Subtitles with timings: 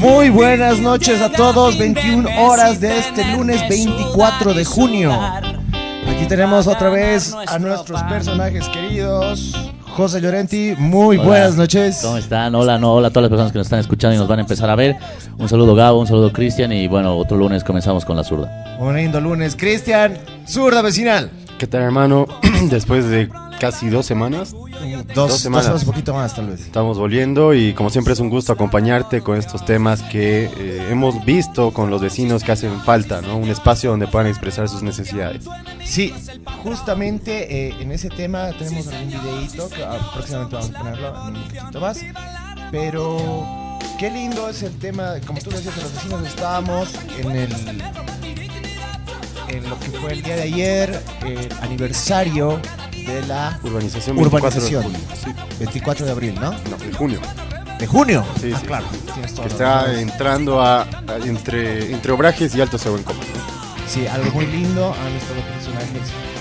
[0.00, 5.12] Muy buenas noches a todos, 21 horas de este lunes 24 de junio.
[5.12, 9.54] Aquí tenemos otra vez a nuestros personajes queridos.
[9.96, 11.28] José Llorenti, muy Hola.
[11.28, 12.00] buenas noches.
[12.02, 12.54] ¿Cómo están?
[12.54, 14.42] Hola, no, hola a todas las personas que nos están escuchando y nos van a
[14.42, 14.96] empezar a ver.
[15.36, 18.76] Un saludo Gabo, un saludo Cristian y bueno, otro lunes comenzamos con la zurda.
[18.78, 19.56] Un lindo lunes.
[19.56, 21.30] Cristian, zurda vecinal.
[21.58, 22.26] ¿Qué tal, hermano?
[22.70, 25.82] Después de casi dos semanas, Dos, Dos dos semanas.
[25.82, 26.60] un poquito más tal vez.
[26.60, 31.24] estamos volviendo y como siempre es un gusto acompañarte con estos temas que eh, hemos
[31.24, 33.36] visto con los vecinos que hacen falta, ¿no?
[33.36, 35.44] Un espacio donde puedan expresar sus necesidades.
[35.84, 36.14] Sí,
[36.62, 41.36] justamente eh, en ese tema tenemos algún videíto que ah, próximamente vamos a ponerlo en
[41.36, 41.98] un poquito más.
[42.70, 43.18] Pero
[43.98, 47.52] qué lindo es el tema, como tú decías, de los vecinos estábamos en el
[49.48, 52.60] en lo que fue el día de ayer, el aniversario
[53.08, 55.02] de la Urbanización 24 de urbanización.
[55.24, 56.50] Sí, 24 de abril, ¿no?
[56.52, 57.20] no, de junio.
[57.78, 58.24] De junio.
[58.40, 58.66] Sí, ah, sí.
[58.66, 58.86] claro.
[59.14, 60.86] Que está entrando a, a-
[61.24, 63.20] entre, entre Obrajes y Alto en Coma.
[63.86, 64.92] Sí, algo muy lindo.
[64.94, 65.88] Han estado personajes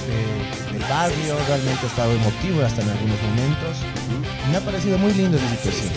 [0.08, 3.78] de- del barrio, realmente ha estado emotivo hasta en algunos momentos.
[4.52, 5.90] Me ha parecido muy lindo esa situación.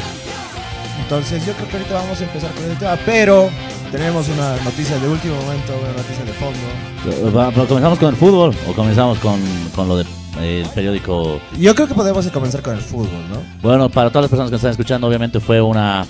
[1.02, 3.48] Entonces yo creo que ahorita vamos a empezar con el tema, pero
[3.90, 7.66] tenemos una noticia de último momento, una noticia de fondo.
[7.66, 9.40] ¿Comenzamos con el fútbol o comenzamos con,
[9.74, 9.96] con lo
[10.38, 11.40] del periódico?
[11.58, 13.42] Yo creo que podemos comenzar con el fútbol, ¿no?
[13.62, 16.06] Bueno, para todas las personas que nos están escuchando, obviamente fue una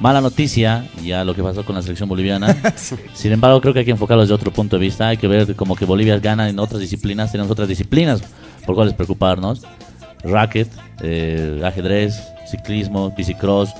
[0.00, 2.56] mala noticia ya lo que pasó con la selección boliviana.
[3.14, 5.08] Sin embargo, creo que hay que enfocarlo desde otro punto de vista.
[5.08, 8.22] Hay que ver como que Bolivia gana en otras disciplinas, tenemos otras disciplinas
[8.66, 9.62] por cuales preocuparnos.
[10.22, 10.68] Racket,
[11.02, 13.74] eh, ajedrez, ciclismo, bicicross,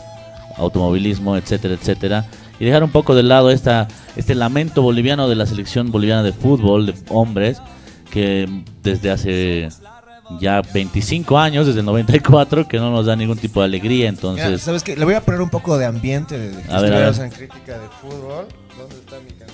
[0.56, 2.26] automovilismo, etcétera, etcétera.
[2.60, 6.32] Y dejar un poco de lado esta, este lamento boliviano de la selección boliviana de
[6.32, 7.60] fútbol, de hombres,
[8.10, 8.48] que
[8.84, 9.68] desde hace
[10.40, 13.96] ya 25 años, desde el 94, que no nos da ningún tipo de alegría.
[13.96, 14.96] Mira, Entonces, ¿Sabes qué?
[14.96, 17.20] Le voy a poner un poco de ambiente de, de que A ver, a ver.
[17.20, 18.46] en crítica de fútbol.
[18.78, 19.44] ¿Dónde está mi de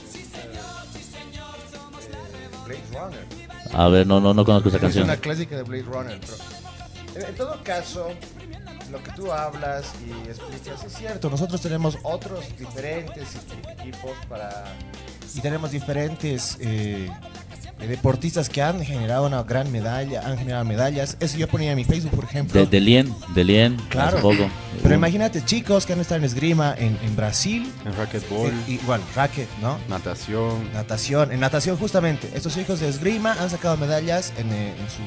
[2.67, 3.27] Blade Runner?
[3.73, 5.05] a ver, no, no, no conozco esa Es canción.
[5.05, 6.19] una clásica de Blade Runner.
[7.15, 8.09] Pero en, en todo caso,
[8.91, 11.31] lo que tú hablas y explicas es cierto.
[11.31, 13.37] Nosotros tenemos otros diferentes
[13.79, 14.65] equipos para
[15.35, 17.09] y tenemos diferentes eh,
[17.81, 21.17] eh, deportistas que han generado una gran medalla, han generado medallas.
[21.21, 22.61] Eso yo ponía en mi Facebook, por ejemplo.
[22.61, 24.19] De, de Lien, de Lien, Claro.
[24.19, 24.49] hace poco.
[24.83, 29.01] Pero imagínate chicos que han estado en esgrima en, en Brasil, En racquetball, eh, igual
[29.15, 29.79] racket, ¿no?
[29.89, 30.73] natación.
[30.73, 32.31] Natación, en natación justamente.
[32.35, 35.03] Estos hijos de esgrima han sacado medallas en, eh, en su,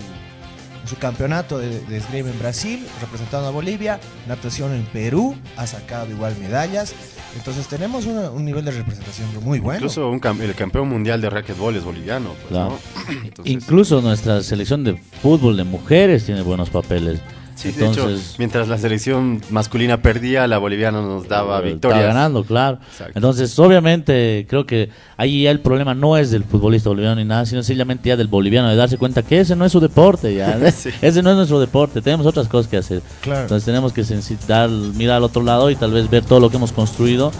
[0.81, 3.99] en su campeonato de, de esgrima en Brasil, representando a Bolivia.
[4.27, 6.93] Natación en Perú ha sacado igual medallas.
[7.35, 9.77] Entonces tenemos una- un nivel de representación muy bueno.
[9.79, 12.29] Incluso un cam- el campeón mundial de racquetball es boliviano.
[12.29, 12.69] pues, Claro.
[12.95, 13.11] ¿no?
[13.25, 17.19] Entonces, Incluso nuestra selección de fútbol de mujeres tiene buenos papeles.
[17.55, 22.01] Sí, de hecho, Entonces, mientras la selección masculina perdía, la boliviana nos daba victorias.
[22.01, 22.79] Está ganando, claro.
[22.91, 23.13] Exacto.
[23.15, 27.45] Entonces, obviamente, creo que ahí ya el problema no es del futbolista boliviano ni nada,
[27.45, 30.59] sino sencillamente ya del boliviano, de darse cuenta que ese no es su deporte, ya.
[30.73, 30.89] Sí.
[31.01, 33.01] Ese no es nuestro deporte, tenemos otras cosas que hacer.
[33.21, 33.41] Claro.
[33.41, 34.03] Entonces, tenemos que
[34.47, 37.31] dar, mirar al otro lado y tal vez ver todo lo que hemos construido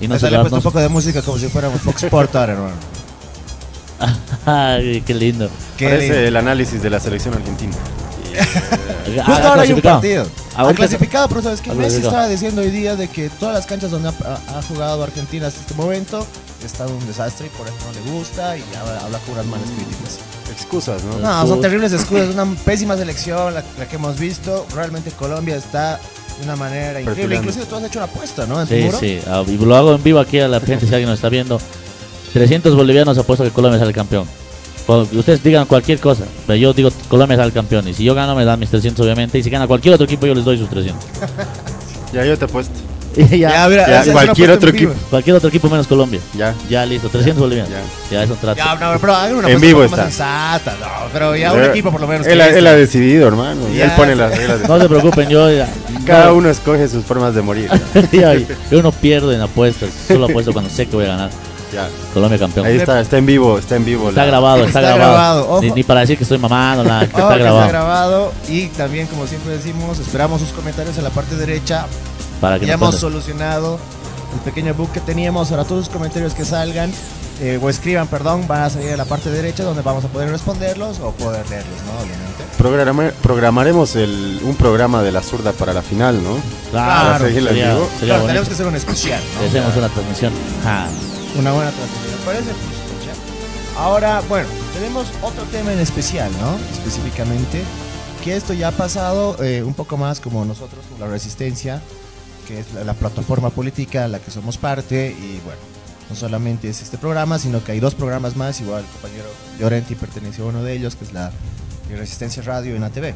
[0.00, 2.74] y no le un poco de música como si fuéramos Fox Sport ahora, hermano.
[4.46, 5.50] Ay, qué lindo.
[5.76, 6.28] Qué Parece lindo.
[6.28, 7.74] el análisis de la selección argentina.
[9.26, 10.26] Justo ahora hay un partido.
[10.54, 13.66] Ha Ahorita- clasificado, pero sabes que Messi estaba diciendo hoy día de que todas las
[13.66, 16.26] canchas donde ha, jugado Argentina hasta este momento
[16.64, 19.68] están un desastre y por eso no le gusta y habla, habla con unas malas
[19.68, 20.18] críticas.
[20.52, 21.18] Excusas, ¿no?
[21.18, 24.66] No, son terribles excusas, una pésima selección la, la que hemos visto.
[24.74, 26.00] Realmente Colombia está
[26.38, 27.36] de una manera increíble.
[27.36, 28.60] Inclusive tú has hecho una apuesta, ¿no?
[28.60, 31.08] En Sí, sí, ah, y lo hago en vivo aquí a la gente si alguien
[31.08, 31.60] nos está viendo.
[32.32, 34.26] 300 bolivianos apuesto que Colombia sale campeón.
[35.12, 37.86] Ustedes digan cualquier cosa, pero yo digo Colombia sale campeón.
[37.88, 39.38] Y si yo gano, me dan mis 300, obviamente.
[39.38, 41.04] Y si gana cualquier otro equipo, yo les doy sus 300.
[42.12, 42.74] Ya yo te he puesto.
[43.16, 44.92] Y ya, Ya, mira, Ya, esa es cualquier otro vivo.
[45.10, 46.20] cualquier otro equipo menos Colombia.
[46.36, 46.54] Ya.
[46.68, 47.70] Ya listo, 300 bolivianos.
[47.72, 47.80] ya.
[48.18, 48.56] Ya, eso trata.
[48.56, 50.04] Ya, no, pero hagan una En vivo un más está.
[50.04, 52.26] sensata, no, pero ya un Él- equipo por lo menos.
[52.26, 53.60] Él, ha- él ha decidido, hermano.
[53.74, 54.18] Ya, él pone sí.
[54.18, 54.60] las reglas.
[54.68, 55.68] No se preocupen, yo ya,
[56.06, 57.68] Cada no, uno escoge sus formas de morir.
[58.12, 58.34] ya,
[58.70, 61.30] yo no pierdo en apuestas, solo apuesto cuando sé que voy a ganar.
[61.72, 61.88] Ya.
[62.12, 62.66] Colombia campeón.
[62.66, 64.08] Ahí está, está en vivo, está en vivo.
[64.08, 65.12] Está la- grabado, está, Está grabado.
[65.46, 65.62] grabado.
[65.62, 67.58] Ni, ni para decir que estoy mamando, nada, que está grabado.
[67.60, 71.86] está grabado y también como siempre decimos esperamos sus comentarios en la parte derecha
[72.40, 73.78] Para que ya hemos solucionado
[74.34, 76.92] el pequeño bug que teníamos ahora todos los comentarios que salgan
[77.40, 80.30] eh, o escriban perdón van a salir a la parte derecha donde vamos a poder
[80.30, 85.72] responderlos o poder leerlos no obviamente Programa- programaremos el, un programa de la zurda para
[85.72, 86.36] la final, ¿no?
[86.70, 89.48] Claro, Para seguirla sería, sería claro tenemos que hacer un especial ¿no?
[89.48, 90.32] Hacemos una transmisión.
[90.62, 90.86] Ja.
[91.38, 92.18] Una buena transmisión.
[92.18, 92.50] ¿Me parece?
[93.76, 96.56] Ahora, bueno, tenemos otro tema en especial, ¿no?
[96.72, 97.62] Específicamente,
[98.22, 101.80] que esto ya ha pasado eh, un poco más como nosotros, como la Resistencia,
[102.46, 105.60] que es la, la plataforma política a la que somos parte, y bueno,
[106.10, 109.28] no solamente es este programa, sino que hay dos programas más, igual el compañero
[109.58, 111.32] Llorenti perteneció a uno de ellos, que es la
[111.88, 113.14] Resistencia Radio en ATV.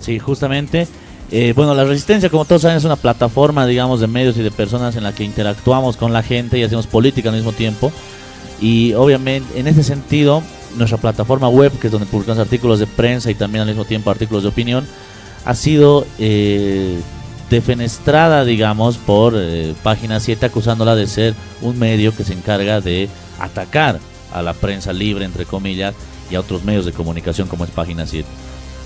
[0.00, 0.86] Sí, justamente.
[1.30, 4.50] Eh, bueno, la Resistencia, como todos saben, es una plataforma, digamos, de medios y de
[4.50, 7.92] personas en la que interactuamos con la gente y hacemos política al mismo tiempo.
[8.60, 10.42] Y obviamente, en ese sentido,
[10.76, 14.10] nuestra plataforma web, que es donde publicamos artículos de prensa y también al mismo tiempo
[14.10, 14.86] artículos de opinión,
[15.44, 16.98] ha sido eh,
[17.50, 23.08] defenestrada, digamos, por eh, Página 7, acusándola de ser un medio que se encarga de
[23.38, 24.00] atacar
[24.32, 25.94] a la prensa libre, entre comillas,
[26.30, 28.26] y a otros medios de comunicación como es Página 7.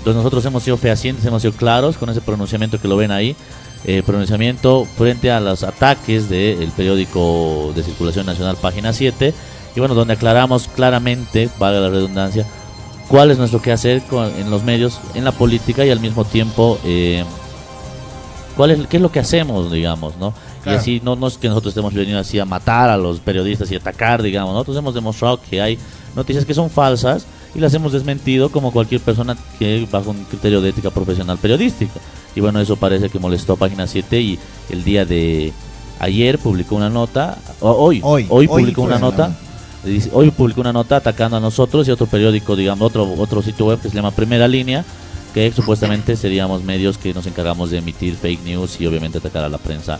[0.03, 3.37] Entonces nosotros hemos sido fehacientes, hemos sido claros con ese pronunciamiento que lo ven ahí,
[3.85, 9.33] eh, pronunciamiento frente a los ataques del periódico de circulación nacional Página 7,
[9.73, 12.45] y bueno, donde aclaramos claramente, valga la redundancia,
[13.07, 16.77] cuál es nuestro quehacer con- en los medios, en la política y al mismo tiempo
[16.83, 17.23] eh,
[18.57, 20.33] cuál es, qué es lo que hacemos, digamos, ¿no?
[20.63, 20.77] Claro.
[20.77, 23.71] Y así no, no es que nosotros estemos venidos así a matar a los periodistas
[23.71, 25.79] y atacar, digamos, nosotros hemos demostrado que hay
[26.13, 30.61] noticias que son falsas y las hemos desmentido como cualquier persona que bajo un criterio
[30.61, 31.99] de ética profesional periodística.
[32.35, 34.39] Y bueno, eso parece que molestó a Página 7 y
[34.71, 35.53] el día de
[35.99, 39.35] ayer publicó una nota, o- hoy, Hoy, hoy, publicó una nota,
[40.13, 43.79] hoy publicó una nota atacando a nosotros y otro periódico, digamos, otro, otro sitio web
[43.79, 44.83] que se llama Primera Línea,
[45.33, 49.49] que supuestamente seríamos medios que nos encargamos de emitir fake news y obviamente atacar a
[49.49, 49.99] la prensa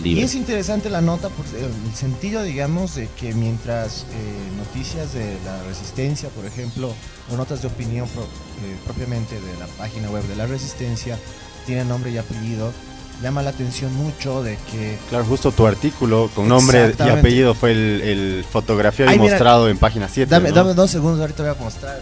[0.00, 0.24] Y libre.
[0.24, 5.62] es interesante la nota por el sentido, digamos, de que mientras eh, noticias de la
[5.68, 6.92] resistencia, por ejemplo,
[7.32, 11.18] o notas de opinión pro- eh, propiamente de la página web de la resistencia,
[11.66, 12.72] tienen nombre y apellido,
[13.22, 14.98] llama la atención mucho de que...
[15.08, 19.68] Claro, justo tu artículo con nombre y apellido fue el, el fotografiado y mira, mostrado
[19.68, 20.28] en página 7.
[20.28, 20.54] Dame, ¿no?
[20.56, 22.00] dame dos segundos, ahorita voy a mostrar.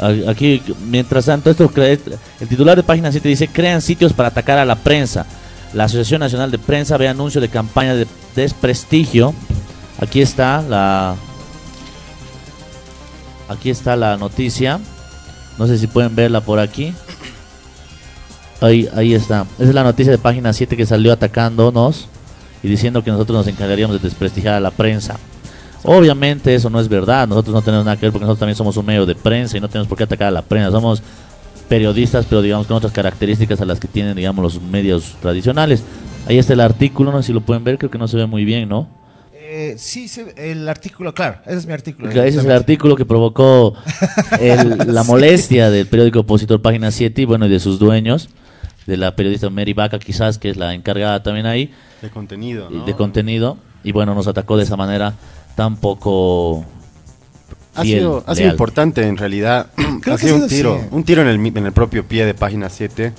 [0.28, 4.64] Aquí, mientras tanto, esto el titular de página 7 dice, crean sitios para atacar a
[4.64, 5.26] la prensa.
[5.72, 9.34] La Asociación Nacional de Prensa ve anuncio de campaña de desprestigio.
[10.00, 11.14] Aquí está la...
[13.48, 14.80] Aquí está la noticia.
[15.58, 16.92] No sé si pueden verla por aquí.
[18.60, 19.46] Ahí, ahí está.
[19.58, 22.08] Esa es la noticia de página 7 que salió atacándonos
[22.62, 25.18] y diciendo que nosotros nos encargaríamos de desprestigiar a la prensa.
[25.82, 28.76] Obviamente eso no es verdad, nosotros no tenemos nada que ver porque nosotros también somos
[28.76, 31.02] un medio de prensa y no tenemos por qué atacar a la prensa, somos
[31.70, 35.82] periodistas pero digamos con otras características a las que tienen digamos los medios tradicionales.
[36.26, 38.26] Ahí está el artículo, no sé si lo pueden ver, creo que no se ve
[38.26, 38.88] muy bien, ¿no?
[39.32, 42.10] Eh, sí, se- el artículo, claro, ese es mi artículo.
[42.10, 43.74] Ese es el artículo que provocó
[44.40, 48.28] el- la molestia del periódico opositor Página 7 y bueno, y de sus dueños,
[48.86, 51.72] de la periodista Mary Vaca quizás, que es la encargada también ahí,
[52.02, 52.84] De contenido, y ¿no?
[52.84, 55.14] de contenido, y bueno, nos atacó de esa manera
[55.56, 56.64] tan poco...
[57.74, 59.66] Ha fiel, sido, ha sido importante en realidad.
[60.02, 60.86] Creo ha que sido un tiro, así.
[60.90, 63.12] un tiro en el, mi- en el propio pie de página 7,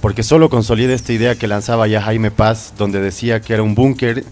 [0.00, 3.74] porque solo consolida esta idea que lanzaba ya Jaime Paz, donde decía que era un
[3.74, 4.24] búnker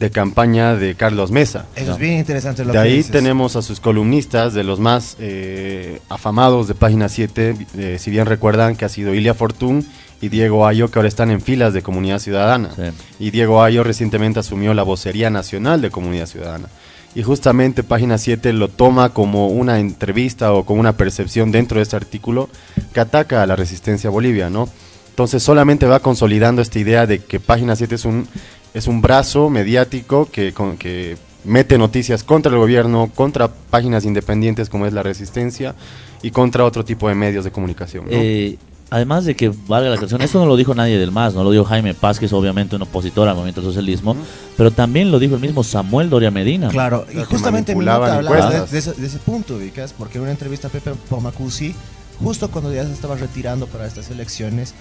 [0.00, 1.66] de campaña de Carlos Mesa.
[1.76, 3.12] Eso es bien interesante lo De que ahí dices.
[3.12, 8.26] tenemos a sus columnistas, de los más eh, afamados de página 7, eh, si bien
[8.26, 9.86] recuerdan que ha sido Ilia Fortún
[10.20, 12.70] y Diego Ayo, que ahora están en filas de Comunidad Ciudadana.
[12.74, 12.82] Sí.
[13.20, 16.66] Y Diego Ayo recientemente asumió la vocería nacional de Comunidad Ciudadana.
[17.14, 21.82] Y justamente página 7 lo toma como una entrevista o como una percepción dentro de
[21.82, 22.48] este artículo
[22.94, 24.68] que ataca a la resistencia a Bolivia, ¿no?
[25.10, 28.26] Entonces solamente va consolidando esta idea de que página 7 es un,
[28.72, 34.70] es un brazo mediático que, con- que mete noticias contra el gobierno, contra páginas independientes
[34.70, 35.74] como es la resistencia
[36.22, 38.04] y contra otro tipo de medios de comunicación.
[38.06, 38.10] ¿no?
[38.12, 38.56] Eh,
[38.92, 41.50] además de que valga la canción, esto no lo dijo nadie del MAS, no lo
[41.50, 44.14] dijo Jaime Paz, que es obviamente un opositor al movimiento del socialismo,
[44.56, 46.68] pero también lo dijo el mismo Samuel Doria Medina.
[46.68, 50.22] Claro, y justamente en mi nota hablaba de, ese, de ese punto, ubicas, porque en
[50.22, 51.74] una entrevista a Pepe Pomacusi,
[52.22, 54.74] justo cuando ya se estaba retirando para estas elecciones,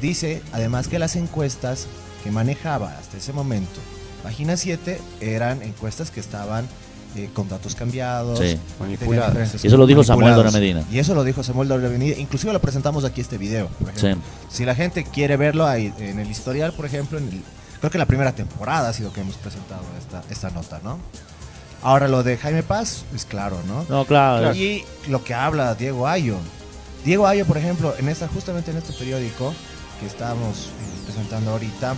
[0.00, 1.86] dice además que las encuestas
[2.24, 3.80] que manejaba hasta ese momento
[4.22, 6.66] Página 7 eran encuestas que estaban
[7.18, 8.58] eh, con datos cambiados, Sí.
[9.62, 10.34] Y eso lo dijo Samuel.
[10.34, 10.84] Dora Medina.
[10.90, 12.16] Y eso lo dijo Samuel Dora Medina.
[12.18, 13.68] Inclusive lo presentamos aquí este video.
[13.68, 14.06] por Sí.
[14.06, 14.28] ejemplo.
[14.50, 17.42] Si la gente quiere verlo ahí en el historial, por ejemplo, en el-
[17.80, 20.98] creo que la primera temporada ha sido que hemos presentado esta, esta nota, ¿no?
[21.82, 23.84] Ahora lo de Jaime Paz es claro, ¿no?
[23.88, 24.52] No, claro.
[24.54, 26.36] Y lo que habla Diego Ayo.
[27.04, 29.54] Diego Ayo, por ejemplo, en esta, justamente en este periódico
[30.00, 31.94] que estamos eh, presentando ahorita,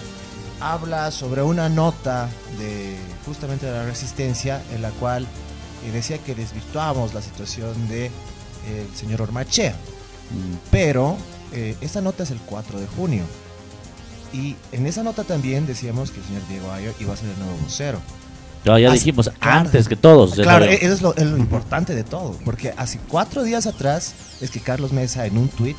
[0.61, 5.27] habla sobre una nota de justamente de la resistencia en la cual
[5.85, 8.11] eh, decía que desvirtuamos la situación de eh,
[8.89, 9.73] el señor Ormachea.
[9.73, 10.57] Mm.
[10.71, 11.17] Pero
[11.53, 13.25] eh, esta nota es el 4 de junio.
[14.33, 17.39] Y en esa nota también decíamos que el señor Diego Ayo iba a ser el
[17.39, 17.99] nuevo vocero.
[18.65, 19.61] Ya, ya Así- dijimos claro.
[19.61, 20.35] antes que todos.
[20.35, 24.51] Claro, eso es lo, es lo importante de todo, porque hace cuatro días atrás es
[24.51, 25.77] que Carlos Mesa en un tweet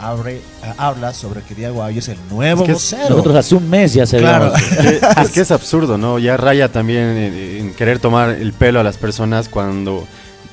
[0.00, 3.10] abre, a- habla sobre que Diego Ayo es el nuevo Es que es- vocero.
[3.10, 4.52] Nosotros hace un mes ya se Claro.
[4.56, 6.18] Eh, es que es absurdo, ¿no?
[6.18, 10.06] Ya raya también en, en querer tomar el pelo a las personas cuando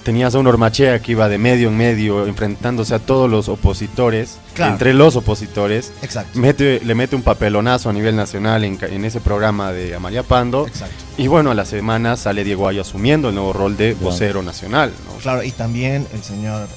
[0.04, 4.38] tenías a un Ormachea que iba de medio en medio enfrentándose a todos los opositores,
[4.54, 4.72] Claro.
[4.72, 6.40] entre los opositores, Exacto.
[6.40, 10.96] mete, le mete un papelonazo a nivel nacional en, ese programa de Amalia Pando Exacto.
[11.18, 14.06] y bueno, a la semana sale Diego Ayo asumiendo el nuevo rol de Claro.
[14.12, 15.18] vocero nacional, ¿no?
[15.20, 16.68] Claro, y también el señor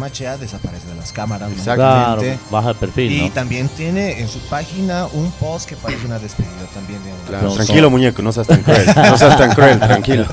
[0.00, 1.50] eh, Ormachea desaparece de las cámaras.
[1.62, 2.38] Claro, momentáneamente.
[2.50, 3.30] baja el perfil, Y ¿no?
[3.32, 7.54] también tiene en su página un post que parece una despedida también de Claro, No,
[7.54, 10.24] tranquilo son- muñeco, no seas tan cruel, no seas tan cruel, tranquilo.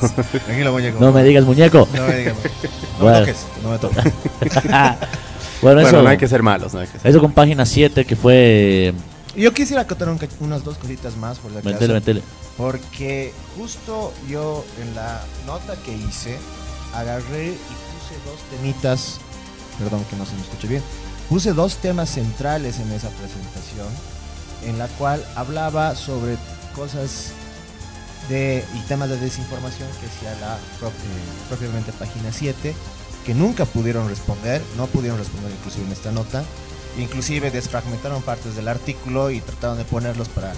[0.45, 0.99] Tranquilo, muñeco.
[0.99, 1.87] No me digas muñeco.
[1.93, 2.35] No me digas.
[2.97, 3.19] No Bueno.
[3.19, 4.03] me toques, no me toques.
[4.63, 4.97] bueno,
[5.61, 7.09] Bueno, eso, no hay que ser malos, no hay que ser.
[7.11, 8.93] eso con página 7 que fue...
[9.35, 11.69] Y Yo quisiera un ca- unas dos cositas más por acaso.
[11.69, 12.21] Metele, metele.
[12.57, 16.37] Porque justo yo en la nota que hice
[16.95, 19.19] agarré y puse dos temitas,
[19.79, 20.83] perdón que no se me escuche bien,
[21.29, 23.87] puse dos temas centrales en esa presentación,
[24.65, 26.37] en la cual hablaba sobre
[26.75, 27.31] cosas
[28.29, 30.91] de, y temas de desinformación que hacía la pro-
[31.49, 32.73] propiamente página 7,
[33.25, 36.43] que nunca pudieron responder, no pudieron responder inclusive en esta nota,
[36.97, 40.53] inclusive desfragmentaron partes del artículo y trataron de ponerlos para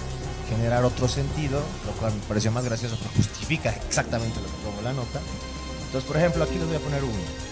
[0.48, 4.78] generar otro sentido, lo cual me pareció más gracioso porque justifica exactamente lo que pongo
[4.78, 5.20] en la nota.
[5.86, 7.49] Entonces, por ejemplo, aquí les voy a poner uno.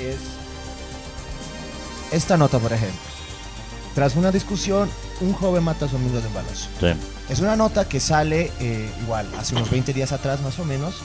[0.00, 0.16] Es
[2.12, 2.98] esta nota, por ejemplo.
[3.94, 4.88] Tras una discusión,
[5.20, 6.68] un joven mata a su amigo de un balazo.
[6.80, 6.86] Sí.
[7.28, 10.96] Es una nota que sale eh, igual, hace unos 20 días atrás más o menos,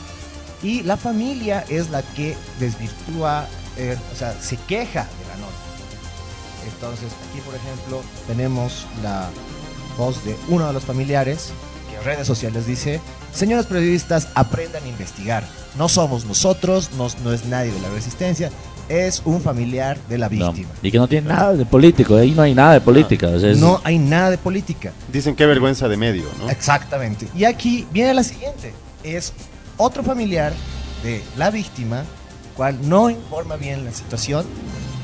[0.63, 3.47] y la familia es la que desvirtúa,
[3.77, 5.55] eh, o sea, se queja de la nota.
[6.73, 9.29] Entonces, aquí por ejemplo, tenemos la
[9.97, 11.51] voz de uno de los familiares
[11.89, 12.99] que en redes sociales dice,
[13.35, 15.43] señores periodistas, aprendan a investigar.
[15.77, 18.49] No somos nosotros, no, no es nadie de la resistencia,
[18.89, 20.51] es un familiar de la No.
[20.51, 20.69] víctima.
[20.81, 23.27] Y que no tiene nada de político, ahí no hay nada de política.
[23.27, 24.91] o sea, es- No hay nada de política.
[25.11, 26.49] Dicen qué vergüenza de medio, ¿no?
[26.49, 27.27] Exactamente.
[27.35, 28.73] Y aquí viene la siguiente.
[29.03, 29.33] Es
[29.77, 30.53] otro familiar
[31.03, 32.03] de la víctima,
[32.55, 34.45] cual no informa bien la situación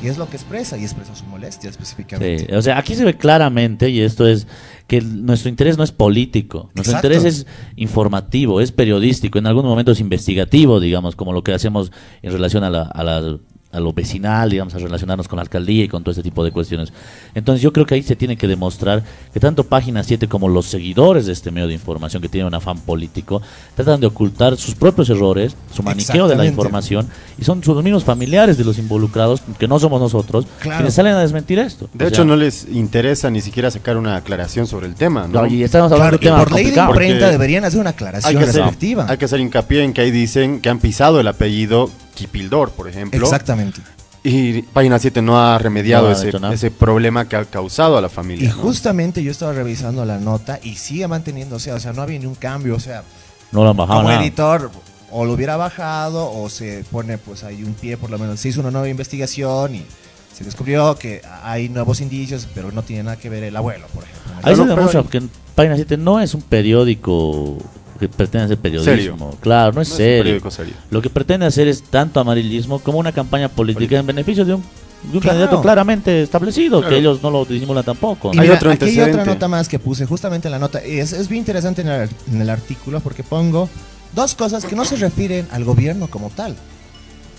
[0.03, 2.45] y es lo que expresa y expresa su molestia específicamente.
[2.47, 4.47] Sí, o sea, aquí se ve claramente, y esto es
[4.87, 7.07] que nuestro interés no es político, nuestro Exacto.
[7.07, 11.91] interés es informativo, es periodístico, en algunos momentos investigativo, digamos, como lo que hacemos
[12.21, 13.37] en relación a, la, a, la-
[13.71, 16.51] a lo vecinal, digamos, a relacionarnos con la alcaldía y con todo este tipo de
[16.51, 16.91] cuestiones.
[17.33, 20.65] Entonces yo creo que ahí se tiene que demostrar que tanto Página 7 como los
[20.65, 23.41] seguidores de este medio de información que tienen un afán político
[23.75, 27.07] tratan de ocultar sus propios errores, su maniqueo de la información,
[27.39, 30.77] y son sus mismos familiares de los involucrados, que no somos nosotros, Claro.
[30.79, 31.89] quienes salen a desmentir esto.
[31.93, 35.27] De O hecho, sea, no les interesa ni siquiera sacar una aclaración sobre el tema,
[35.27, 35.41] ¿no?
[35.41, 37.89] no, y estamos hablando Claro, de un tema por ley de imprenta deberían hacer una
[37.91, 41.19] hay aclaración que, hacer, hay que hacer hincapié en que ahí dicen que han pisado
[41.19, 41.89] el apellido
[42.21, 43.23] Kipildor, por ejemplo.
[43.23, 43.81] Exactamente.
[44.23, 48.45] Y Página 7 no ha remediado No ese, problema que ha causado a la familia.
[48.45, 48.61] Y ¿no?
[48.61, 52.35] justamente yo estaba revisando la nota y sigue manteniéndose, o sea, no había ni un
[52.35, 53.03] cambio, o sea,
[53.51, 54.21] No bajado como nada.
[54.21, 54.69] editor
[55.09, 58.49] o lo hubiera bajado o se pone pues ahí un pie por lo menos, se
[58.49, 59.85] hizo una nueva investigación y
[60.33, 64.03] se descubrió que hay nuevos indicios, pero no tiene nada que ver el abuelo, por
[64.03, 64.33] ejemplo.
[64.43, 65.21] Ahí se demuestra que
[65.55, 67.57] Página 7 no es un periódico
[68.01, 68.93] que pretende hacer periodismo.
[68.93, 69.37] Serio.
[69.39, 70.73] Claro, no es No es un serio.
[70.89, 73.99] Lo que pretende hacer es tanto amarillismo como una campaña política Política.
[73.99, 74.67] en beneficio de un, de
[75.13, 75.37] un Claro.
[75.39, 76.93] candidato claramente establecido, Claro.
[76.93, 78.31] que ellos no lo disimulan tampoco.
[78.33, 80.85] Y Hay mira, otro aquí hay otra nota más que puse justamente en la nota.
[80.85, 83.69] Y es, es bien interesante en el, en el artículo porque pongo
[84.15, 86.55] dos cosas que no se refieren al gobierno como tal.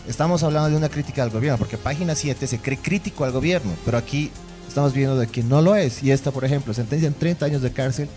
[0.09, 3.73] Estamos hablando de una crítica al gobierno, porque página 7 se cree crítico al gobierno,
[3.85, 4.31] pero aquí
[4.67, 6.03] estamos viendo de que no lo es.
[6.03, 8.09] Y esta, por ejemplo, sentencia en 30 años de cárcel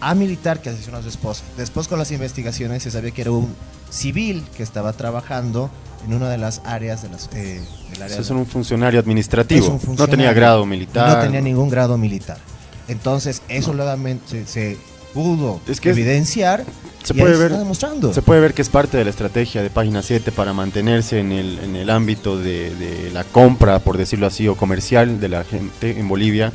[0.00, 1.42] a militar que asesinó a su esposa.
[1.56, 3.54] Después con las investigaciones se sabía que era un
[3.90, 5.70] civil que estaba trabajando
[6.06, 7.60] en una de las áreas de las, eh,
[7.92, 9.66] del área es de- un funcionario administrativo.
[9.66, 10.34] un No tenía funcionario.
[10.34, 11.16] grado militar.
[11.16, 12.38] No tenía ningún grado militar.
[12.86, 14.76] Entonces, eso nuevamente se, se
[15.12, 16.64] pudo Es que evidenciar
[17.02, 18.12] se y puede ahí ver- está demostrando.
[18.14, 21.32] Se puede ver que es parte de la estrategia de Página 7 para mantenerse en
[21.32, 25.44] el, en el ámbito de, de la compra, por decirlo así, o comercial de la
[25.44, 26.52] gente en Bolivia.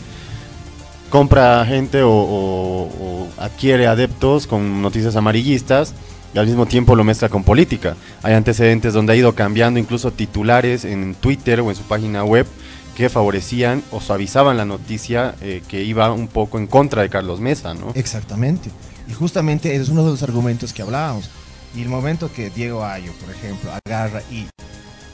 [1.13, 5.93] Compra gente o, adquiere adeptos con noticias amarillistas
[6.33, 7.95] y al mismo tiempo lo mezcla con política.
[8.23, 12.47] Hay antecedentes donde ha ido cambiando incluso titulares en Twitter o en su página web
[12.95, 17.39] que favorecían o suavizaban la noticia eh, que iba un poco en contra de Carlos
[17.39, 17.91] Mesa, ¿no?
[17.93, 18.71] Exactamente.
[19.07, 21.29] Y justamente es uno de los argumentos que hablábamos.
[21.75, 24.47] Y el momento que Diego Ayo, por ejemplo, agarra y...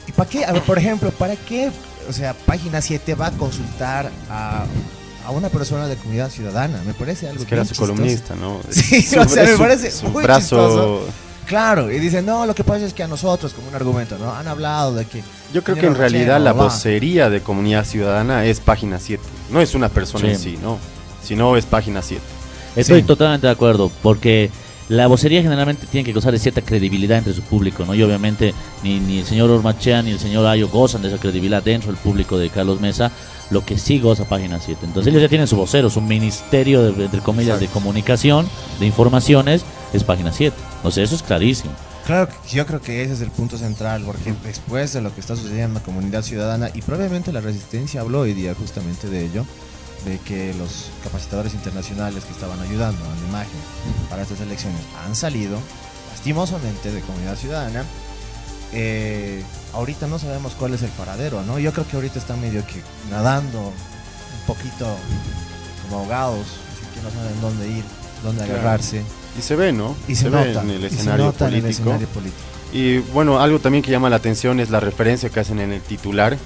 [0.08, 0.46] ¿Y para qué?
[0.66, 1.70] Por ejemplo, ¿para qué?
[2.08, 4.64] O sea, Página 7 va a consultar a,
[5.26, 6.82] a una persona de comunidad ciudadana.
[6.86, 7.92] Me parece algo Es que era su chistoso.
[7.92, 8.60] columnista, ¿no?
[8.70, 10.40] Sí, Su- o sea, me parece su muy brazo.
[10.66, 11.00] chistoso.
[11.46, 14.32] Claro, y dicen, no, lo que pasa es que a nosotros, como un argumento, ¿no?
[14.32, 15.20] Han hablado de que...
[15.52, 16.64] Yo creo que en realidad la va.
[16.64, 19.22] vocería de comunidad ciudadana es página 7.
[19.50, 20.30] No es una persona Sí.
[20.30, 20.78] en sí, no.
[21.24, 22.22] Sino es página 7.
[22.76, 23.06] Estoy Sí.
[23.06, 24.48] totalmente de acuerdo, porque
[24.88, 27.94] la vocería generalmente tiene que gozar de cierta credibilidad entre su público, ¿no?
[27.96, 31.64] Y obviamente ni, ni el señor Ormachea ni el señor Ayo gozan de esa credibilidad
[31.64, 33.10] dentro del público de Carlos Mesa,
[33.50, 34.86] lo que sí goza Página 7.
[34.86, 39.64] Entonces ellos ya tienen su vocero, su ministerio, de, entre comillas, de comunicación, de informaciones,
[39.92, 40.56] es Página 7.
[40.82, 41.72] O sea, eso es clarísimo.
[42.06, 45.36] Claro, yo creo que ese es el punto central, porque después de lo que está
[45.36, 49.44] sucediendo en la comunidad ciudadana, y probablemente la resistencia habló hoy día justamente de ello,
[50.04, 53.60] de que los capacitadores internacionales que estaban ayudando a la imagen
[54.08, 55.58] para estas elecciones han salido,
[56.10, 57.84] lastimosamente, de comunidad ciudadana.
[58.72, 59.42] Eh,
[59.74, 61.58] ahorita no sabemos cuál es el paradero, ¿no?
[61.58, 64.96] Yo creo que ahorita están medio que nadando un poquito
[65.82, 66.46] como ahogados,
[66.94, 67.84] que no saben dónde ir,
[68.22, 68.60] dónde Claro.
[68.60, 69.02] agarrarse.
[69.38, 69.94] Y se ve, ¿no?
[70.08, 72.42] Y se, ve nota, en el y se escenario nota en el escenario político.
[72.72, 75.80] Y bueno, algo también que llama la atención es la referencia que hacen en el
[75.80, 76.36] titular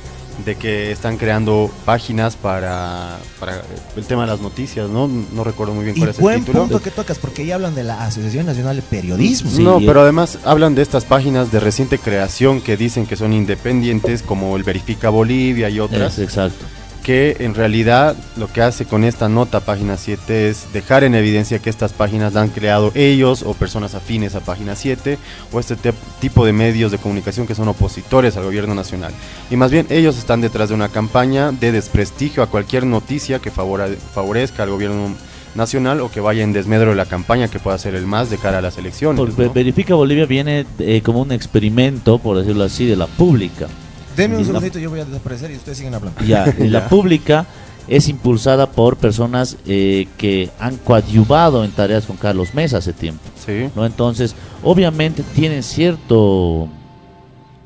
[0.44, 3.62] de que están creando páginas para, para
[3.96, 5.06] el tema de las noticias, ¿no?
[5.08, 6.60] No recuerdo muy bien Y cuál es el título.
[6.62, 9.50] punto que tocas, porque ahí hablan de la Asociación Nacional de Periodismo.
[9.50, 13.16] Sí, no, y- pero además hablan de estas páginas de reciente creación que dicen que
[13.16, 16.18] son independientes, como el Verifica Bolivia y otras.
[16.18, 16.64] Es, exacto.
[17.04, 21.58] Que en realidad lo que hace con esta nota página 7 es dejar en evidencia
[21.58, 25.18] que estas páginas la han creado ellos o personas afines a página 7
[25.52, 29.12] o este te- tipo de medios de comunicación que son opositores al gobierno nacional.
[29.50, 33.50] Y más bien ellos están detrás de una campaña de desprestigio a cualquier noticia que
[33.50, 35.14] favorezca al gobierno
[35.54, 38.38] nacional o que vaya en desmedro de la campaña que pueda ser el más de
[38.38, 39.18] cara a las elecciones.
[39.18, 39.52] ¿no?
[39.52, 43.68] Verifica Bolivia viene eh, como un experimento, por decirlo así, de la pública.
[44.16, 46.20] Deme un segundito, yo voy a desaparecer y ustedes siguen hablando.
[46.24, 47.46] Ya, y la pública
[47.88, 53.22] es impulsada por personas eh, que han coadyuvado en tareas con Carlos Mesa hace tiempo.
[53.44, 53.68] Sí.
[53.74, 53.84] ¿no?
[53.84, 56.68] Entonces, obviamente tienen cierto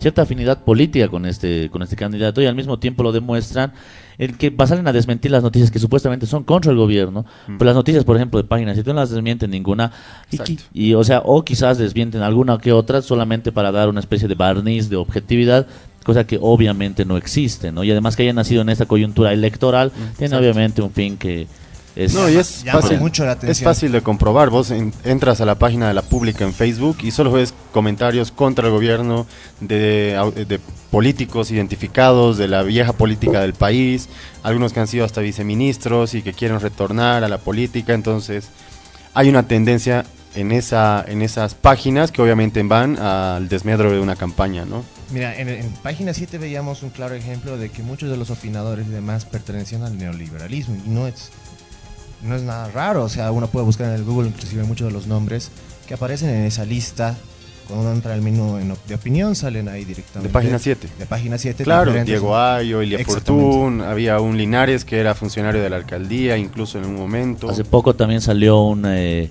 [0.01, 3.73] cierta afinidad política con este con este candidato y al mismo tiempo lo demuestran
[4.17, 7.77] el que salen a desmentir las noticias que supuestamente son contra el gobierno, pero las
[7.77, 9.93] noticias, por ejemplo, de páginas 7 no las desmienten ninguna
[10.31, 14.27] y, y, o sea, o quizás desmienten alguna que otra solamente para dar una especie
[14.27, 15.69] de barniz de objetividad,
[16.09, 17.85] cosa que obviamente no existe, ¿no?
[17.85, 20.39] Y además que haya nacido en esta coyuntura electoral, tiene exacto.
[20.39, 21.47] obviamente un fin que
[21.95, 23.65] es No, y es Llama fácil, mucho la es atención.
[23.65, 24.51] fácil de comprobar.
[24.51, 28.31] Vos en- entras a la página de la pública en Facebook y solo ves comentarios
[28.31, 29.27] contra el gobierno
[29.61, 30.17] de,
[30.49, 34.09] de políticos identificados de la vieja política del país,
[34.43, 37.95] algunos que han sido hasta viceministros y que quieren retornar a la política.
[37.95, 38.49] Entonces,
[39.15, 40.05] hay una tendencia
[40.37, 44.85] en, esa, en esas páginas que obviamente van al desmedro de una campaña, ¿no?
[45.11, 48.87] Mira, en, en página 7 veíamos un claro ejemplo de que muchos de los opinadores
[48.87, 51.31] y demás pertenecían al neoliberalismo y no es,
[52.23, 53.05] no es nada raro.
[53.05, 55.51] O sea, uno puede buscar en el Google inclusive muchos de los nombres
[55.87, 57.17] que aparecen en esa lista.
[57.67, 60.29] Cuando uno entra al menú en op- de opinión salen ahí directamente.
[60.29, 60.89] De página 7.
[60.99, 61.65] De página 7.
[61.65, 62.99] Claro, Diego Ayo, Elia.
[63.05, 67.49] Fortún, había un Linares que era funcionario de la alcaldía, incluso en un momento.
[67.51, 69.31] Hace poco también salió un eh,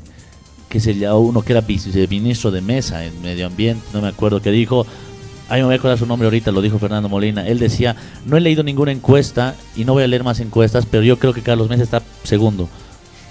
[0.69, 4.39] que se llama uno que era viceministro de mesa en medio ambiente, no me acuerdo
[4.39, 4.85] qué dijo.
[5.49, 7.47] Ay, me voy a acordar su nombre ahorita, lo dijo Fernando Molina.
[7.47, 11.03] Él decía, no he leído ninguna encuesta y no voy a leer más encuestas, pero
[11.03, 12.67] yo creo que Carlos Mesa está segundo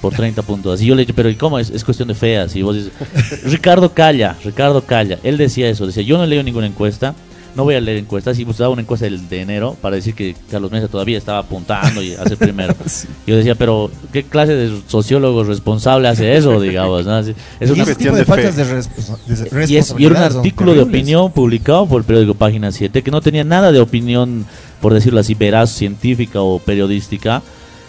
[0.01, 0.75] por 30 puntos.
[0.75, 1.59] Así yo le dije, pero ¿y cómo?
[1.59, 2.57] Es, es cuestión de feas.
[2.57, 2.93] Y vos dices,
[3.45, 5.19] Ricardo Calla, Ricardo Calla.
[5.23, 7.15] Él decía eso, decía, yo no he leído ninguna encuesta,
[7.57, 8.39] no voy a leer encuestas.
[8.39, 12.03] Y buscaba una encuesta del, de enero para decir que Carlos Mesa todavía estaba apuntando
[12.03, 12.75] y hace primero.
[13.27, 17.05] Yo decía, pero ¿qué clase de sociólogo responsable hace eso, digamos?
[17.07, 17.19] ¿no?
[17.19, 17.29] Es
[17.61, 18.65] Y una cuestión de, de faltas fe.
[18.65, 22.35] de, responsa- de y, es- y era un artículo de opinión publicado por el periódico
[22.35, 24.45] Página 7 que no tenía nada de opinión,
[24.81, 27.43] por decirlo así, veraz, científica o periodística.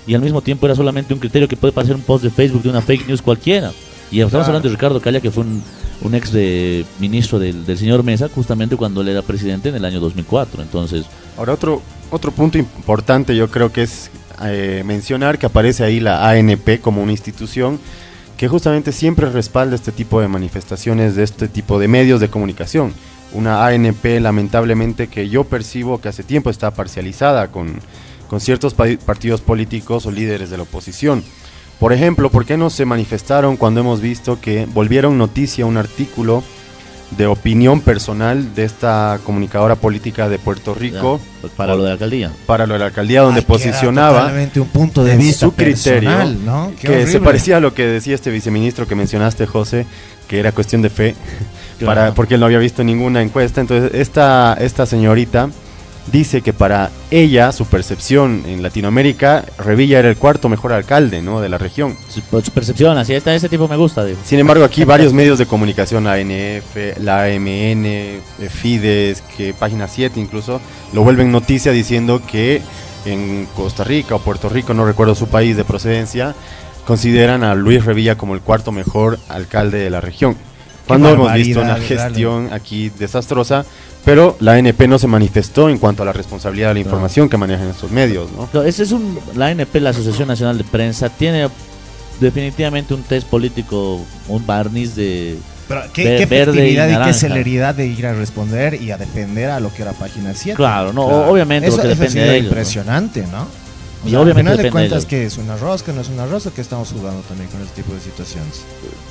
[0.08, 2.63] Y al mismo tiempo era solamente un criterio que puede parecer un post de Facebook
[2.63, 3.71] de una fake news cualquiera.
[4.10, 4.45] Y estamos Claro.
[4.45, 5.62] hablando de Ricardo Calla, que fue un
[6.01, 6.31] un ex
[6.99, 10.62] ministro del, señor Mesa, justamente cuando él era presidente en el año 2004.
[10.62, 11.05] Entonces,
[11.38, 14.10] Ahora, otro, otro punto importante yo creo que es
[14.43, 17.79] eh, mencionar que aparece ahí la ANP como una institución
[18.38, 22.93] que justamente siempre respalda este tipo de manifestaciones de este tipo de medios de comunicación.
[23.33, 27.73] Una ANP lamentablemente que yo percibo que hace tiempo está parcializada con,
[28.29, 31.23] con ciertos pa- partidos políticos o líderes de la oposición.
[31.79, 36.43] Por ejemplo, ¿por qué no se manifestaron cuando hemos visto que volvieron noticia un artículo
[37.11, 41.93] de opinión personal de esta comunicadora política de Puerto Rico ya, para lo de la
[41.93, 42.31] alcaldía.
[42.45, 46.45] para lo de la alcaldía donde Ay, posicionaba un punto de vista su criterio personal,
[46.45, 46.71] ¿no?
[46.81, 49.85] Que se parecía a lo que decía este viceministro que mencionaste José
[50.27, 51.15] que era cuestión de fe
[51.77, 51.95] Claro.
[51.95, 55.49] para porque él no había visto ninguna encuesta entonces esta esta señorita
[56.11, 61.41] dice que para ella su percepción en Latinoamérica Revilla era el cuarto mejor alcalde no
[61.41, 64.19] de la región Su, percepción, así está, ese tipo me gusta, digo.
[64.23, 69.87] sin embargo, aquí varios medios de comunicación, la ANF, la AMN, eh, Fides, que página
[69.87, 70.61] 7 incluso,
[70.93, 72.61] lo vuelven noticia diciendo que
[73.05, 76.35] en Costa Rica o Puerto Rico, no recuerdo su país de procedencia,
[76.85, 80.37] consideran a Luis Revilla como el cuarto mejor alcalde de la región.
[80.87, 83.65] Cuando hemos visto una gestión aquí desastrosa,
[84.07, 87.35] pero la ANP no se manifestó en cuanto a la responsabilidad de la información que
[87.35, 88.47] manejan estos medios, ¿no?
[88.53, 91.49] No, ese es un, la ANP, la Asociación Nacional de Prensa, tiene
[92.21, 95.35] definitivamente un test político, un barniz de...
[95.67, 99.59] Pero qué, qué verde y qué celeridad de ir a responder y a defender a
[99.59, 100.55] lo que era página 7.
[100.55, 101.29] Claro, no, Claro.
[101.29, 102.43] obviamente, Eso, porque eso ha depende sido de ellos.
[102.43, 102.49] ¿no?
[102.49, 103.66] impresionante, ¿no?
[104.03, 105.05] O Y sea, obviamente al final de de cuentas ellos.
[105.05, 107.93] que es una rosca, no es una rosca, que estamos jugando también con este tipo
[107.93, 108.62] de situaciones.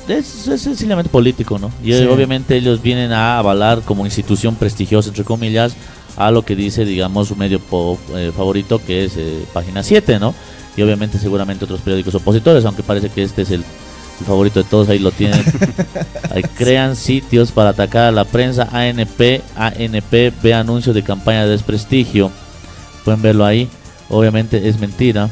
[0.08, 1.70] Es, es sencillamente político, ¿no?
[1.82, 2.04] Y Sí.
[2.04, 5.74] obviamente ellos vienen a avalar como institución prestigiosa, entre comillas,
[6.16, 7.60] a lo que dice, digamos, su medio
[8.14, 10.34] eh, favorito, que es eh, Página 7, ¿no?
[10.76, 13.64] Y obviamente seguramente otros periódicos opositores, aunque parece que este es el,
[14.20, 15.42] el favorito de todos, ahí lo tienen.
[16.30, 21.50] ahí crean sitios para atacar a la prensa, ANP, ANP, ve anuncios de campaña de
[21.50, 22.30] desprestigio.
[23.04, 23.68] Pueden verlo ahí.
[24.08, 25.28] Obviamente es mentira.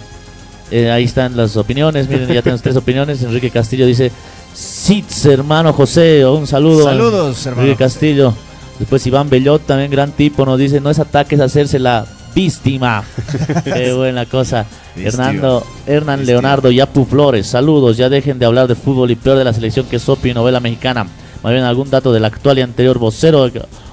[0.71, 2.09] Eh, ahí están las opiniones.
[2.09, 3.23] Miren, ya tenemos tres opiniones.
[3.23, 4.11] Enrique Castillo dice:
[4.55, 6.27] Sitz, hermano José.
[6.27, 6.85] Un saludo.
[6.85, 7.85] Saludos, hermano Enrique.
[7.85, 8.35] Castillo.
[8.79, 13.05] Después Iván Bellot, también gran tipo, nos dice: No es ataque, es hacerse la víctima.
[13.65, 14.67] Qué buena cosa.
[14.97, 16.25] Hernando, Hernán.
[16.25, 17.97] Leonardo Yapu Flores, saludos.
[17.97, 20.61] Ya dejen de hablar de fútbol y peor de la selección que Sopi y novela
[20.61, 21.07] mexicana.
[21.45, 23.51] Más bien algún dato del actual y anterior vocero.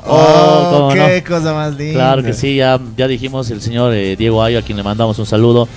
[0.08, 1.06] Oh, no.
[1.06, 1.96] qué cosa más linda.
[1.96, 5.20] Claro que sí, ya, ya dijimos el señor eh, Diego Ayo, a quien le mandamos
[5.20, 5.68] un saludo.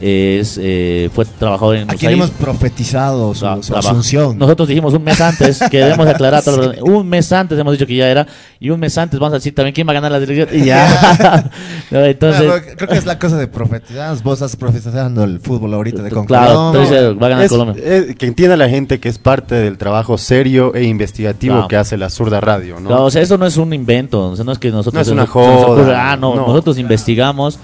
[0.00, 4.36] Es, eh, fue trabajador en Aquí hemos profetizado su, su asunción.
[4.38, 7.86] Nosotros dijimos un mes antes, que debemos aclarar, todo lo- un mes antes hemos dicho
[7.86, 8.26] que ya era,
[8.60, 10.48] y un mes antes vamos a decir también quién va a ganar la dirección.
[10.52, 11.50] Y ya.
[11.90, 14.16] No, entonces, Claro, creo que es la cosa de profetizar.
[14.22, 16.80] Vos estás profetizando el fútbol ahorita de con claro, Colombia.
[16.82, 17.82] entonces va a ganar Es- Colombia.
[17.84, 21.68] es- que entienda la gente que es parte del trabajo serio e investigativo Claro.
[21.68, 22.88] que hace la zurda radio, ¿no?
[22.88, 25.00] Claro, o sea, eso no es un invento, o sea, no es que nosotros No
[25.00, 26.46] es una nos ocurre, joda, ah, no, no.
[26.48, 27.58] nosotros investigamos,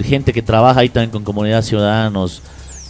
[0.00, 2.42] gente que trabaja ahí también con comunidad ciudadanos,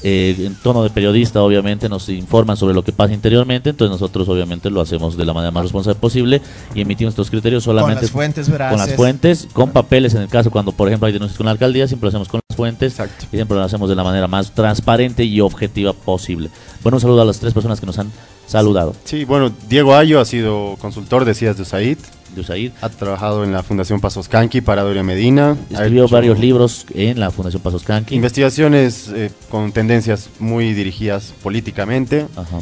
[0.05, 4.29] eh, en tono de periodista, obviamente, nos informan sobre lo que pasa interiormente, entonces nosotros
[4.29, 6.43] obviamente lo hacemos de la manera más responsable posible
[6.75, 8.77] y emitimos estos criterios con solamente las fuentes veraces.
[8.77, 11.53] con las fuentes, con papeles en el caso cuando por ejemplo hay denuncias con la
[11.53, 13.27] alcaldía, siempre lo hacemos con las fuentes Exacto.
[13.31, 16.51] y siempre lo hacemos de la manera más transparente y objetiva posible.
[16.83, 18.11] Bueno, un saludo a las tres personas que nos han
[18.53, 18.95] saludado.
[19.05, 21.99] Sí, bueno, Diego Ayo ha sido consultor, decías, de USAID.
[22.35, 25.57] De Usaid, Ha trabajado en la Fundación Pasos Canqui para Doria Medina.
[25.71, 28.15] ha escribió hecho varios libros en la Fundación Pasos Canqui.
[28.15, 32.27] Investigaciones eh, con tendencias muy dirigidas políticamente.
[32.37, 32.61] Ajá.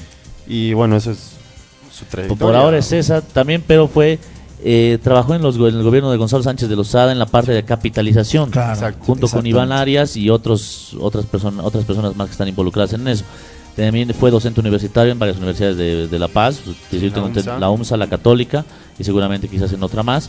[0.48, 1.33] Y bueno, eso es
[1.92, 2.40] su trayectoria.
[2.44, 4.18] Por ahora es esa también, pero fue
[4.64, 7.53] eh, trabajó en, los, en el gobierno de Gonzalo Sánchez de Lozada en la parte
[7.53, 9.05] de capitalización, Claro, Exacto.
[9.05, 9.46] junto con.
[9.46, 13.24] Iván Arias y otros otras personas otras personas más que están involucradas en eso.
[13.80, 17.58] También fue docente universitario en varias universidades de, de La Paz, yo La UMSA.
[17.58, 18.64] la UMSA, la Católica
[18.98, 20.28] y seguramente quizás en otra más.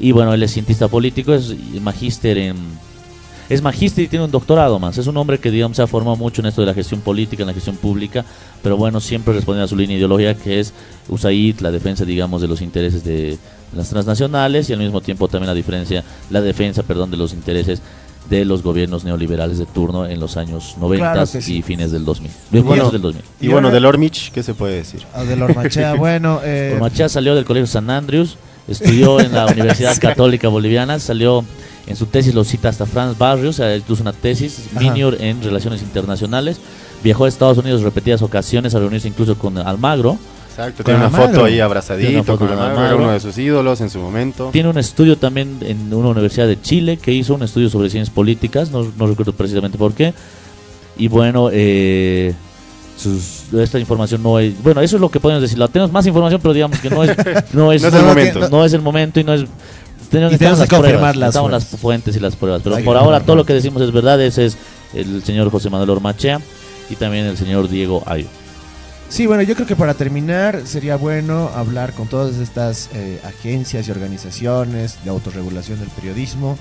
[0.00, 2.56] Y bueno, él es cientista político, es magíster en
[3.48, 4.96] es magíster y tiene un doctorado más.
[4.96, 7.42] Es un hombre que, digamos, se ha formado mucho en esto de la gestión política,
[7.42, 8.24] en la gestión pública,
[8.62, 10.72] pero bueno, siempre respondiendo a su línea ideológica, que es
[11.08, 13.38] USAID, la defensa, digamos, de los intereses de
[13.74, 17.82] las transnacionales y al mismo tiempo también la diferencia, la defensa, perdón, de los intereses
[18.30, 21.56] de los gobiernos neoliberales de turno en los años 90 Claro que sí.
[21.56, 22.30] y fines del 2000.
[22.52, 23.22] Y bueno, del 2000.
[23.40, 25.02] Y Y bueno, del Ormich, ¿qué se puede decir?
[25.12, 25.24] Ah,
[25.98, 26.40] bueno.
[26.44, 28.36] Eh, Ormachea salió del Colegio San Andrews,
[28.68, 31.44] estudió en la Universidad Católica Boliviana, salió
[31.88, 35.16] en su tesis, lo cita hasta Franz Barrios, o sea, él hizo una tesis, minor
[35.20, 36.60] en Relaciones Internacionales,
[37.02, 40.16] viajó a Estados Unidos repetidas ocasiones a reunirse incluso con Almagro,
[40.50, 42.98] Exacto, tiene una foto ahí abrazadito una foto con Almagro, Almagro.
[42.98, 44.50] uno de sus ídolos en su momento.
[44.52, 48.14] tiene un estudio también en una universidad de Chile que hizo un estudio sobre ciencias
[48.14, 50.12] políticas, no, no recuerdo precisamente por qué,
[50.96, 52.34] y bueno, eh,
[53.00, 54.62] sus, esta información no es...
[54.62, 55.58] Bueno, eso es lo que podemos decir.
[55.58, 57.16] La tenemos más información, pero digamos que no es,
[57.54, 58.48] no es, No es el momento.
[58.50, 59.46] No es el momento y no es...
[60.10, 62.16] Tenemos, Y tenemos que confirmar pruebas, las las fuentes.
[62.16, 62.62] y las pruebas.
[62.62, 64.20] Pero Hay por ahora todo lo que decimos es verdad.
[64.20, 64.58] Ese es
[64.92, 66.40] el señor José Manuel Ormachea
[66.90, 68.26] y también el señor Diego Ayo.
[69.10, 73.88] Sí, bueno, yo creo que para terminar sería bueno hablar con todas estas eh, agencias
[73.88, 76.56] y organizaciones de autorregulación del periodismo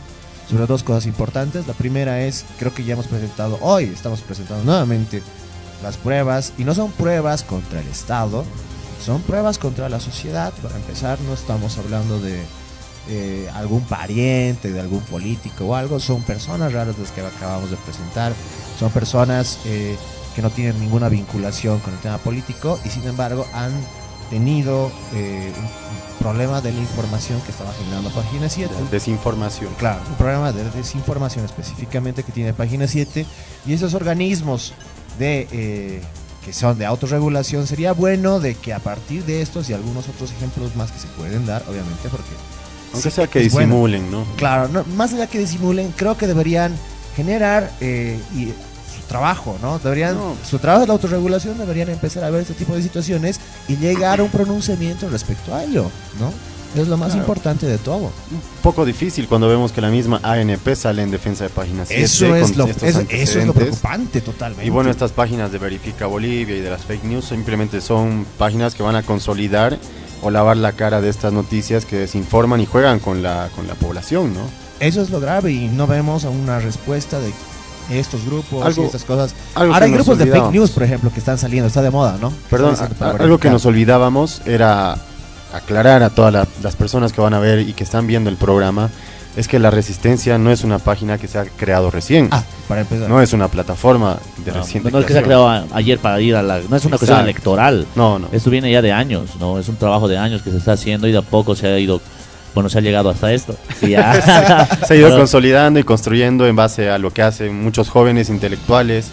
[0.49, 1.67] sobre dos cosas importantes.
[1.67, 5.21] La primera es, creo que ya hemos presentado hoy, estamos presentando nuevamente
[5.83, 8.43] las pruebas, y no son pruebas contra el Estado,
[9.05, 10.51] son pruebas contra la sociedad.
[10.63, 12.41] Para empezar, no estamos hablando de
[13.09, 17.77] eh, algún pariente, de algún político o algo, son personas raras las que acabamos de
[17.77, 18.33] presentar,
[18.79, 19.95] son personas eh,
[20.39, 23.73] que no tienen ninguna vinculación con el tema político y sin embargo han
[24.29, 28.73] tenido eh, un problema de la información que estaba generando Página 7.
[28.89, 29.73] Desinformación.
[29.77, 33.25] Claro, un programa de desinformación específicamente que tiene Página 7
[33.67, 34.73] y esos organismos
[35.17, 36.01] de eh,
[36.45, 40.31] que son de autorregulación sería bueno de que a partir de estos y algunos otros
[40.31, 42.31] ejemplos más que se pueden dar, obviamente, porque
[42.93, 43.75] Aunque sí sea que bueno.
[43.75, 44.23] disimulen, ¿no?
[44.37, 46.77] Claro, no, más allá que disimulen, creo que deberían
[47.17, 48.53] generar eh, y
[49.09, 49.77] trabajo, ¿no?
[49.79, 50.35] Deberían, No.
[50.49, 54.21] su trabajo de la autorregulación deberían empezar a ver este tipo de situaciones y llegar
[54.21, 56.31] a un pronunciamiento respecto a ello, ¿no?
[56.79, 57.21] Es lo más Claro.
[57.23, 58.11] importante de todo.
[58.31, 62.03] Un poco difícil cuando vemos que la misma ANP sale en defensa de páginas 7
[62.03, 64.65] Eso es, lo, eso, es lo preocupante totalmente.
[64.67, 68.75] Y bueno, estas páginas de Verifica Bolivia y de las fake news simplemente son páginas
[68.75, 69.79] que van a consolidar
[70.21, 73.73] o lavar la cara de estas noticias que desinforman y juegan con la, con la
[73.73, 74.41] población, ¿no?
[74.79, 77.33] Eso es lo grave y no vemos a una respuesta de
[77.91, 79.33] estos grupos Algo- y estas cosas.
[79.55, 82.17] Algo Ahora hay grupos de fake news, por ejemplo, que están saliendo, está de moda,
[82.21, 82.31] ¿no?
[82.49, 84.97] Perdón, a- a- algo que nos olvidábamos era
[85.53, 88.35] aclarar a todas la- las personas que van a ver y que están viendo el
[88.37, 88.89] programa,
[89.35, 92.81] es que La Resistencia no es una página que se ha creado recién, Ah, para
[92.81, 93.07] empezar.
[93.09, 95.97] no es una plataforma de No, reciente no es que se ha creado a- ayer
[95.99, 96.59] para ir a la...
[96.59, 97.23] No es una cuestión Exacto.
[97.23, 97.87] electoral.
[97.95, 98.27] No, no.
[98.31, 99.57] Esto viene ya de años, ¿no?
[99.59, 101.79] Es un trabajo de años que se está haciendo y de a poco se ha
[101.79, 102.01] ido...
[102.55, 103.55] Bueno, se ha llegado hasta esto.
[103.81, 107.61] Y ya- Se ha ido Pero- consolidando y construyendo en base a lo que hacen
[107.63, 109.11] muchos jóvenes intelectuales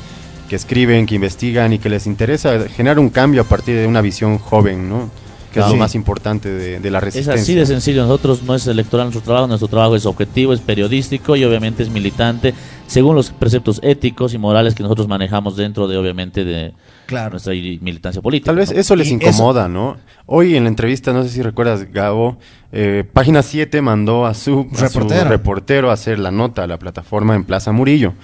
[0.48, 4.00] que escriben, que investigan y que les interesa generar un cambio a partir de una
[4.00, 5.10] visión joven, ¿no?
[5.52, 7.42] Que es lo más importante de, de la Es resistencia.
[7.42, 8.02] así de sencillo.
[8.02, 11.88] Nosotros no es electoral nuestro trabajo, nuestro trabajo es objetivo, es periodístico y obviamente es
[11.88, 12.52] militante
[12.86, 16.74] según los preceptos éticos y morales que nosotros manejamos dentro de obviamente de
[17.06, 17.30] Claro.
[17.30, 18.46] nuestra militancia política.
[18.46, 18.78] Tal vez ¿no?
[18.78, 19.96] eso les Y incomoda, ¿no?
[20.26, 22.38] Hoy en la entrevista, no sé si recuerdas, Gabo,
[22.72, 25.90] eh, Página 7 mandó a su, a su Reportero.
[25.90, 28.14] a hacer la nota a la plataforma en Plaza Murillo.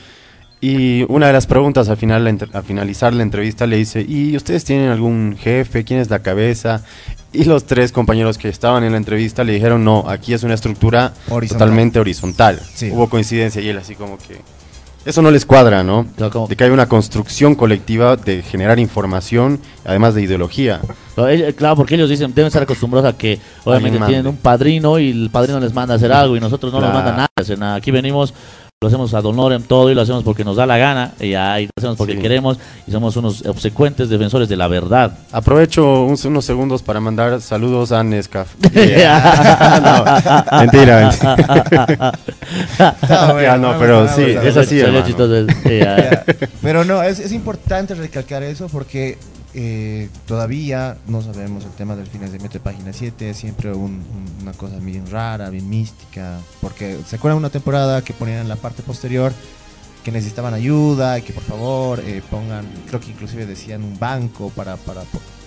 [0.60, 4.64] Y una de las preguntas al final, al finalizar la entrevista le dice, ¿y ustedes
[4.64, 5.82] tienen algún jefe?
[5.82, 6.84] ¿Quién es la cabeza?
[7.32, 10.54] Y los tres compañeros que estaban en la entrevista le dijeron, no, aquí es una
[10.54, 11.48] estructura Horizontal.
[11.66, 12.60] totalmente horizontal.
[12.74, 12.90] Sí.
[12.92, 14.36] Hubo coincidencia y él así como que...
[15.04, 16.06] Eso no les cuadra, ¿no?
[16.48, 20.80] De que hay una construcción colectiva de generar información, además de ideología.
[21.16, 25.10] Ellos- Claro, porque ellos dicen, deben estar acostumbrados a que obviamente tienen un padrino y
[25.10, 27.04] el padrino les manda a hacer algo y nosotros no nos Claro.
[27.04, 27.28] manda nada.
[27.36, 27.74] a hacer nada.
[27.76, 28.32] Aquí venimos,
[28.82, 31.58] lo hacemos ad honorem todo y lo hacemos porque nos da la gana y, ya,
[31.60, 32.18] y lo hacemos porque Sí.
[32.20, 35.16] queremos y somos unos obsecuentes defensores de la verdad.
[35.32, 38.48] Aprovecho un- unos segundos para mandar saludos a Nescaf.
[38.62, 41.12] No, mentira,
[41.48, 42.12] mentira.
[43.00, 45.80] Está bueno, Ya, no, pero sí, es así, eh.
[45.80, 46.24] Ya.
[46.62, 49.18] Pero no, es, es importante recalcar eso porque
[49.54, 54.36] eh, todavía no sabemos el tema del financiamiento de página 7, es siempre un- un-
[54.42, 58.56] una cosa bien rara, bien mística, porque se acuerdan una temporada que ponían en la
[58.56, 59.32] parte posterior
[60.04, 64.50] que necesitaban ayuda y que por favor eh, pongan, creo que inclusive decían un banco
[64.56, 65.02] para, para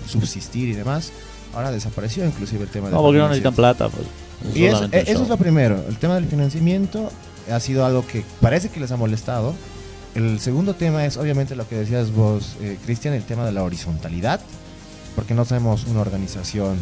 [0.08, 1.12] subsistir y demás.
[1.54, 3.56] Ahora desapareció inclusive el tema de No, porque no necesitan 7.
[3.56, 3.90] plata.
[3.90, 4.56] Pues.
[4.56, 5.24] Y es- eso show.
[5.24, 5.84] es lo primero.
[5.90, 7.10] El tema del financiamiento
[7.52, 9.54] ha sido algo que parece que les ha molestado.
[10.16, 13.64] El segundo tema es obviamente lo que decías vos, eh, Cristian, el tema de la
[13.64, 14.40] horizontalidad,
[15.14, 16.78] porque no tenemos una organización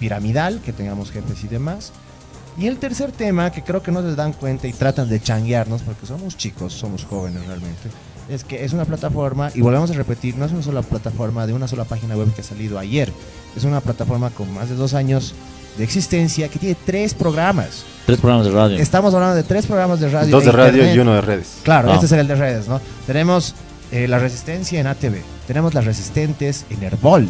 [0.00, 1.92] piramidal, que tengamos jefes y demás.
[2.58, 5.82] Y el tercer tema, que creo que no se dan cuenta y tratan de changuearnos,
[5.82, 7.88] porque somos chicos, somos jóvenes realmente,
[8.28, 11.52] es que es una plataforma, y volvemos a repetir, no es una sola plataforma de
[11.52, 13.12] una sola página web que ha salido ayer,
[13.54, 15.34] es una plataforma con más de dos años
[15.76, 17.84] de existencia que tiene tres programas.
[18.06, 18.78] Tres programas de radio.
[18.78, 20.30] Estamos hablando de tres programas de radio.
[20.30, 20.96] Dos e de radio internet.
[20.96, 21.48] y uno de redes.
[21.62, 21.94] Claro, Ah.
[21.94, 22.80] este es el de redes, ¿no?
[23.06, 23.54] Tenemos
[23.92, 27.28] eh, la resistencia en ATV, tenemos las resistentes en Herbol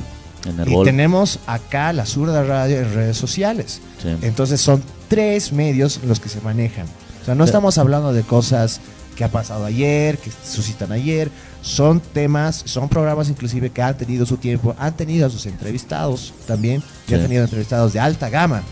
[0.48, 3.80] en el y tenemos acá la zurda radio en redes sociales.
[4.02, 4.08] Sí.
[4.22, 6.86] Entonces son tres medios los que se manejan.
[7.22, 7.48] O sea, no Sí.
[7.48, 8.80] estamos hablando de cosas
[9.16, 11.30] que ha pasado ayer, que suscitan ayer.
[11.62, 16.32] Son temas, son programas inclusive que han tenido su tiempo, han tenido a sus entrevistados
[16.46, 18.62] también, y han tenido entrevistados de alta gama.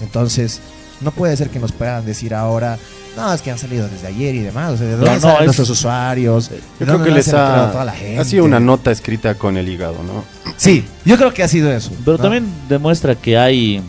[0.00, 0.60] Entonces,
[1.02, 2.78] no puede ser que nos puedan decir ahora
[3.16, 4.72] No, es que han salido desde ayer y demás.
[4.72, 6.48] O sea, ¿de No, dónde no, salen nuestros usuarios?
[6.48, 8.18] ¿De Yo creo dónde que les ha, toda la gente?
[8.20, 10.24] ha sido una nota escrita con el hígado, ¿no?
[10.56, 11.90] Sí, yo creo que ha sido eso.
[12.04, 12.22] Pero ¿no?
[12.22, 13.82] también demuestra que hay.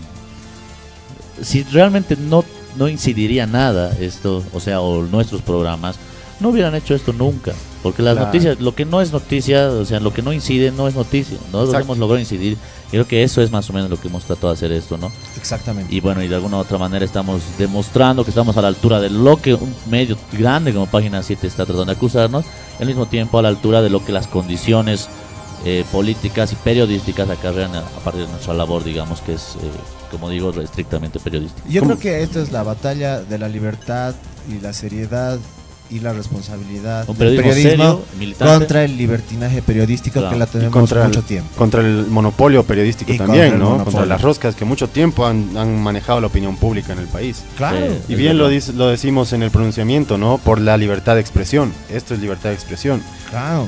[1.41, 2.43] Si realmente no,
[2.77, 5.97] no incidiría nada esto, o sea, o nuestros programas,
[6.39, 7.53] no hubieran hecho esto nunca.
[7.83, 8.27] Porque las Claro.
[8.27, 11.37] noticias, lo que no es noticia, o sea, lo que no incide no es noticia.
[11.51, 11.85] Nosotros Exacto.
[11.85, 12.57] hemos logrado incidir.
[12.87, 14.97] Y creo que eso es más o menos lo que hemos tratado de hacer esto,
[14.97, 15.11] ¿no?
[15.35, 15.93] Exactamente.
[15.93, 19.01] Y bueno, y de alguna u otra manera estamos demostrando que estamos a la altura
[19.01, 22.45] de lo que un medio grande como Página 7 está tratando de acusarnos,
[22.79, 25.09] y al mismo tiempo a la altura de lo que las condiciones
[25.65, 29.69] eh, políticas y periodísticas acarrean a, a partir de nuestra labor, digamos, que es, eh,
[30.11, 31.67] como digo, estrictamente periodística.
[31.69, 31.95] Yo ¿Cómo?
[31.97, 34.13] creo que esta es la batalla de la libertad
[34.49, 35.39] y la seriedad
[35.89, 40.31] y la responsabilidad Un del periodismo periodismo serio, contra el libertinaje periodístico Claro.
[40.33, 41.49] que la Y tenemos contra mucho el, tiempo.
[41.55, 43.65] contra el monopolio periodístico Y contra también, el ¿no?
[43.71, 43.91] monopolio.
[43.99, 47.43] Contra las roscas que mucho tiempo han, han manejado la opinión pública en el país.
[47.57, 47.77] Claro.
[48.07, 48.13] Sí.
[48.13, 50.39] Y bien lo, lo decimos en el pronunciamiento, ¿no?
[50.39, 51.71] Por la libertad de expresión.
[51.91, 53.03] Esto es libertad de expresión.
[53.29, 53.67] Claro.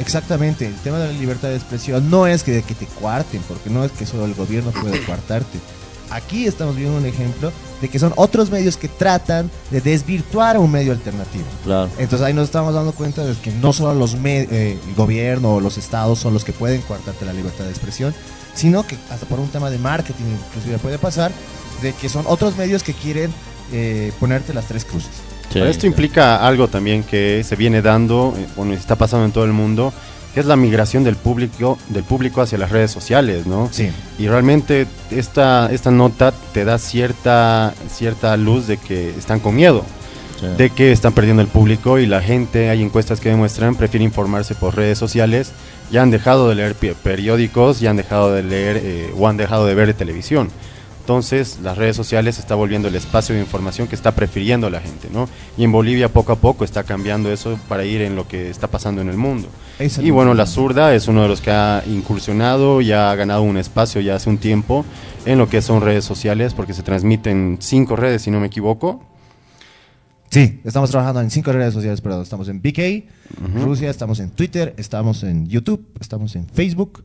[0.00, 3.70] Exactamente, el tema de la libertad de expresión no es que, que te cuarten, porque
[3.70, 5.58] no es que solo el gobierno puede cuartarte.
[6.10, 10.58] Aquí estamos viendo un ejemplo de que son otros medios que tratan de desvirtuar a
[10.58, 11.44] un medio alternativo.
[11.64, 11.90] Claro.
[11.98, 15.60] Entonces ahí nos estamos dando cuenta de que no solo los eh, el gobierno o
[15.60, 18.14] los estados son los que pueden coartarte la libertad de expresión,
[18.54, 21.30] sino que hasta por un tema de marketing inclusive puede pasar
[21.82, 23.30] de que son otros medios que quieren
[23.72, 25.10] eh, ponerte las tres cruces.
[25.52, 29.44] Sí, Esto implica algo también que se viene dando, eh, bueno, está pasando en todo
[29.44, 29.92] el mundo,
[30.34, 33.68] que es la migración del público, del público hacia las redes sociales, ¿no?
[33.72, 33.90] Sí.
[34.18, 39.84] Y realmente esta, esta nota te da cierta, cierta luz de que están con miedo,
[40.38, 40.46] Sí.
[40.56, 44.54] de que están perdiendo el público y la gente, hay encuestas que demuestran, prefiere informarse
[44.54, 45.50] por redes sociales,
[45.90, 49.66] ya han dejado de leer periódicos, ya han dejado de leer eh, o han dejado
[49.66, 50.48] de ver televisión.
[51.12, 54.78] Entonces, las redes sociales se está volviendo el espacio de información que está prefiriendo la
[54.78, 55.26] gente, ¿no?
[55.56, 58.66] Y en Bolivia poco a poco está cambiando eso para ir en lo que está
[58.66, 59.48] pasando en el mundo.
[60.02, 63.56] Y bueno, la- zurda es uno de los que ha incursionado y ha ganado un
[63.56, 64.84] espacio ya hace un tiempo
[65.24, 69.02] en lo que son redes sociales, porque se transmiten cinco redes, si no me equivoco.
[70.28, 72.20] Sí, estamos trabajando en cinco redes sociales, perdón.
[72.22, 73.06] Estamos en BK,
[73.64, 77.02] Rusia, estamos en Twitter, estamos en YouTube, estamos en Facebook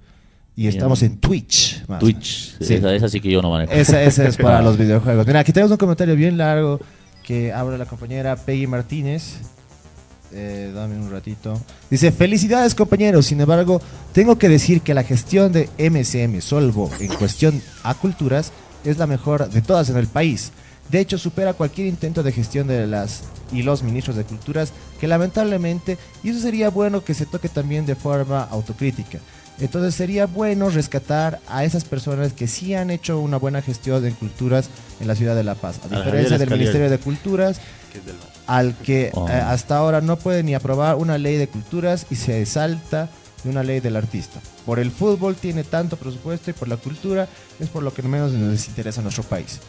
[0.56, 1.84] y estamos en Twitch.
[1.88, 2.00] más.
[2.00, 2.76] Twitch, Sí.
[2.76, 3.72] esa, esa sí que yo no manejo.
[3.74, 5.26] Esa, esa es para los videojuegos.
[5.26, 6.80] Mira, aquí tenemos un comentario bien largo
[7.24, 9.36] que habla la compañera Peggy Martínez.
[10.36, 11.60] Eh, dame un ratito.
[11.92, 13.80] Dice, felicidades compañeros, sin embargo,
[14.14, 18.52] tengo que decir que la gestión de MCM Solvo en cuestión a culturas
[18.84, 20.52] es la mejor de todas en el país.
[20.90, 25.08] De hecho, supera cualquier intento de gestión de las y los ministros de culturas que
[25.08, 29.20] lamentablemente, y eso sería bueno que se toque también de forma autocrítica.
[29.60, 34.14] Entonces sería bueno rescatar a esas personas que sí han hecho una buena gestión en
[34.16, 35.80] culturas en la ciudad de La Paz.
[35.86, 36.50] A diferencia del.
[36.50, 37.60] Ministerio de Culturas,
[38.48, 39.28] al que Oh.
[39.30, 43.10] eh, hasta ahora no puede ni aprobar una ley de culturas y se salta
[43.44, 44.40] de una ley del artista.
[44.66, 47.28] Por el fútbol tiene tanto presupuesto y por la cultura
[47.60, 49.60] es por lo que menos nos interesa a nuestro país.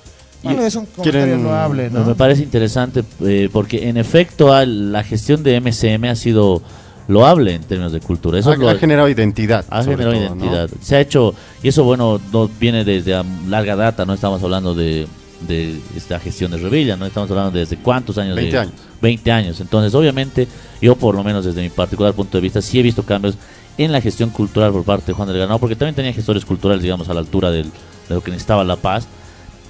[0.42, 2.04] Bueno, es un comentario loable, ¿no?
[2.04, 6.62] Me parece interesante eh, porque en efecto al- la gestión de MCM ha sido
[7.08, 8.38] loable en términos de cultura.
[8.38, 9.64] Eso ha, lo- generado identidad.
[9.68, 10.44] ha generado todo, ¿no?
[10.44, 10.70] identidad.
[10.80, 14.74] Se ha hecho, y eso bueno, no viene desde a larga data, no estamos hablando
[14.74, 15.06] de,
[15.46, 18.36] de esta gestión de Revilla, no estamos hablando desde cuántos años.
[18.36, 18.74] 20 de- años.
[19.02, 19.60] 20 años.
[19.60, 20.48] Entonces, obviamente,
[20.80, 23.34] yo por lo menos desde mi particular punto de vista, sí he visto cambios
[23.76, 26.82] en la gestión cultural por parte de Juan del Ganado, porque también tenía gestores culturales,
[26.82, 27.70] digamos, a la altura del-
[28.08, 29.06] de lo que necesitaba La Paz.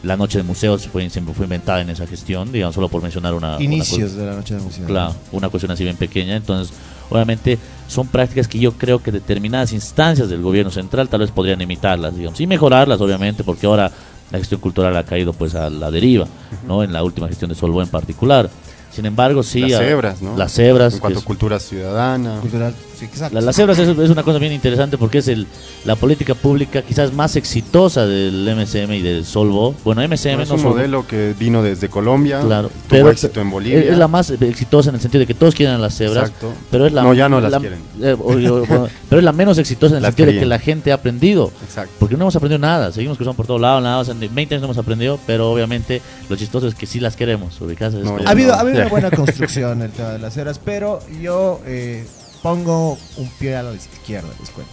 [0.05, 3.33] La noche de museos fue, siempre fue inventada en esa gestión, digamos, solo por mencionar
[3.33, 3.57] una...
[3.61, 4.87] Inicios de la noche de música.
[4.87, 6.37] Claro, una cuestión así bien pequeña.
[6.37, 6.77] Entonces,
[7.11, 11.61] obviamente, son prácticas que yo creo que determinadas instancias del gobierno central tal vez podrían
[11.61, 13.91] imitarlas, digamos, y mejorarlas, obviamente, porque ahora
[14.31, 16.27] la gestión cultural ha caído pues a la deriva,
[16.67, 16.83] ¿no?
[16.83, 18.51] En la última gestión de Solvo en particular.
[18.95, 19.61] Sin embargo, sí.
[19.61, 20.37] Las a- cebras, ¿no?
[20.37, 20.95] Las cebras.
[20.95, 22.39] En cuanto a cultura ciudadana.
[22.41, 23.35] Cultural, sí, exacto.
[23.35, 25.47] la- las cebras es, es una cosa bien interesante porque es el,
[25.85, 29.75] la política pública quizás más exitosa del MCM y del Solvo.
[29.85, 30.77] Bueno, MCM es no un Solvo.
[30.77, 33.81] modelo que vino desde Colombia, Claro, tuvo pero éxito en Bolivia.
[33.81, 36.29] Es, es la más exitosa en el sentido de que todos quieren a las cebras,
[36.29, 36.53] Exacto.
[36.71, 37.81] pero es la No, ya no las la- quieren.
[38.01, 40.47] eh, o- o- bueno, pero es la menos exitosa en el Las sentido de que
[40.47, 41.93] la gente ha aprendido, Exacto.
[41.99, 44.55] porque no hemos aprendido nada, seguimos cruzando por todos lados, nada, o sea, en 20
[44.55, 47.67] años no hemos aprendido, pero obviamente lo chistoso es que sí las queremos, No,
[48.25, 48.55] Ha habido, no.
[48.55, 52.05] ha habido una buena construcción el tema de las ceras, pero yo eh,
[52.43, 54.73] pongo un pie a la izquierda, les cuento.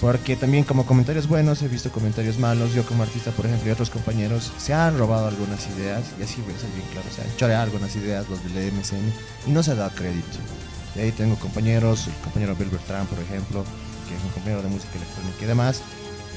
[0.00, 2.74] Porque también como comentarios buenos he visto comentarios malos.
[2.74, 6.42] Yo como artista, por ejemplo, y otros compañeros se han robado algunas ideas, y así
[6.42, 9.12] voy a ser bien claro, se han choreado algunas ideas los del MSN
[9.46, 10.38] y no se ha dado crédito.
[10.94, 13.64] De ahí tengo compañeros, el compañero Bill Bertrand, por ejemplo,
[14.08, 15.82] que es un compañero de música electrónica y demás,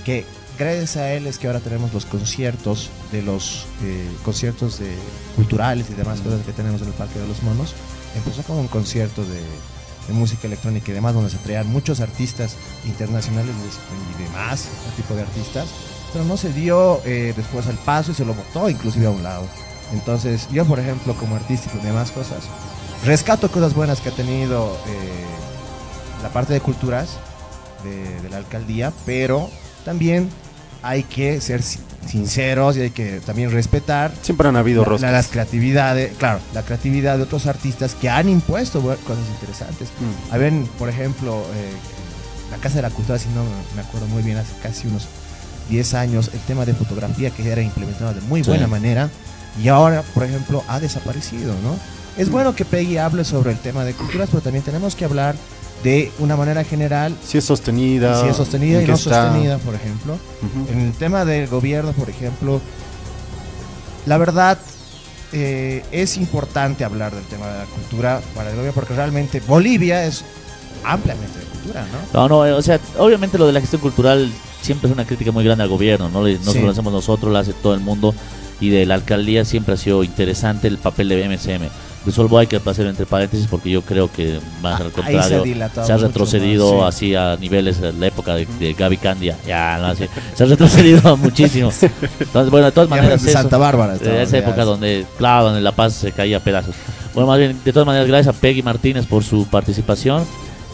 [0.06, 0.26] que
[0.60, 4.94] gracias a él es que ahora tenemos los conciertos de los eh, conciertos de,
[5.38, 7.74] culturales y demás cosas que tenemos en el Parque de los Monos.
[8.16, 9.40] Empezó con un concierto de,
[10.08, 13.56] de música electrónica y demás, donde se traían muchos artistas internacionales
[14.20, 15.70] y demás, ese tipo de artistas,
[16.12, 19.24] pero no se dio eh, después el paso y se lo botó inclusive a un
[19.24, 19.48] lado.
[19.94, 22.44] Entonces, yo, por ejemplo, como artístico y demás cosas,
[23.06, 27.18] rescato cosas buenas que ha tenido eh, la parte de culturas
[27.84, 29.50] de, de la alcaldía, pero
[29.86, 30.30] también
[30.84, 35.12] hay que ser si- sinceros y hay que también respetar Siempre han habido la- la-
[35.12, 39.90] las creatividades, claro, la creatividad de otros artistas que han impuesto cosas interesantes.
[40.00, 40.34] Mm.
[40.34, 41.72] Habían, por ejemplo, eh,
[42.52, 43.44] la Casa de la Cultura, si no
[43.76, 45.08] me acuerdo muy bien, hace casi unos
[45.70, 48.50] 10 años, el tema de fotografía que era implementado de muy Sí.
[48.50, 49.10] buena manera
[49.62, 51.78] y ahora, por ejemplo, ha desaparecido, ¿no?
[52.18, 55.36] Es bueno que Peggy hable sobre el tema de culturas, pero también tenemos que hablar
[55.84, 58.22] de una manera general, Si es sostenida.
[58.22, 59.26] si es sostenida en y no está.
[59.28, 60.14] sostenida, por ejemplo.
[60.14, 60.72] Ujú.
[60.74, 62.60] En el tema del gobierno, por ejemplo,
[64.06, 64.58] la verdad
[65.32, 70.06] eh, es importante hablar del tema de la cultura para el gobierno porque realmente Bolivia
[70.06, 70.24] es
[70.84, 72.22] ampliamente de cultura, ¿no?
[72.22, 75.32] No, no, eh, o sea, obviamente lo de la gestión cultural siempre es una crítica
[75.32, 76.60] muy grande al gobierno, no, no Sí.
[76.60, 78.14] lo hacemos nosotros, lo hace todo el mundo
[78.60, 81.70] y de la alcaldía siempre ha sido interesante el papel de BMSM.
[82.06, 85.44] De hay que hacer entre paréntesis porque yo creo que más al se ha contrario
[85.86, 87.08] se ha retrocedido más, sí.
[87.08, 90.48] así a niveles de la época de, de Gaby Candia, ya no así, se ha
[90.48, 91.72] retrocedido muchísimo.
[92.20, 93.94] Entonces, bueno, de todas maneras eso- Santa Bárbara.
[93.94, 96.74] de estamos, esa época donde, claro, donde La Paz se caía a pedazos.
[97.14, 100.24] Bueno, más bien, de todas maneras, gracias a Peggy Martínez por su participación.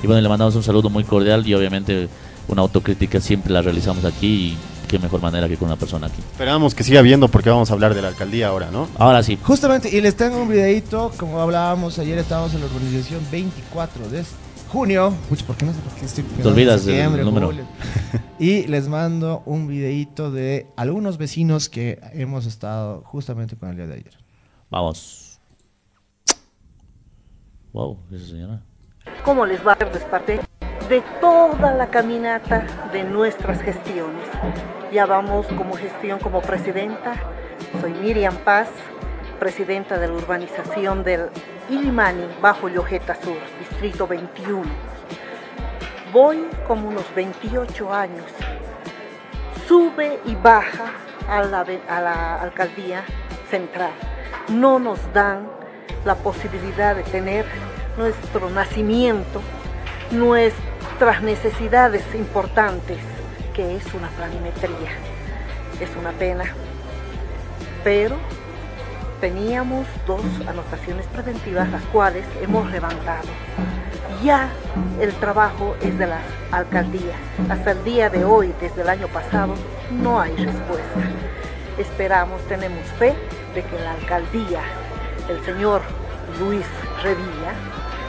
[0.04, 2.08] Y bueno, le mandamos un saludo muy cordial y obviamente
[2.48, 6.22] una autocrítica siempre la realizamos aquí y qué mejor manera que con una persona aquí.
[6.32, 8.88] Esperamos que siga viendo porque vamos a hablar de la alcaldía ahora, ¿no?
[8.98, 13.22] Ahora sí, Justamente, y les tengo un videito, como hablábamos ayer, estábamos en la organización
[13.32, 14.24] 24 de
[14.70, 15.14] junio.
[15.30, 17.48] Puch, ¿por qué no sé por qué estoy Te olvidas del número.
[17.48, 17.66] julio.
[18.40, 23.88] Y les mando un videito de algunos vecinos que hemos estado justamente con el día
[23.88, 24.18] de ayer.
[24.70, 25.40] vamos.
[27.72, 28.62] Wow, esa señora.
[29.24, 30.40] ¿Cómo les va a ser parte
[30.90, 34.28] de toda la caminata de nuestras gestiones?
[34.92, 37.14] Ya vamos como gestión como presidenta.
[37.82, 38.70] Soy Miriam Paz,
[39.40, 41.30] presidenta de la urbanización del
[41.70, 44.64] Ilimani, bajo Llojeta Sur, distrito 21.
[46.14, 48.26] Voy como unos 28 años.
[49.68, 50.92] Sube y baja
[51.28, 53.04] a la, alcaldía
[53.50, 53.92] central.
[54.50, 55.50] No nos dan
[56.06, 57.46] la posibilidad de tener
[57.98, 59.42] nuestro nacimiento,
[60.98, 63.00] nuestras necesidades importantes,
[63.54, 64.92] que es una planimetría.
[65.82, 66.46] Es una pena,
[67.84, 68.16] pero
[69.20, 73.28] teníamos dos anotaciones preventivas, las cuales hemos levantado.
[74.24, 74.48] Ya
[75.02, 76.22] el trabajo es de la
[76.52, 77.16] alcaldía.
[77.50, 79.54] Hasta el día de hoy, desde el año pasado,
[79.92, 81.02] no hay respuesta.
[81.78, 83.14] Esperamos, tenemos fe
[83.54, 84.62] de que la alcaldía,
[85.28, 85.82] el señor
[86.40, 86.66] Luis
[87.04, 87.52] Revilla,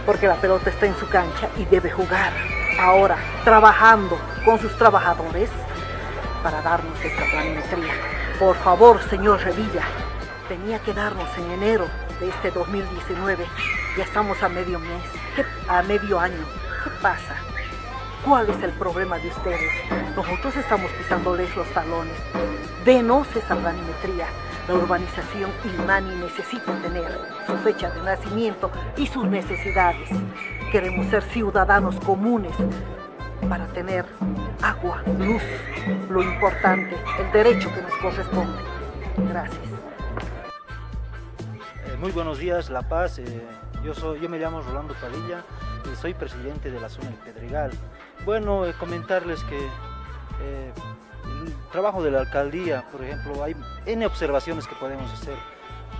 [0.06, 2.30] porque la pelota está en su cancha y debe jugar
[2.78, 5.50] ahora, trabajando con sus trabajadores
[6.42, 7.92] para darnos esta planimetría.
[8.38, 9.82] Por favor, señor Revilla,
[10.48, 11.86] tenía que darnos en enero
[12.20, 13.46] de este 2019.
[13.96, 15.02] Ya estamos a medio mes,
[15.34, 16.44] ¿Qué- a medio año.
[16.84, 17.34] ¿Qué pasa?
[18.24, 19.72] ¿Cuál es el problema de ustedes?
[20.14, 22.16] Nosotros estamos pisándoles los talones.
[22.84, 24.26] Denos esa planimetría.
[24.68, 27.04] La urbanización Ilmani necesita tener
[27.46, 30.10] su fecha de nacimiento y sus necesidades.
[30.72, 32.56] Queremos ser ciudadanos comunes
[33.48, 34.04] para tener
[34.60, 35.42] agua, luz,
[36.10, 38.58] lo importante, el derecho que nos corresponde.
[39.28, 39.64] Gracias.
[41.86, 43.20] Eh, muy buenos días, La Paz.
[43.20, 43.46] Eh,
[43.84, 45.44] yo, soy, yo me llamo Rolando Padilla
[45.92, 47.70] y soy presidente de la zona del Pedregal.
[48.24, 49.58] Bueno, eh, comentarles que
[50.40, 50.72] eh,
[51.46, 53.54] el trabajo de la alcaldía, por ejemplo, hay
[53.86, 55.36] N observaciones que podemos hacer.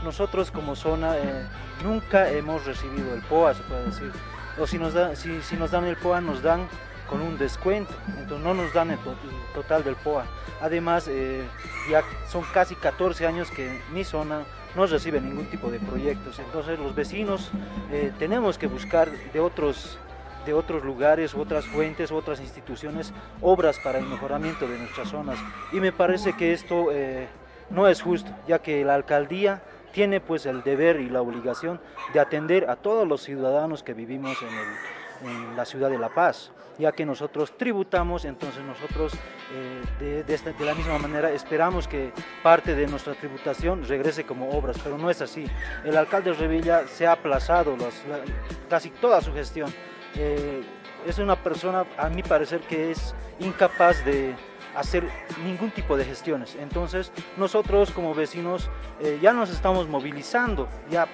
[0.05, 1.47] Nosotros como zona eh,
[1.83, 4.13] nunca hemos recibido el POA, se puede decir.
[4.59, 5.29] O si nos, da- si,
[5.59, 6.67] nos dan el POA, nos dan
[7.09, 10.25] con un descuento, entonces no nos dan el, to- el total del POA.
[10.61, 11.45] Además, eh,
[11.91, 14.41] ya son casi 14 años que mi zona
[14.75, 16.39] no recibe ningún tipo de proyectos.
[16.39, 17.51] Entonces los vecinos
[17.91, 19.99] eh, tenemos que buscar de otros,
[20.47, 25.39] de otros lugares, otras fuentes, otras instituciones, obras para el mejoramiento de nuestras zonas.
[25.73, 27.27] Y me parece que esto eh,
[27.69, 29.61] no es justo, ya que la alcaldía
[29.93, 31.81] tiene pues el deber y la obligación
[32.15, 36.09] de atender a todos los ciudadanos que vivimos en, el- en la ciudad de La
[36.11, 41.31] Paz ya que nosotros tributamos, entonces nosotros eh, de, de esta- de la misma manera
[41.31, 45.47] esperamos que parte de nuestra tributación regrese como obras, pero no es así.
[45.87, 48.21] El alcalde Revilla se ha aplazado las- la-
[48.69, 49.73] casi toda su gestión.
[50.17, 50.63] Eh,
[51.07, 54.35] es una persona, a mi parecer, que es incapaz de
[54.75, 55.09] hacer
[55.45, 56.57] ningún tipo de gestiones.
[56.59, 58.69] Entonces nosotros como vecinos
[59.01, 61.07] eh, ya nos estamos movilizando, ya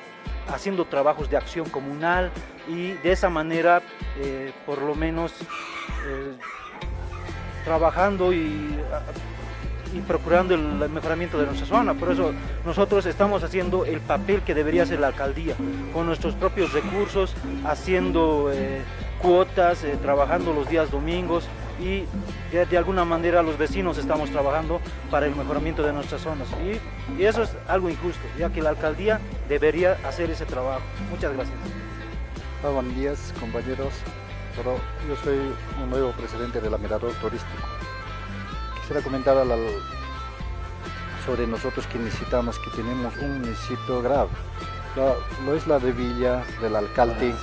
[0.49, 2.31] haciendo trabajos de acción comunal
[2.69, 3.83] y de esa manera
[4.19, 5.35] eh, por lo menos
[7.65, 8.77] trabajando y,
[9.93, 11.95] y procurando el mejoramiento de nuestra zona.
[11.95, 12.33] Por eso
[12.65, 15.55] nosotros estamos haciendo el papel que debería hacer la alcaldía,
[15.93, 17.35] con nuestros propios recursos,
[17.65, 18.83] haciendo eh,
[19.21, 21.45] cuotas, eh, trabajando los días domingos
[21.81, 22.05] y
[22.53, 24.81] de, alguna manera los vecinos estamos trabajando
[25.11, 26.49] para el mejoramiento de nuestras zonas.
[26.63, 30.83] Y, y eso es algo injusto, ya que la alcaldía debería hacer ese trabajo.
[31.11, 31.57] Muchas gracias.
[32.65, 33.93] Ah, buenos días, compañeros.
[34.57, 34.77] Pero
[35.09, 35.39] yo soy
[35.83, 37.82] un nuevo presidente del Mirador Turístico.
[38.83, 39.83] Quisiera comentar al- al-
[41.25, 44.29] sobre nosotros que necesitamos, que tenemos un municipio grave.
[44.97, 45.15] La,
[45.47, 47.35] lo es la de Villa, del alcalde,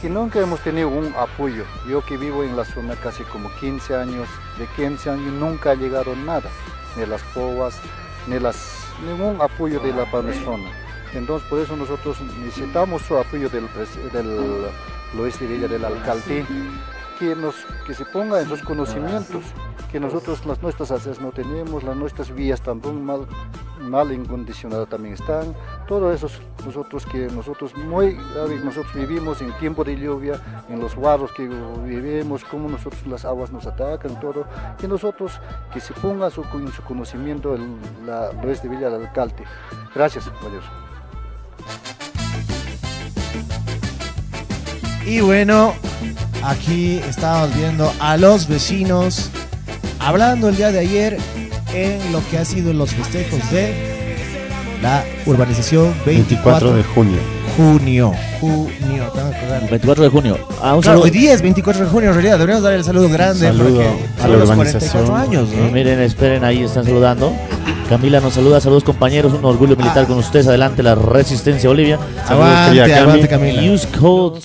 [0.00, 1.64] que nunca hemos tenido un apoyo.
[1.88, 4.26] Yo que vivo en la zona casi como 15 años,
[4.58, 6.48] de 15 años nunca ha llegado nada,
[6.96, 7.76] ni las POAS,
[8.26, 10.70] ni las, ningún apoyo de la mi zona.
[11.12, 13.68] Entonces por eso nosotros necesitamos su apoyo del,
[14.12, 14.66] del
[15.14, 16.46] Luis de Villa, del alcalde,
[17.20, 17.54] que, nos,
[17.86, 19.44] que se ponga en sus conocimientos,
[19.92, 23.26] que nosotros las nuestras aceras no tenemos, las nuestras vías también mal,
[23.78, 25.54] mal incondicionadas también están,
[25.86, 26.28] todo eso
[26.64, 28.16] nosotros que nosotros muy
[28.64, 30.40] nosotros vivimos en tiempo de lluvia,
[30.70, 31.46] en los barros que
[31.84, 34.46] vivimos, cómo nosotros las aguas nos atacan, todo,
[34.78, 35.38] que nosotros
[35.74, 39.44] que se ponga su, en su conocimiento el, la Luis de Villa del alcalde.
[39.94, 40.64] Gracias, compañeros.
[45.10, 45.72] Y bueno,
[46.44, 49.28] aquí estamos viendo a los vecinos
[49.98, 51.18] hablando el día de ayer
[51.74, 53.74] en lo que ha sido los festejos de
[54.80, 57.18] la urbanización 24, 24 de junio.
[57.56, 58.12] junio.
[58.40, 59.60] Junio, tengo que acordar.
[59.68, 60.38] 24 de junio.
[60.62, 61.02] Ah, un Claro, saludo.
[61.04, 64.22] hoy día es 24 de junio en realidad, deberíamos dar el saludo grande Saludo porque
[64.22, 65.06] a la los urbanización.
[65.06, 65.66] 44 años, ¿no?
[65.66, 67.32] Eh, miren, esperen, ahí están saludando.
[67.88, 71.98] Camila nos saluda, saludos compañeros, un orgullo militar con ustedes, adelante la resistencia Bolivia.
[72.28, 73.60] Aguante, aguante Camila.
[73.72, 74.40] Use code,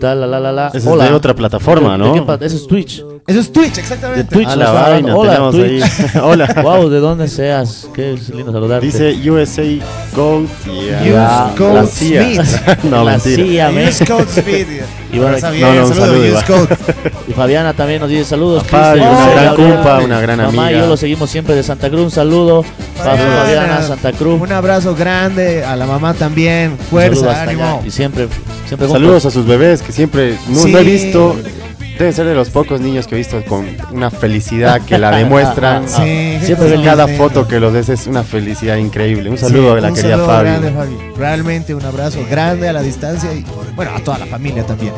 [0.00, 0.66] tal, la, la, la, la.
[0.68, 2.12] Ese es de otra plataforma, ¿De- ¿no?
[2.14, 3.04] de qué Eso es Twitch.
[3.26, 4.24] Eso es Twitch, De exactamente.
[4.34, 4.46] Twitch.
[4.48, 5.16] A nos la vaina.
[5.16, 5.82] Hola, tenemos Twitch.
[5.82, 6.20] ahí.
[6.22, 6.60] Hola.
[6.62, 7.88] Wow, de donde seas.
[7.94, 8.86] Qué lindo saludarte.
[8.86, 9.62] Dice USA
[10.14, 10.48] Gold.
[10.64, 11.50] Yeah.
[11.52, 11.88] Use Gold.
[11.88, 12.84] Smith.
[12.84, 13.70] no, La mentira.
[13.70, 14.66] CIA, Use Code Speed.
[15.12, 16.44] Y bueno, Está no, bien, no, un saludo, saludo, Use Iván.
[16.46, 16.76] Code.
[17.28, 18.64] Y Fabiana también nos dice saludos.
[18.64, 20.80] Fabi, una gran compa, una gran Mamá y amiga.
[20.80, 22.00] yo lo seguimos siempre de Santa Cruz.
[22.02, 22.62] Un saludo.
[22.96, 23.36] Pablo, Fabiana.
[23.42, 24.40] Fabiana, Santa Cruz.
[24.40, 26.76] Un abrazo grande a la mamá también.
[26.90, 27.82] Fuerza, ánimo.
[27.86, 28.28] Y siempre,
[28.66, 28.88] siempre.
[28.88, 30.72] Saludos a sus bebés que siempre no, Sí.
[30.72, 31.36] no he visto.
[31.98, 35.88] Deben ser de los pocos niños que he visto con una felicidad que la demuestran.
[35.88, 39.30] Sí, Siempre En cada foto que los des es una felicidad increíble.
[39.30, 40.44] Un saludo Sí, a la querida Fabi.
[40.50, 40.96] grande, Fabi.
[41.16, 44.92] Realmente un abrazo grande a la distancia y bueno, a toda la familia también.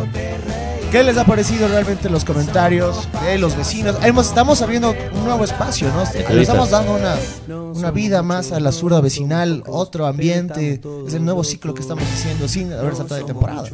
[0.91, 3.97] ¿Qué les ha parecido realmente los comentarios de los vecinos?
[4.03, 6.05] Estamos abriendo un nuevo espacio, ¿no?
[6.35, 7.15] Le estamos dando una,
[7.75, 10.81] una vida más a la zurda vecinal, otro ambiente.
[11.07, 13.65] Es el nuevo ciclo que estamos haciendo sin haber saltado de temporada.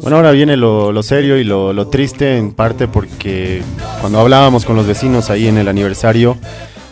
[0.00, 3.62] Bueno, ahora viene lo, lo serio y lo, lo triste en parte porque
[4.00, 6.36] cuando hablábamos con los vecinos ahí en el aniversario,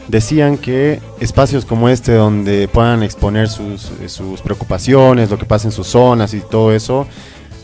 [0.07, 5.73] decían que espacios como este donde puedan exponer sus, sus preocupaciones, lo que pasa en
[5.73, 7.07] sus zonas y todo eso,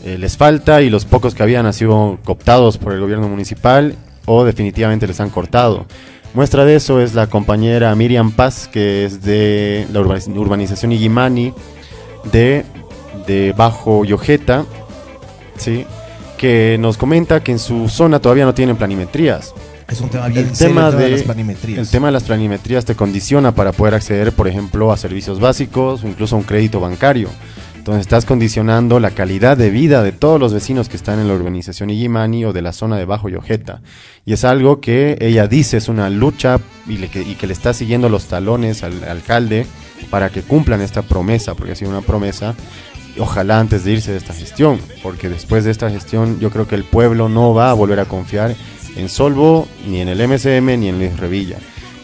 [0.05, 3.95] eh, les falta y los pocos que habían han sido cooptados por el gobierno municipal
[4.25, 5.85] o definitivamente les han cortado.
[6.33, 11.53] Muestra de eso es la compañera Miriam Paz, que es de la urbaniz- urbanización Igimani
[12.31, 12.65] de,
[13.25, 14.65] de Bajo Yojeta,
[15.57, 15.85] ¿sí?
[16.37, 19.53] que nos comenta que en su zona todavía no tienen planimetrías.
[19.87, 21.79] Es un tema bien El serio, tema de- las planimetrías.
[21.79, 26.03] El tema de las planimetrías te condiciona para poder acceder, por ejemplo, a servicios básicos
[26.03, 27.29] o incluso a un crédito bancario.
[27.85, 31.35] Entonces estás condicionando la calidad de vida de todos los vecinos que están en la
[31.35, 33.83] urbanización Igimani o de la zona de Bajo Yojeta.
[34.25, 37.53] Y es algo que ella dice es una lucha y, le- que, y que le
[37.53, 39.67] está siguiendo los talones al alcalde
[40.09, 42.55] para que cumplan esta promesa, porque ha sido una promesa.
[43.19, 46.73] Ojalá antes de irse de esta gestión, porque después de esta gestión yo creo que
[46.73, 48.55] el pueblo no va a volver a confiar
[48.95, 51.57] en Solvo, ni en el MCM, ni en Luis Revilla.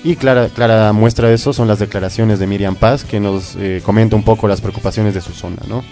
[0.04, 3.82] Y clara, clara muestra de eso son las declaraciones de Miriam Paz, que nos eh,
[3.86, 5.84] comenta un poco las preocupaciones de su zona, ¿no?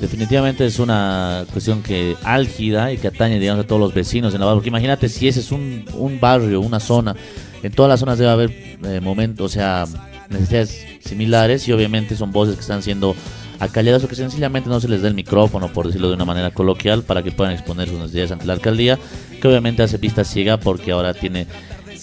[0.00, 4.40] Definitivamente es una cuestión que álgida y que atañe, digamos, a todos los vecinos en
[4.40, 4.52] la.
[4.52, 7.16] Porque imagínate si ese es un, un barrio, una zona.
[7.62, 8.50] En todas las zonas debe haber
[8.84, 9.84] eh, momentos, o sea,
[10.30, 13.16] necesidades similares y obviamente son voces que están siendo
[13.58, 16.52] acalladas o que sencillamente no se les da el micrófono, por decirlo de una manera
[16.52, 18.98] coloquial, para que puedan exponer sus necesidades ante la alcaldía,
[19.40, 21.46] que obviamente hace vista ciega porque ahora tiene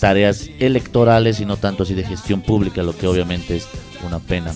[0.05, 3.67] tareas electorales y no tanto así de gestión pública, lo que obviamente es
[4.05, 4.53] una pena.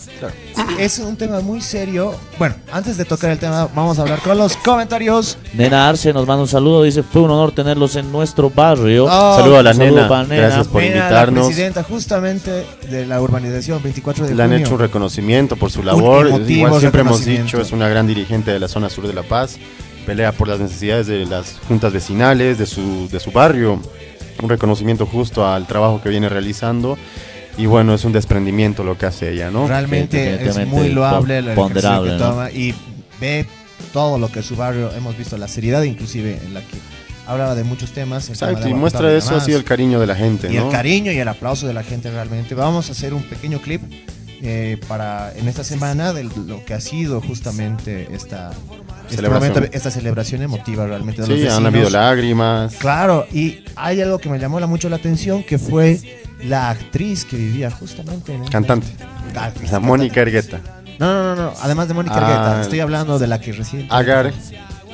[0.77, 2.13] Es un tema muy serio.
[2.37, 5.39] Bueno, antes de tocar el tema, vamos a hablar con los comentarios.
[5.55, 9.05] Nena Arce nos manda un saludo, dice, fue un honor tenerlos en nuestro barrio.
[9.05, 10.07] Oh, Saludo a la nena.
[10.07, 10.35] nena.
[10.35, 11.39] Gracias por Mira, invitarnos.
[11.39, 14.63] La presidenta justamente de la urbanización 24 de Le han junio.
[14.63, 16.27] hecho un reconocimiento por su labor.
[16.47, 19.57] Igual siempre hemos dicho, es una gran dirigente de la zona sur de La Paz.
[20.05, 23.79] Pelea por las necesidades de las juntas vecinales, de su, de su barrio.
[24.41, 26.97] Un reconocimiento justo al trabajo que viene realizando.
[27.57, 29.67] Y bueno, es un desprendimiento lo que hace ella, ¿no?
[29.67, 32.29] Realmente es muy loable la ponderable, que ¿no?
[32.29, 32.73] toma y
[33.19, 33.45] ve
[33.91, 36.77] todo lo que su barrio hemos visto la seriedad inclusive en la que
[37.27, 40.51] hablaba de muchos temas tema Exacto, y muestra eso así el cariño de la gente,
[40.51, 40.65] y ¿no?
[40.65, 43.81] el cariño y el aplauso de la gente realmente vamos a hacer un pequeño clip
[44.41, 48.51] eh, para en esta semana de lo que ha sido justamente esta
[49.09, 49.69] Celebración.
[49.71, 52.75] esta celebración emotiva realmente de Sí, los han habido lágrimas.
[52.75, 55.99] Claro, y hay algo que me llamó la- mucho la atención que fue
[56.43, 58.87] la actriz que vivía justamente en Cantante.
[59.71, 60.59] La Mónica Ergueta.
[60.99, 62.19] No, no, no, no, además de Mónica Ah.
[62.19, 63.87] Argueta, estoy hablando de la que recién.
[63.89, 64.31] Agar.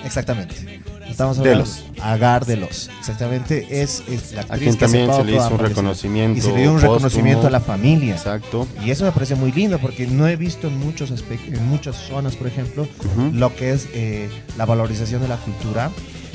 [0.06, 0.75] Exactamente.
[1.16, 2.04] Estamos De hablando los.
[2.04, 2.90] Agar de los.
[3.00, 5.60] Exactamente, es, es la A actriz quien que hace también se poco le hizo un
[5.60, 6.38] reconocimiento.
[6.38, 6.94] Y se le dio un póstumo.
[6.96, 8.16] reconocimiento a la familia.
[8.16, 8.68] Exacto.
[8.84, 12.36] Y eso me parece muy lindo porque no he visto en muchos en muchas zonas,
[12.36, 13.32] por ejemplo, Ujú.
[13.34, 15.90] lo que es eh, la valorización de la cultura,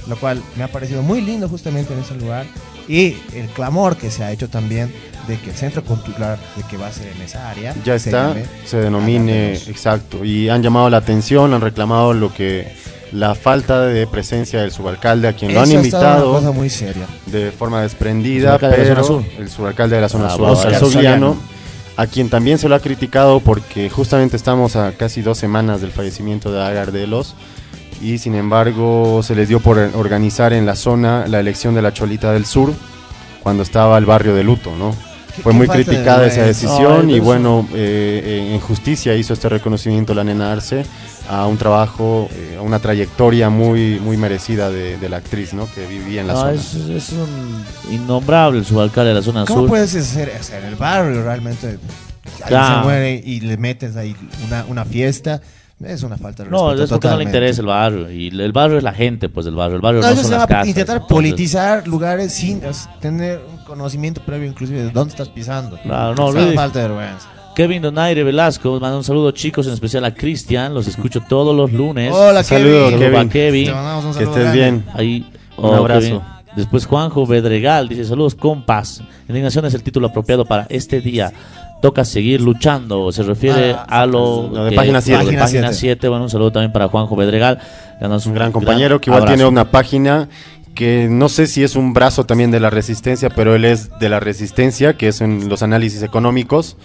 [0.08, 2.46] lo cual me ha parecido muy lindo justamente en ese lugar.
[2.88, 4.90] Y el clamor que se ha hecho también
[5.28, 8.08] de que el centro cultural de que va a ser en esa área Ya se
[8.08, 10.24] está, llame se denomine, de exacto.
[10.24, 12.72] Y han llamado la atención, han reclamado lo que
[13.12, 17.06] la falta de presencia del subalcalde, a quien lo han una invitado cosa muy seria.
[17.26, 19.40] de forma desprendida, ¿El subalcalde de la pero zona sur?
[19.42, 21.36] el subalcalde de la zona Ah, sur, Oscar Sogliano,
[21.96, 25.90] a quien también se lo ha criticado porque justamente estamos a casi dos semanas del
[25.92, 27.34] fallecimiento de Agar de los
[28.00, 31.92] y sin embargo se les dio por organizar en la zona la elección de la
[31.92, 32.72] Cholita del Sur
[33.42, 34.94] cuando estaba el barrio de luto, ¿no?
[35.42, 40.12] Fue muy criticada esa decisión Ay, y bueno, eh, eh, en justicia hizo este reconocimiento
[40.14, 40.84] la nena Arce
[41.28, 45.68] a un trabajo, eh, a una trayectoria muy muy merecida de, de la actriz, ¿no?
[45.72, 46.52] Que vivía en la No, zona.
[46.52, 49.68] es, es un innombrable el subalcalde de la zona ¿Cómo sur.
[49.68, 51.66] puedes hacer eso en el barrio realmente?
[51.68, 51.80] Alguien
[52.46, 52.80] Claro.
[52.80, 54.14] se muere y le metes ahí
[54.46, 55.40] una, una fiesta.
[55.82, 56.84] Es una falta de No, respeto.
[56.84, 58.10] es porque no le interesa el barrio.
[58.10, 59.76] Y el barrio es la gente, pues, del barrio.
[59.76, 60.68] El barrio No, no, son se las casas.
[60.68, 62.60] intentar politizar lugares sin
[63.00, 65.78] tener un conocimiento previo inclusive de dónde estás pisando.
[65.82, 66.54] Claro, no, es Luis.
[66.54, 67.28] falta de vergüenza.
[67.54, 70.72] Kevin Donaire Velasco manda un saludo, chicos, en especial a Cristian.
[70.72, 72.12] Los escucho todos los lunes.
[72.14, 72.84] Hola, Saludos, Kevin.
[72.84, 73.12] Saludo Kevin.
[73.12, 73.64] para Kevin.
[73.66, 74.60] Te mandamos un Que saludo estés grande.
[74.60, 74.84] bien.
[74.94, 76.00] Ahí, Un oh, abrazo.
[76.00, 76.20] Kevin.
[76.56, 79.02] Después Juanjo Bedregal dice saludos compas.
[79.28, 81.32] Indignación es el título apropiado para este día.
[81.82, 83.10] Toca seguir luchando.
[83.12, 85.18] Se refiere Ah, a lo, lo de que- página a lo siete.
[85.18, 85.96] de Página página siete.
[86.00, 86.08] 7.
[86.08, 87.58] Bueno, un saludo también para Juanjo Bedregal.
[87.94, 89.36] Le mandamos un gran compañero que igual abrazo.
[89.36, 90.28] tiene una página
[90.74, 94.08] que no sé si es un brazo también de la resistencia, pero él es de
[94.08, 96.76] la resistencia, que es en los análisis económicos.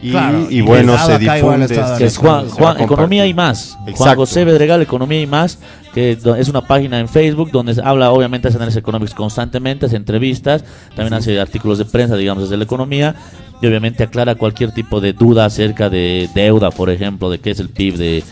[0.00, 1.68] Y, Claro, y y bueno, se difunde.
[1.96, 2.80] que es Juan, Juan-.
[2.80, 3.78] Economía y más.
[3.94, 4.16] Juan.
[4.16, 5.60] José Bedregal, Economía y más,
[5.94, 10.64] que es una página en Facebook donde habla, obviamente, hace análisis económicos constantemente, hace entrevistas,
[10.96, 13.14] también hace artículos de prensa, digamos, desde la economía,
[13.60, 17.60] y obviamente aclara cualquier tipo de duda acerca de deuda, por ejemplo, de qué es
[17.60, 18.24] el PIB, de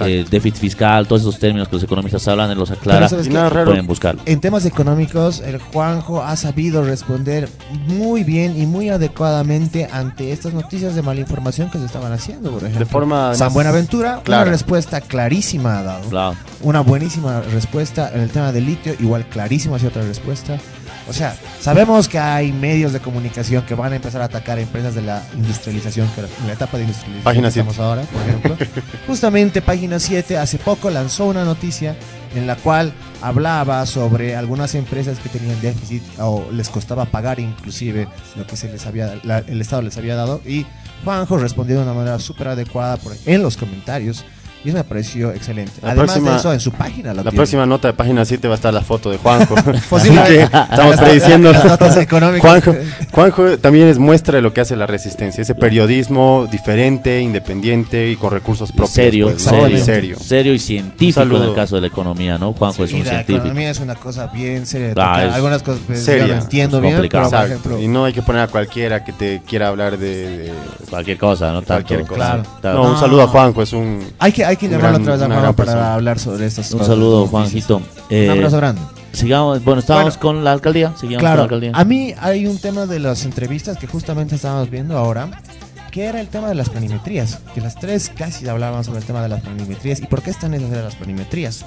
[0.00, 3.26] eh, déficit fiscal, todos esos términos que los economistas hablan, él los aclara, Pero ¿sabes
[3.26, 3.70] Y nada raro.
[3.70, 4.20] pueden buscarlo.
[4.26, 7.48] En temas económicos, el Juanjo ha sabido responder
[7.86, 12.50] muy bien y muy adecuadamente ante estas noticias de mala información que se estaban haciendo,
[12.50, 12.78] por ejemplo.
[12.80, 14.42] De forma San Buenaventura, clara.
[14.42, 16.08] una respuesta clarísima ha dado.
[16.08, 16.36] Claro.
[16.62, 20.58] Una buenísima respuesta en el tema del litio, igual clarísima hacia otra respuesta.
[21.08, 24.60] O sea, sabemos que hay medios de comunicación que van a empezar a atacar a
[24.60, 28.22] empresas de la industrialización, que en la etapa de industrialización Página que estamos ahora, por
[28.22, 28.56] ejemplo.
[29.06, 31.96] Justamente Página 7 hace poco lanzó una noticia
[32.34, 32.92] en la cual
[33.22, 38.06] hablaba sobre algunas empresas que tenían déficit o les costaba pagar inclusive
[38.36, 40.66] lo que se les había la- el Estado les había dado y
[41.04, 44.24] Juanjo respondió de una manera súper adecuada por, en los comentarios
[44.64, 45.72] y eso me pareció excelente.
[45.82, 47.36] La Además próxima- de eso, en su página lo La tiene.
[47.36, 49.54] próxima nota de página 7 va a estar la foto de Juanjo.
[49.90, 51.52] Posible- Así que estamos prediciendo.
[51.52, 52.40] las notas económicas.
[52.64, 52.74] Juanjo,
[53.12, 55.42] Juanjo también es muestra de lo que hace la resistencia.
[55.42, 58.90] Ese periodismo diferente, independiente y con recursos propios.
[58.94, 59.50] serio, pues, ¿no?
[59.52, 60.16] serio, Y serio.
[60.18, 61.48] serio y científico en saludo.
[61.50, 62.52] el caso de la economía, ¿no?
[62.52, 63.38] Juanjo es un la científico.
[63.38, 64.92] economía es una cosa bien seria.
[64.96, 67.30] Ah, Algunas cosas pues, yo no entiendo bien, pero complicado.
[67.30, 70.52] por ejemplo, Y no hay que poner a cualquiera que te quiera hablar de, de
[70.90, 71.62] Cualquier cosa, ¿no?
[71.62, 72.42] Cualquier cosa.
[72.60, 72.82] Claro.
[72.82, 74.02] No, un saludo a Juanjo, es un...
[74.18, 76.94] hay que, hay que llamarlo otra vez a gran para hablar sobre estas Un cosas.
[76.94, 77.26] saludo.
[77.26, 77.80] Juanjito.
[78.10, 78.82] Eh, Un abrazo grande.
[79.12, 80.20] Sigamos, bueno, estábamos Bueno.
[80.36, 80.92] con la alcaldía.
[80.96, 81.72] Seguimos con la Claro, alcaldía.
[81.74, 85.30] a mí hay un tema de las entrevistas que justamente estábamos viendo ahora,
[85.90, 89.22] que era el tema de las planimetrías, que las tres casi hablaban sobre el tema
[89.22, 91.64] de las planimetrías y por qué están necesarias las planimetrías.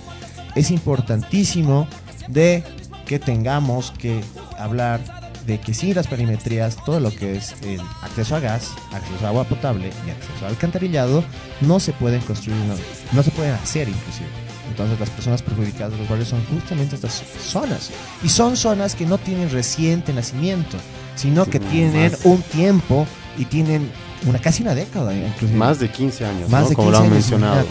[0.56, 1.88] Es importantísimo
[2.28, 2.64] de
[3.06, 4.22] que tengamos que
[4.58, 5.00] hablar
[5.46, 9.30] de que sin las planimetrías, todo lo que es el acceso a gas, acceso a
[9.30, 11.24] agua potable y acceso al alcantarillado,
[11.62, 12.76] no se pueden construir, no,
[13.14, 14.30] no se pueden hacer inclusive.
[14.70, 17.92] Entonces las personas perjudicadas de los barrios son justamente estas zonas.
[18.24, 20.78] Y son zonas que no tienen reciente nacimiento,
[21.16, 23.06] sino que tienen un tiempo
[23.38, 23.92] y tienen
[24.26, 25.58] una casi una década inclusive.
[25.58, 26.70] Más de 15 años, Más ¿no?
[26.70, 27.66] de como 15 lo han años, mencionado.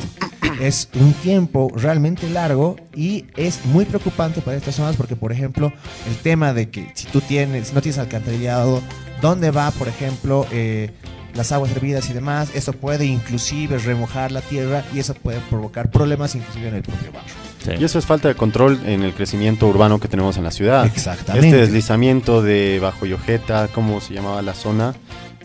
[0.60, 5.72] Es un tiempo realmente largo y es muy preocupante para estas zonas porque, por ejemplo,
[6.08, 8.82] el tema de que si tú tienes, no tienes alcantarillado,
[9.22, 10.90] ¿dónde va, por ejemplo, eh,
[11.34, 12.50] las aguas hervidas y demás?
[12.54, 17.12] Eso puede inclusive remojar la tierra y eso puede provocar problemas inclusive en el propio
[17.12, 17.32] barrio.
[17.64, 17.72] Sí.
[17.78, 20.84] Y eso es falta de control en el crecimiento urbano que tenemos en la ciudad.
[20.86, 21.46] Exactamente.
[21.48, 24.94] Este deslizamiento de Bajo Yojeta, ¿cómo se llamaba la zona?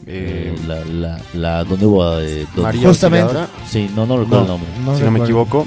[0.08, 2.20] Eh, Eh, la, la, la, donde hubo...
[2.20, 3.24] Eh, María Justamente.
[3.38, 4.70] Auxiliadora, Sí, no, no recuerdo No, el nombre.
[4.84, 5.66] no si no me equivoco.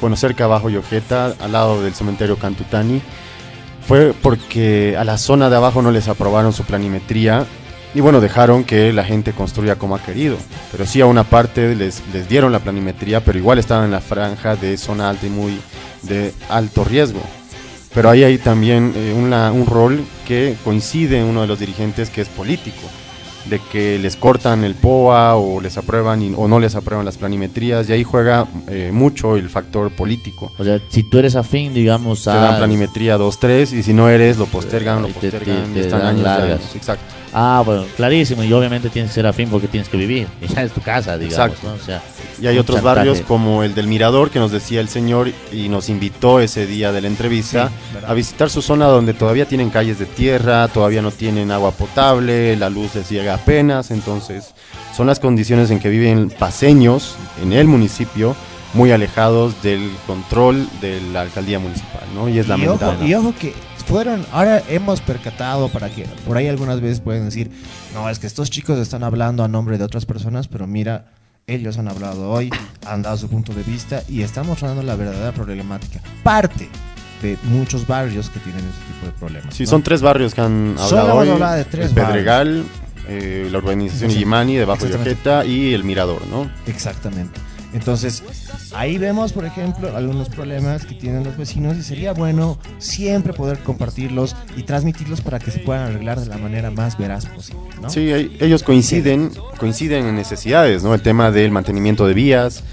[0.00, 3.00] Bueno, cerca de Bajo Yojeta, al lado del cementerio Cantutani.
[3.86, 7.46] Fue porque a la zona de abajo no les aprobaron su planimetría
[7.94, 10.36] y bueno, dejaron que la gente construya como ha querido.
[10.72, 14.00] Pero sí a una parte les, les dieron la planimetría, pero igual estaban en la
[14.00, 15.58] franja de zona alta y muy
[16.02, 17.20] de alto riesgo.
[17.94, 22.10] Pero ahí hay también eh, una- un rol que coincide en uno de los dirigentes
[22.10, 22.82] que es político,
[23.48, 27.16] de que les cortan el POA o les aprueban y- o no les aprueban las
[27.16, 30.52] planimetrías y ahí juega eh, mucho el factor político.
[30.58, 32.34] O sea, si tú eres afín, digamos, Te a...
[32.36, 35.82] dan planimetría 2-3 y si no eres lo postergan, lo te- te- postergan, te y
[35.82, 36.60] están años largas.
[36.60, 37.04] años, Exacto.
[37.38, 38.42] Ah, bueno, clarísimo.
[38.44, 40.26] Y obviamente tienes que ser afín porque tienes que vivir.
[40.40, 41.68] Y ya es tu casa, digamos, Exacto.
[41.68, 41.74] ¿no?
[41.74, 42.02] O sea,
[42.40, 42.96] Y hay otros chantaje.
[42.96, 46.92] barrios como el del Mirador que nos decía el señor y nos invitó ese día
[46.92, 47.70] de la entrevista
[48.08, 52.56] a visitar su zona donde todavía tienen calles de tierra, todavía no tienen agua potable,
[52.56, 54.54] la luz les llega apenas, entonces
[54.96, 58.34] son las condiciones en que viven paseños en el municipio
[58.72, 62.28] muy alejados del control de la alcaldía municipal, ¿no?
[62.30, 63.06] Y es Y ojo, lamentable.
[63.06, 63.52] y ojo que
[63.86, 67.50] fueron, ahora hemos percatado para que por ahí algunas veces pueden decir,
[67.94, 71.06] no, es que estos chicos están hablando a nombre de otras personas, pero mira,
[71.46, 72.50] ellos han hablado hoy,
[72.86, 76.00] han dado su punto de vista y están mostrando la verdadera problemática.
[76.22, 76.68] Parte
[77.22, 79.54] de muchos barrios que tienen ese tipo de problemas.
[79.54, 79.70] Sí, ¿no?
[79.70, 81.56] son tres barrios que han Solo hablado hemos hoy.
[81.58, 82.64] de tres el Pedregal,
[83.08, 84.86] eh, la urbanización Sí, Illimani de Bajo.
[84.86, 86.50] Yojeta y el Mirador, ¿no?
[86.66, 87.40] Exactamente.
[87.76, 88.22] Entonces,
[88.74, 93.58] ahí vemos, por ejemplo, algunos problemas que tienen los vecinos y sería bueno siempre poder
[93.58, 97.90] compartirlos y transmitirlos para que se puedan arreglar de la manera más veraz posible, ¿no?
[97.90, 98.10] Sí,
[98.40, 100.94] ellos coinciden, coinciden en necesidades, ¿no?
[100.94, 102.64] El tema del mantenimiento de vías,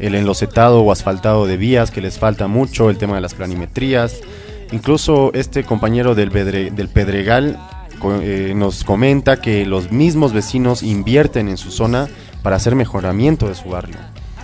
[0.00, 4.16] el enlocetado o asfaltado de vías que les falta mucho, el tema de las planimetrías.
[4.72, 7.58] Incluso este compañero del, Pedre- del Pedregal
[8.22, 12.08] eh, nos comenta que los mismos vecinos invierten en su zona
[12.42, 13.96] para hacer mejoramiento de su barrio.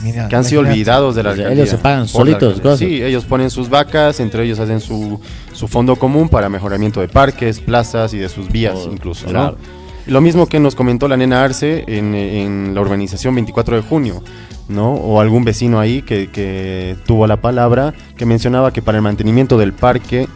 [0.02, 1.54] Mira, que han sido olvidados de la alcaldía.
[1.54, 2.78] ellos se pagan solitos cosas.
[2.78, 5.20] Sí, ellos ponen sus vacas, entre ellos hacen su,
[5.52, 9.52] su fondo común para mejoramiento de parques, plazas y de sus vías Oh, incluso, claro.
[9.52, 9.84] ¿no?
[10.12, 14.22] Lo mismo que nos comentó la nena Arce en, en la urbanización 24 de junio,
[14.68, 14.92] ¿no?
[14.92, 19.56] O algún vecino ahí que, que tuvo la palabra, que mencionaba que para el mantenimiento
[19.56, 20.28] del parque,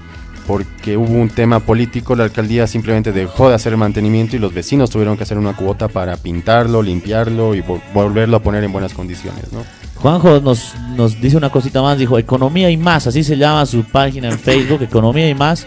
[0.48, 4.52] porque hubo un tema político, la alcaldía simplemente dejó de hacer el mantenimiento y los
[4.54, 8.72] vecinos tuvieron que hacer una cuota para pintarlo, limpiarlo y vol- volverlo a poner en
[8.72, 9.62] buenas condiciones, ¿no?
[9.96, 13.84] Juanjo nos, nos dice una cosita más, dijo, Economía y más, así se llama su
[13.84, 15.66] página en Facebook, Economía y más.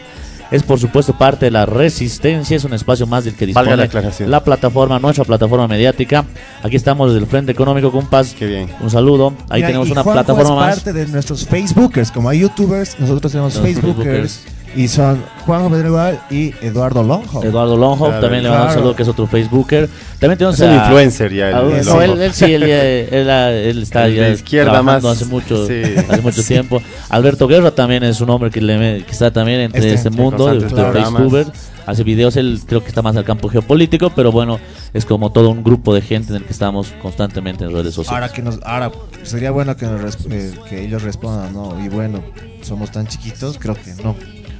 [0.49, 3.77] Es por supuesto parte de la resistencia, es un espacio más del que dispone Valga
[3.77, 4.29] la aclaración.
[4.29, 6.25] la plataforma, nuestra plataforma mediática.
[6.61, 8.35] Aquí estamos desde el Frente Económico Compas.
[8.37, 8.69] Qué bien.
[8.81, 9.33] Un saludo.
[9.47, 10.75] Ahí Mira, tenemos y una Juanjo plataforma es más.
[10.83, 14.41] parte de nuestros Facebookers, como hay YouTubers, nosotros tenemos Los Facebookers
[14.75, 17.43] y son Juanjo Pedregal y Eduardo Lonjo.
[17.43, 18.79] Eduardo Lonjo, Claro, también le mando un claro.
[18.81, 19.89] saludo que es otro Facebooker.
[20.19, 22.01] También tenemos Es el a- influencer ya, el- a- el no, Lonjo.
[22.01, 25.17] él, él sí, él, ya- él, ah, él está El de ya izquierda trabajando más,
[25.17, 25.81] hace mucho, sí.
[26.09, 26.81] hace mucho tiempo.
[27.09, 30.47] Alberto Guerra también es un hombre que, le, que está también entre Este, este, mundo
[30.47, 30.69] de, de.
[30.69, 31.47] Facebooker.
[31.87, 34.59] Hace videos, él creo que está más al campo geopolítico, pero bueno,
[34.93, 38.21] es como todo un grupo de gente en el que estamos constantemente en redes sociales.
[38.21, 38.91] Ahora que nos, ahora
[39.23, 41.83] sería bueno que, nos eh, que ellos respondan, ¿no?
[41.83, 42.21] Y bueno,
[42.61, 44.15] somos tan chiquitos, creo que no.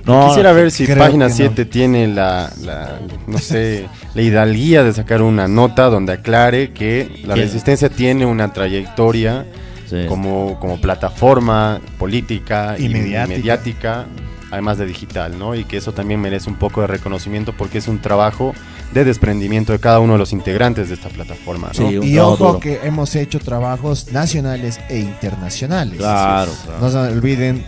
[0.06, 1.36] No, Quisiera ver si Página que no.
[1.36, 7.22] 7 tiene la, la, no sé, la hidalguía de sacar una nota donde aclare que
[7.26, 7.36] la.
[7.36, 9.45] Resistencia tiene una trayectoria
[9.89, 10.06] sí.
[10.08, 13.28] como, como plataforma política Y y, mediática.
[13.38, 14.06] mediática.
[14.52, 15.56] además de digital, ¿no?
[15.56, 18.54] Y que eso también merece un poco de reconocimiento porque es un trabajo
[18.93, 21.89] de desprendimiento de cada uno de los integrantes de esta plataforma, ¿no?
[21.89, 22.60] Sí, Y ojo duro.
[22.60, 25.97] que hemos hecho trabajos nacionales e internacionales.
[25.97, 26.80] Claro, claro.
[26.82, 27.64] No se olviden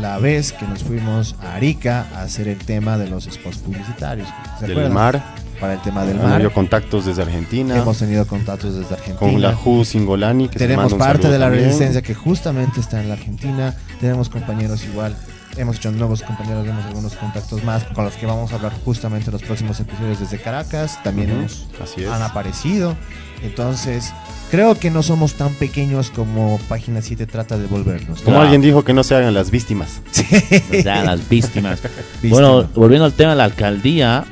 [0.00, 4.28] la vez que nos fuimos a Arica a hacer el tema de los spots publicitarios.
[4.58, 4.92] ¿Se Del acuerdan?
[4.94, 5.22] mar,
[5.60, 6.32] Para el tema del mar.
[6.34, 9.18] habido contactos desde Argentina, Hemos tenido contactos desde Argentina.
[9.18, 11.64] con la JU Singolani, que te Tenemos mando un parte de la también.
[11.66, 13.74] resistencia que justamente está en la Argentina.
[14.00, 15.14] Tenemos compañeros igual
[15.56, 19.26] hemos hecho nuevos compañeros, vemos algunos contactos más con los que vamos a hablar justamente
[19.26, 21.02] en los próximos episodios desde Caracas.
[21.02, 22.08] También Ujú, hemos, así es.
[22.10, 22.96] han aparecido.
[23.42, 24.12] Entonces,
[24.50, 28.18] creo que no somos tan pequeños como Página 7 trata de volvernos.
[28.20, 28.42] Como Claro.
[28.42, 30.00] alguien dijo que no se hagan las víctimas.
[30.84, 31.80] Ya, las víctimas.
[31.82, 32.00] Víctima.
[32.30, 34.24] Bueno, volviendo al tema de la alcaldía,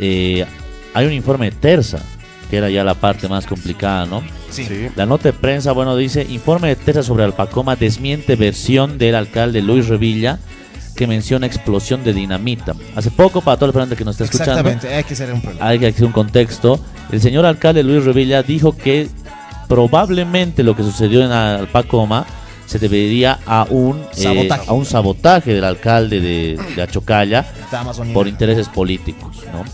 [0.00, 0.46] eh,
[0.94, 1.98] hay un informe de Terza,
[2.50, 4.22] que era ya la parte más complicada, ¿no?
[4.50, 4.64] Sí.
[4.64, 4.88] Sí.
[4.96, 9.60] La nota de prensa, bueno, dice, informe de Terza sobre Alpacoma desmiente versión del alcalde
[9.62, 10.38] Luis Revilla
[10.94, 12.74] que menciona explosión de dinamita.
[12.94, 15.40] Hace poco, para toda la gente que nos está escuchando, Exactamente, hay que ser un
[15.40, 15.66] problema.
[15.66, 16.80] hay que hacer un contexto.
[17.10, 19.08] El señor alcalde Luis Revilla dijo que
[19.68, 22.26] probablemente lo que sucedió en Alpacoma
[22.66, 24.70] se debería a un eh, Sabotaje.
[24.70, 27.44] a un sabotaje del alcalde de, de Achocalla
[28.12, 29.64] por intereses políticos, ¿no?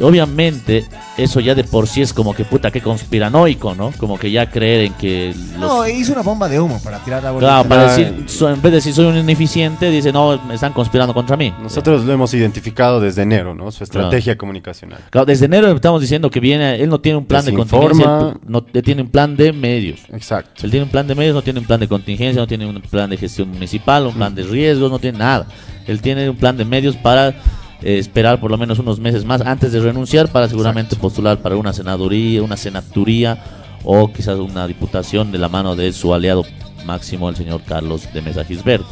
[0.00, 0.84] Obviamente
[1.16, 3.92] eso ya de por sí es como que puta que conspiranoico, ¿no?
[3.98, 7.22] Como que ya creer en que los No, hizo una bomba de humo para tirar
[7.22, 7.48] la bolita.
[7.52, 10.72] Claro, para decir, so- en vez de decir soy un ineficiente, dice no, me están
[10.72, 11.52] conspirando contra mí.
[11.62, 13.70] Nosotros lo hemos identificado desde enero, ¿no?
[13.70, 15.00] Su estrategia comunicacional.
[15.10, 18.64] Claro, desde enero estamos diciendo que viene, él no tiene un plan de contingencia, no
[18.72, 20.00] él tiene un plan de medios.
[20.12, 20.64] Exacto.
[20.64, 22.80] Él tiene un plan de medios, no tiene un plan de contingencia, no tiene un
[22.80, 25.46] plan de gestión municipal, un plan de riesgos, no tiene nada.
[25.86, 27.34] Él tiene un plan de medios para
[27.82, 31.56] eh, esperar por lo menos unos meses más antes de renunciar para seguramente postular para
[31.56, 33.42] una senaduría, una senaturía
[33.84, 36.44] o quizás una diputación de la mano de su aliado
[36.84, 38.84] máximo, el señor Carlos de Mesa Gisbert.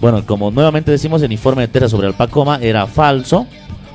[0.00, 3.46] Bueno, como nuevamente decimos, el informe de Terra sobre Alpacoma era falso.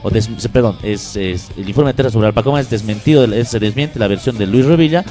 [0.05, 3.59] O des- perdón, es, es- el informe de Terra sobre Alpacoma es desmentido, es- se
[3.59, 5.05] desmiente la versión de Luis Revilla,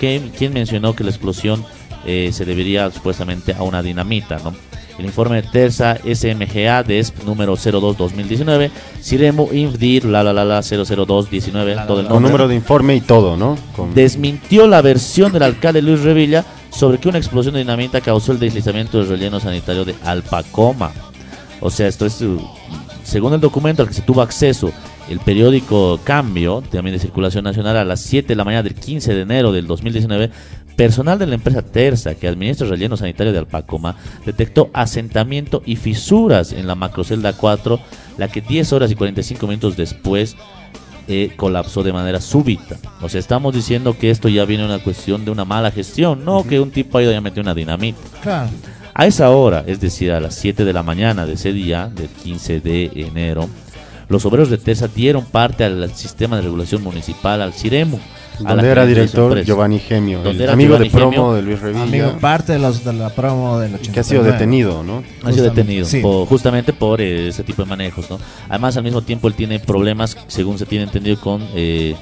[0.00, 1.64] que, quien mencionó que la explosión
[2.04, 4.52] eh, se debería supuestamente a una dinamita, ¿no?
[4.98, 8.70] El informe de Terza SMGA de ESP número 02-2019,
[9.00, 13.00] Siremu Infdir, la la la la 00219, todo el Con nombre número de informe y
[13.00, 13.56] todo, ¿no?
[13.74, 18.32] Con- desmintió la versión del alcalde Luis Revilla sobre que una explosión de dinamita causó
[18.32, 20.92] el deslizamiento del relleno sanitario de Alpacoma.
[21.60, 22.40] O sea, esto es, uh,
[23.02, 24.72] según el documento al que se tuvo acceso,
[25.08, 29.14] el periódico Cambio, también de circulación nacional, a las 7 de la mañana del 15
[29.14, 30.30] de enero del 2019,
[30.76, 35.76] personal de la empresa Terza, que administra el relleno sanitario de Alpacoma, detectó asentamiento y
[35.76, 37.80] fisuras en la macrocelda 4,
[38.18, 40.36] la que 10 horas y 45 minutos después
[41.08, 42.76] eh, colapsó de manera súbita.
[43.00, 46.44] O sea, estamos diciendo que esto ya viene una cuestión de una mala gestión, no
[46.44, 48.00] que un tipo ha ido y ha metido una dinamita.
[48.22, 48.50] Claro.
[48.94, 52.08] A esa hora, es decir, a las 7 de la mañana de ese día, del
[52.08, 53.48] 15 de enero,
[54.08, 57.98] los obreros de Terza dieron parte al sistema de regulación municipal, al CIREMU.
[58.42, 59.42] Donde era director.
[59.42, 62.84] Giovanni Gemio, el amigo Giovanni de promo Gemio, de Luis Revilla, Amigo, parte de, los,
[62.84, 63.92] de la promo del 89.
[63.94, 64.98] que ha sido detenido, ¿no?
[64.98, 66.00] Ha sido Justamente, detenido sí.
[66.00, 68.18] por- justamente por eh, ese tipo de manejos, ¿no?
[68.48, 71.94] Además, al mismo tiempo, él tiene problemas, según se tiene entendido, con eh,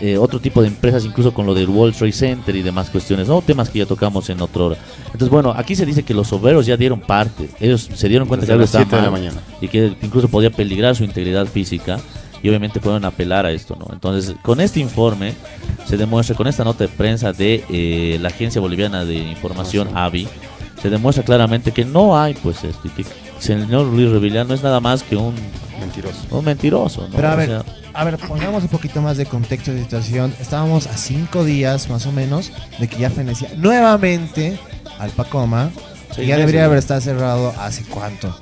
[0.00, 3.26] eh, otro tipo de empresas, incluso con lo del World Trade Center y demás cuestiones,
[3.26, 3.42] ¿no?
[3.42, 4.76] Temas que ya tocamos en otra hora.
[5.06, 7.48] Entonces, bueno, aquí se dice que los obreros ya dieron parte.
[7.58, 9.40] Ellos se dieron cuenta Desde que algo estaba 7 de la mal mañana.
[9.60, 11.98] y que incluso podía peligrar su integridad física
[12.42, 13.86] y obviamente pueden apelar a esto, ¿no?
[13.92, 15.34] Entonces, con este informe
[15.86, 20.28] se demuestra, con esta nota de prensa de eh, la Agencia Boliviana de Información, AVI,
[20.80, 23.08] se demuestra claramente que no hay, pues, esto, y que el
[23.40, 25.34] señor Luis Revilla no es nada más que un,
[25.80, 26.18] Mentiroso.
[26.30, 27.16] un mentiroso, ¿no?
[27.16, 27.64] Pero a O ver, sea,
[27.94, 30.34] a ver, pongamos un poquito más de contexto de situación.
[30.40, 34.58] Estábamos a cinco días más o menos de que ya fenecía nuevamente
[34.98, 35.70] Alpacoma.
[36.12, 38.34] Seis y ya debería haber estado cerrado hace cuánto.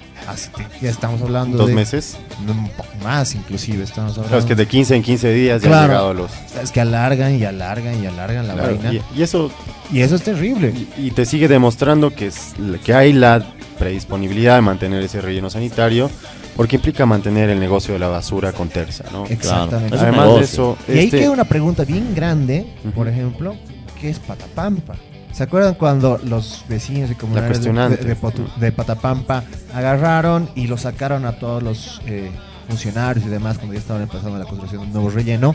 [0.81, 2.17] Ya estamos hablando Dos de meses.
[2.47, 4.29] un poco más inclusive estamos hablando.
[4.29, 5.83] Claro, es que de 15 en 15 días ya Claro.
[5.85, 6.31] han llegado los...
[6.63, 8.93] Es que alargan y alargan y alargan la Claro, vaina.
[9.15, 9.51] y, y eso
[9.93, 10.73] Y eso es terrible.
[10.97, 12.55] y, y te sigue demostrando que, es,
[12.85, 13.45] que hay la
[13.79, 16.11] predisponibilidad de mantener ese relleno sanitario,
[16.57, 19.27] porque implica mantener el negocio de la basura con terza, ¿no?
[19.27, 19.97] Exactamente.
[19.99, 23.55] Además de eso, Y ahí este- queda una pregunta bien grande, por ejemplo,
[24.01, 24.95] ¿qué es Patapampa?
[25.37, 27.97] ¿Se acuerdan cuando los vecinos y comunidades de, cuestionante.
[28.03, 32.31] de- de Potu- de Patapampa agarraron y lo sacaron a todos los eh,
[32.69, 35.55] funcionarios y demás cuando ya estaban empezando la construcción de un nuevo relleno?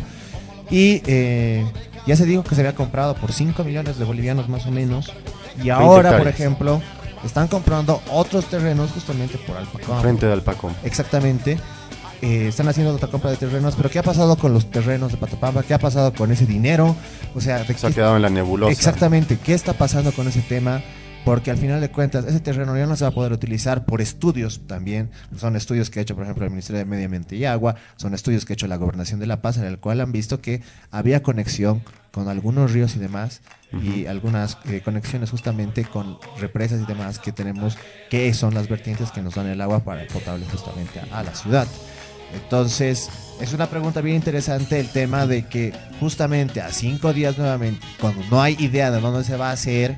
[0.69, 1.65] Y eh,
[2.05, 5.11] ya se dijo que se había comprado por 5 millones de bolivianos más o menos.
[5.63, 6.79] Y ahora, por ejemplo,
[7.25, 9.99] están comprando otros terrenos justamente por Alpacoma.
[10.01, 10.71] frente de Alpacom.
[10.83, 11.57] Exactamente.
[12.21, 15.17] Eh, están haciendo otra compra de terrenos, pero ¿qué ha pasado con los terrenos de
[15.17, 15.63] Patapampa?
[15.63, 16.95] ¿Qué ha pasado con ese dinero?
[17.33, 18.71] O sea, ¿de Se ha quedado en la nebulosa.
[18.71, 20.83] exactamente, ¿qué está pasando con ese tema?
[21.25, 24.01] Porque al final de cuentas, ese terreno ya no se va a poder utilizar por
[24.01, 25.11] estudios también.
[25.37, 28.13] Son estudios que ha hecho, por ejemplo, el Ministerio de Medio Ambiente y Agua, son
[28.13, 30.61] estudios que ha hecho la Gobernación de La Paz, en el cual han visto que
[30.89, 33.41] había conexión con algunos ríos y demás,
[33.81, 37.77] y algunas eh, conexiones justamente con represas y demás que tenemos,
[38.09, 41.23] que son las vertientes que nos dan el agua para el potable justamente a, a
[41.23, 41.67] la ciudad.
[42.33, 43.09] Entonces,
[43.39, 48.21] es una pregunta bien interesante el tema de que justamente a cinco días nuevamente, cuando
[48.29, 49.97] no hay idea de dónde se va a hacer,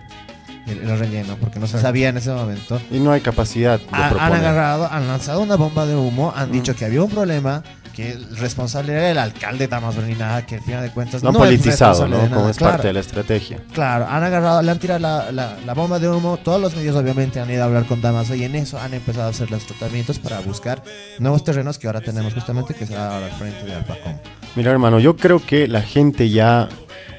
[0.68, 2.82] el, el relleno, porque no se sabía en ese momento.
[2.90, 6.52] Y no hay capacidad de Ha- han agarrado, han lanzado una bomba de humo, han
[6.52, 7.64] dicho que había un problema,
[7.94, 12.08] que el responsable era el alcalde de Amazonina, que al final de cuentas no politizado,
[12.08, 12.18] ¿no?
[12.22, 12.50] Como nada.
[12.52, 13.60] es Claro, parte de la estrategia.
[13.74, 16.38] Claro, han agarrado, le han tirado la, la- la bomba de humo.
[16.44, 19.28] Todos los medios, obviamente, han ido a hablar con Damaso y en eso han empezado
[19.28, 20.84] a hacer los tratamientos para buscar
[21.20, 24.14] nuevos terrenos que ahora tenemos, justamente, que será ahora al frente de Alpacom.
[24.56, 26.70] Mira, hermano, yo creo que la gente ya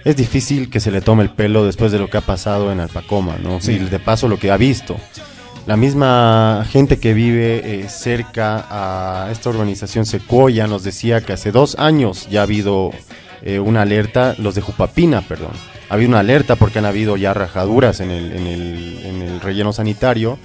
[0.05, 2.81] es difícil que se le tome el pelo después de lo que ha pasado en
[2.81, 3.61] Alpacoma, ¿no?
[3.61, 3.73] Sí.
[3.73, 4.97] Y de paso lo que ha visto.
[5.67, 11.53] La misma gente que vive eh, cerca a esta urbanización Secuoya nos decía que hace
[11.53, 12.91] dos años ya ha habido
[13.43, 15.53] eh, una alerta, los de Jupapina, perdón.
[15.89, 19.41] Ha habido una alerta porque han habido ya rajaduras en el, en el, en el
[19.41, 20.39] relleno sanitario.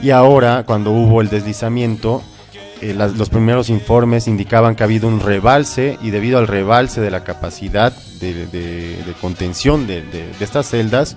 [0.00, 2.22] Y ahora, cuando hubo el deslizamiento,
[2.80, 7.12] eh, los primeros informes indicaban que ha habido un rebalse y debido al rebalse de
[7.12, 10.02] la capacidad de, contención de
[10.40, 11.16] estas celdas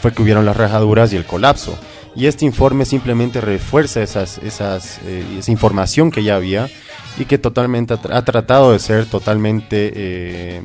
[0.00, 1.76] fue que hubieron las rajaduras y el colapso.
[2.18, 6.68] Y este informe simplemente refuerza esas, esas, eh, esa información que ya había
[7.16, 10.62] y que totalmente ha, tra- ha tratado de ser totalmente eh,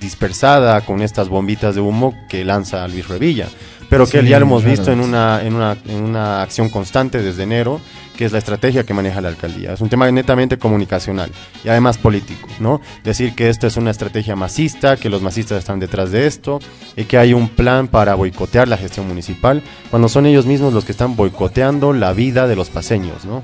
[0.00, 3.48] dispersada con estas bombitas de humo que lanza Luis Revilla.
[3.88, 4.76] Pero que Sí, ya lo hemos claro.
[4.76, 7.80] visto en una, en, una, en una acción constante desde enero,
[8.16, 9.72] que es la estrategia que maneja la alcaldía.
[9.72, 11.30] Es un tema netamente comunicacional
[11.64, 12.80] y además político, ¿no?
[13.04, 16.58] Decir que esta es una estrategia masista, que los masistas están detrás de esto
[16.96, 20.84] y que hay un plan para boicotear la gestión municipal, cuando son ellos mismos los
[20.84, 23.42] que están boicoteando la vida de los paseños, ¿no?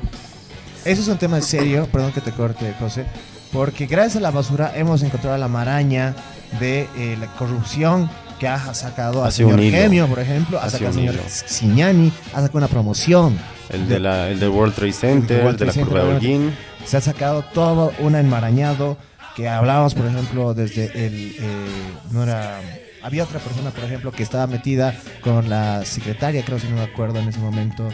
[0.85, 3.07] Eso es un tema serio, perdón que te corte, José,
[3.53, 6.15] porque gracias a la basura hemos encontrado la maraña
[6.61, 8.11] de eh, la corrupción
[8.47, 9.77] ha sacado un señor hilo.
[9.77, 11.25] Gemio, por ejemplo, ha sacado al un señor.
[11.29, 13.39] Signani, ha sacado una promoción.
[13.71, 16.55] El de la, el de World Trade Center, World el de la curva de Holguín.
[16.85, 18.99] Se ha sacado todo un enmarañado
[19.37, 21.35] que hablábamos, por ejemplo, desde el...
[21.39, 21.67] eh,
[22.13, 22.61] no era...
[23.03, 26.83] Había otra persona, por ejemplo, que estaba metida con la secretaria, creo, si no me
[26.83, 27.87] acuerdo en ese momento,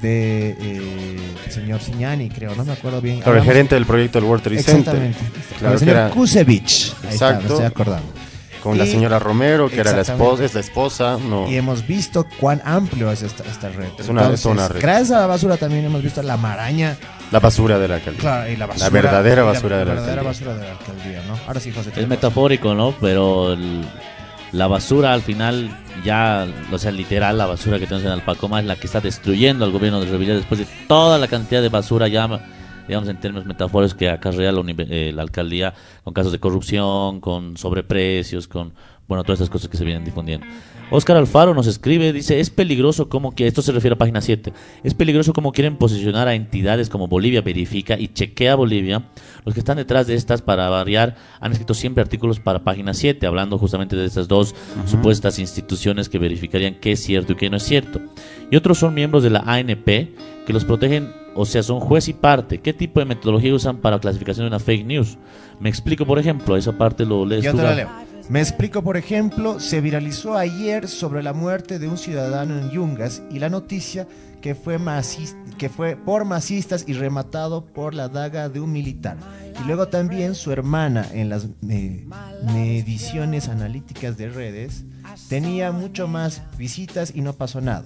[0.00, 3.16] de eh, el señor Signani, creo, no me acuerdo bien.
[3.16, 4.78] Claro, el Hablamos- gerente del proyecto del World Trade Center.
[4.94, 5.18] Exactamente.
[5.58, 6.62] Claro el que señor era Kusevich.
[6.62, 7.52] Ahí está, me Exacto.
[7.54, 8.06] estoy acordando.
[8.62, 11.48] Con la señora Romero, que era la esposa, es la esposa, no.
[11.50, 13.88] Y hemos visto cuán amplio es esta, esta red.
[13.98, 14.80] Es una- es una red.
[14.80, 16.96] Gracias a la basura también hemos visto la maraña.
[17.30, 18.20] La basura de la alcaldía.
[18.20, 18.90] Claro, y la basura.
[18.90, 21.38] verdadera basura de la verdadera basura de la alcaldía, ¿no?
[21.46, 21.90] Ahora sí, José.
[21.96, 22.94] Es metafórico, ¿no?
[23.00, 23.84] Pero el-
[24.52, 28.66] la basura al final, ya, o sea, literal, la basura que tenemos en Alpacoma es
[28.66, 32.06] la que está destruyendo al gobierno de Revilla después de toda la cantidad de basura,
[32.08, 32.28] ya,
[32.86, 35.74] digamos, en términos metafóricos que acarrea la, eh, la alcaldía
[36.04, 38.72] con casos de corrupción, con sobreprecios, con,
[39.08, 40.46] bueno, todas estas cosas que se vienen difundiendo.
[40.90, 44.52] Oscar Alfaro nos escribe, dice, es peligroso como que, esto se refiere a página 7,
[44.84, 49.04] es peligroso como quieren posicionar a entidades como Bolivia Verifica y Chequea Bolivia.
[49.46, 53.26] Los que están detrás de estas, para variar, han escrito siempre artículos para página 7,
[53.26, 54.54] hablando justamente de estas dos
[54.86, 58.00] supuestas instituciones que verificarían qué es cierto y qué no es cierto.
[58.52, 59.86] Y otros son miembros de la ANP
[60.46, 62.58] que los protegen, o sea, son juez y parte.
[62.60, 65.16] ¿Qué tipo de metodología usan para clasificación de una fake news?
[65.58, 67.88] Me explico, por ejemplo, esa parte lo lees Yo tú, te leo.
[68.28, 73.22] Me explico, por ejemplo, se viralizó ayer sobre la muerte de un ciudadano en Yungas
[73.30, 74.06] y la noticia
[74.42, 79.16] que fue, masis- que fue por masistas y rematado por la daga de un militar.
[79.60, 82.06] Y luego también su hermana en las eh,
[82.52, 84.84] mediciones analíticas de redes
[85.28, 87.84] tenía mucho más visitas y no pasó nada.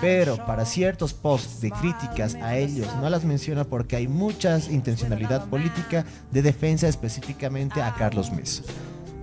[0.00, 5.48] Pero para ciertos posts de críticas a ellos no las menciona porque hay mucha intencionalidad
[5.48, 8.62] política de defensa específicamente a Carlos Mesa.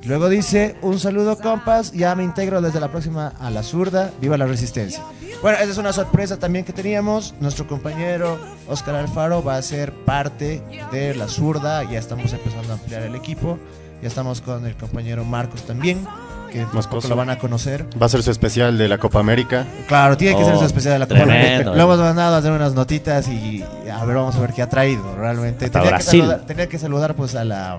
[0.06, 4.38] Luego dice, un saludo compas, ya me integro desde la próxima a la zurda, viva
[4.38, 5.02] la resistencia.
[5.42, 8.38] Bueno, esa es una sorpresa también que teníamos, nuestro compañero
[8.68, 13.16] Oscar Alfaro va a ser parte de la zurda, ya estamos empezando a ampliar el
[13.16, 13.58] equipo,
[14.02, 16.06] ya estamos con el compañero Marcos también,
[16.52, 17.86] que un poco lo van a conocer.
[18.00, 19.66] Va a ser su especial de la Copa América.
[19.88, 21.72] Claro, tiene que ser Oh, su especial de la Copa tremendo, América.
[21.72, 21.76] eh.
[21.78, 24.70] Lo hemos mandado a hacer unas notitas y a ver, vamos a ver qué ha
[24.70, 25.68] traído realmente.
[25.70, 26.20] Tenía que, Brasil.
[26.22, 27.78] saludar, tenía que saludar pues a la,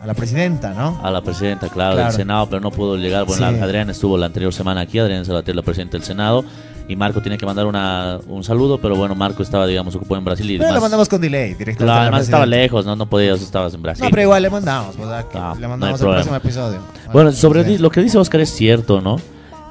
[0.00, 1.00] a la presidenta, ¿no?
[1.02, 2.08] A la presidenta, claro, Claro.
[2.10, 3.24] del Senado, pero no pudo llegar.
[3.26, 3.58] Bueno, Sí.
[3.60, 6.44] Adrián estuvo la anterior semana aquí, Adrián Salater, la presidenta del Senado,
[6.86, 10.24] y Marco tiene que mandar una, un saludo, pero bueno, Marco estaba, digamos, ocupado en
[10.24, 10.82] Brasil y Pero lo demás.
[10.82, 11.84] mandamos con delay, directamente.
[11.84, 14.04] Claro, además estaba lejos, no, no podías, estabas en Brasil.
[14.04, 15.26] No, pero igual le mandamos, ¿verdad?
[15.28, 16.24] Que Ah, le no hay mandamos el problema.
[16.24, 16.80] próximo episodio.
[17.12, 17.82] Bueno, sobre presidente.
[17.82, 19.16] lo que dice Oscar es cierto, ¿no?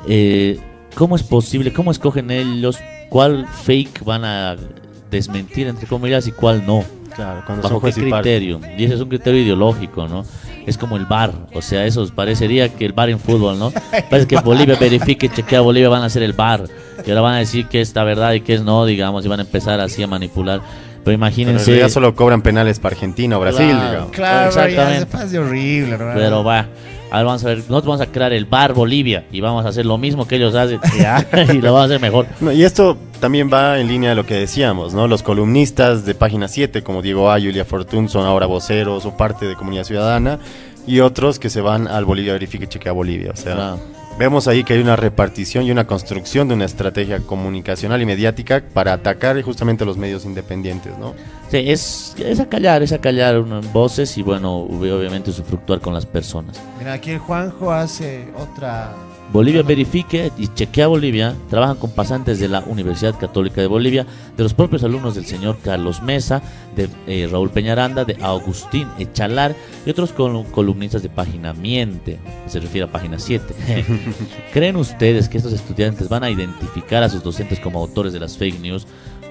[0.08, 0.60] Eh,
[0.96, 1.72] ¿Cómo es posible?
[1.74, 2.78] ¿Cómo escogen ellos
[3.10, 4.56] cuál fake van a
[5.10, 6.84] desmentir, entre comillas, y cuál no?
[7.18, 8.62] Claro, cuando ¿Bajo son qué criterio?
[8.78, 10.24] Y ese es un criterio ideológico, ¿no?
[10.66, 13.72] Es como el bar, o sea, eso parecería que el bar en fútbol, ¿no?
[14.10, 16.64] Parece que Bolivia verifique, chequea Bolivia, van a hacer el bar.
[17.06, 19.28] Y ahora van a decir que es la verdad y que es no, digamos, y
[19.28, 20.62] van a empezar así a manipular.
[21.04, 21.66] Pero en imagínense.
[21.68, 23.90] realidad solo cobran penales para Argentina o Brasil, Claro.
[23.90, 24.12] digamos.
[24.12, 24.94] Claro, Exactamente.
[24.94, 26.20] ya se pasa horrible, hermano.
[26.20, 26.68] Pero va,
[27.12, 29.86] ahora vamos a ver, nosotros vamos a crear el bar Bolivia y vamos a hacer
[29.86, 30.80] lo mismo que ellos hacen
[31.54, 32.28] y lo vamos a hacer mejor.
[32.40, 35.08] No, y esto también va en línea de lo que decíamos, ¿no?
[35.08, 37.40] Los columnistas de Página 7, como Diego A.
[37.40, 40.40] Julia Fortún, son ahora voceros o parte de Comunidad Ciudadana,
[40.86, 43.32] y otros que se van al Bolivia Verifica y Chequea Bolivia.
[43.32, 43.97] O sea, Claro.
[44.18, 48.64] Vemos ahí que hay una repartición y una construcción de una estrategia comunicacional y mediática
[48.74, 51.14] para atacar justamente a los medios independientes, ¿no?
[51.50, 56.62] Sí, es, es acallar, es acallar unas voces y bueno, obviamente usufructuar con las personas.
[56.80, 58.94] Mira, aquí el Juanjo hace otra.
[59.34, 64.06] Bolivia Verifique y Chequea Bolivia trabajan con pasantes de la Universidad Católica de Bolivia,
[64.38, 66.42] de los propios alumnos del señor Carlos Mesa,
[66.76, 69.54] de eh, Raúl Peñaranda, de Agustín Echalar
[69.86, 73.54] y otros col- columnistas de Página Miente, se refiere a Página 7.
[74.54, 78.38] ¿Creen ustedes que estos estudiantes van a identificar a sus docentes como autores de las
[78.38, 78.88] fake news?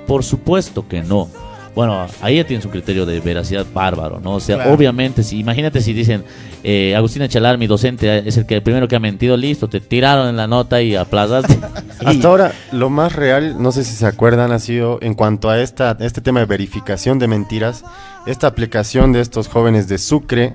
[0.07, 1.29] Por supuesto que no.
[1.77, 4.37] Bueno, ahí ya tienes un criterio de veracidad bárbaro, ¿no?
[4.37, 4.73] O sea, Claro.
[4.73, 6.25] obviamente, si imagínate si dicen,
[6.65, 9.81] eh, Agustín Echalar, mi docente, es el que el primero que ha mentido, listo, te
[9.81, 11.59] tiraron en la nota y aplazaste.
[12.05, 15.61] Hasta ahora, lo más real, no sé si se acuerdan, ha sido en cuanto a
[15.61, 17.85] esta, este tema de verificación de mentiras,
[18.25, 20.55] esta aplicación de estos jóvenes de Sucre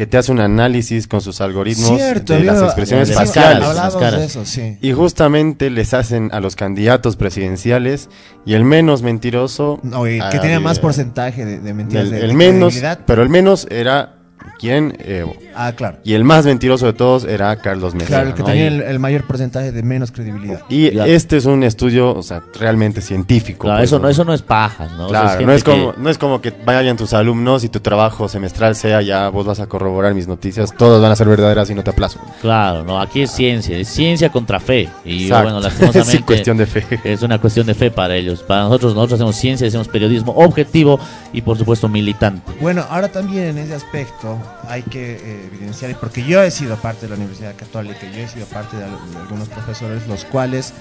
[0.00, 3.52] que te hace un análisis con sus algoritmos Cierto, de las expresiones de las faciales.
[3.60, 4.20] caras, Hablábamos las caras.
[4.20, 4.78] de eso, sí.
[4.80, 8.08] Y justamente les hacen a los candidatos presidenciales
[8.46, 9.78] y el menos mentiroso.
[9.82, 12.04] No, y que ah, tenía más porcentaje de, de mentiras.
[12.06, 14.19] El, de- el de menos, pero el menos era
[14.58, 15.34] quién, Evo.
[15.54, 15.98] Ah, claro.
[16.04, 18.06] Y el más mentiroso de todos era Carlos Mesa.
[18.08, 18.46] Claro, el que ¿no?
[18.46, 20.60] tenía el, el mayor porcentaje de menos credibilidad.
[20.68, 23.64] Y este es un estudio, o sea, realmente científico.
[23.64, 25.06] Claro, pues, eso, no, eso no es paja, ¿no?
[25.06, 27.64] O sea, Claro, es no, es como, que- no es como que vayan tus alumnos
[27.64, 31.16] y tu trabajo semestral sea ya vos vas a corroborar mis noticias, todas van a
[31.16, 32.20] ser verdaderas y no te aplazo.
[32.40, 34.88] Claro, no, aquí es ciencia, es ciencia contra fe.
[35.04, 35.44] Y Exacto.
[35.44, 36.16] bueno, lastimosamente.
[36.18, 36.84] Sí, cuestión de fe.
[37.04, 38.42] Es una cuestión de fe para ellos.
[38.42, 40.98] Para nosotros, nosotros hacemos ciencia, hacemos periodismo objetivo
[41.32, 42.52] y por supuesto militante.
[42.60, 44.29] Bueno, ahora también en ese aspecto
[44.68, 48.28] hay que eh, evidenciar, porque yo he sido parte de la Universidad Católica, yo he
[48.28, 50.72] sido parte de, de algunos profesores, los cuales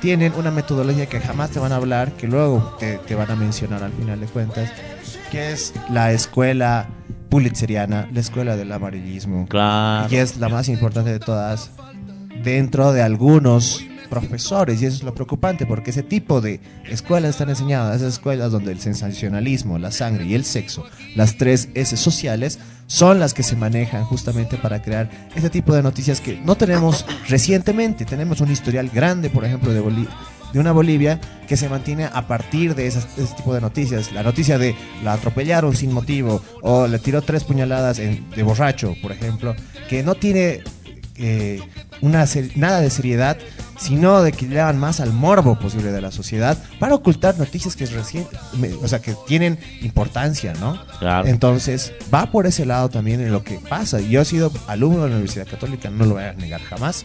[0.00, 3.36] tienen una metodología que jamás te van a hablar, que luego te, te van a
[3.36, 4.70] mencionar al final de cuentas,
[5.30, 6.88] que es la escuela
[7.28, 10.08] pulitzeriana, la escuela del amarillismo, Claro.
[10.10, 11.70] y es la más importante de todas
[12.42, 17.48] dentro de algunos profesores y eso es lo preocupante porque ese tipo de escuelas están
[17.48, 20.84] enseñadas, esas escuelas donde el sensacionalismo, la sangre y el sexo,
[21.16, 25.82] las tres S sociales, son las que se manejan justamente para crear ese tipo de
[25.82, 30.10] noticias que no tenemos recientemente, tenemos un historial grande, por ejemplo, de Bolivia
[30.52, 34.12] de una Bolivia que se mantiene a partir de esas- ese tipo de noticias.
[34.12, 34.74] La noticia de
[35.04, 39.54] la atropellaron sin motivo o le tiró tres puñaladas en- de borracho, por ejemplo,
[39.90, 40.60] que no tiene
[41.18, 41.60] eh,
[42.00, 42.24] una
[42.56, 43.38] nada de seriedad,
[43.78, 47.76] sino de que le dan más al morbo posible de la sociedad para ocultar noticias
[47.76, 48.26] que recién,
[48.82, 50.78] o sea, que tienen importancia, ¿no?
[50.98, 51.26] Claro.
[51.26, 54.00] Entonces, va por ese lado también en lo que pasa.
[54.00, 57.04] Yo he sido alumno de la Universidad Católica, no lo voy a negar jamás.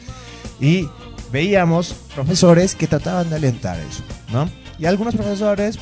[0.59, 0.88] Y
[1.32, 4.49] veíamos profesores que trataban de alentar eso, ¿no?
[4.78, 5.78] Y algunos profesores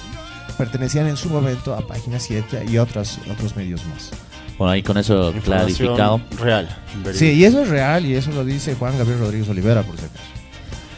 [0.58, 4.12] pertenecían en su momento a Página 7 y otros, otros medios más.
[4.60, 6.22] Bueno, ahí con eso clarificado.
[6.40, 6.68] Real.
[7.14, 10.06] Sí, y eso es real y eso lo dice Juan Gabriel Rodríguez Olivera, por si
[10.06, 10.24] acaso.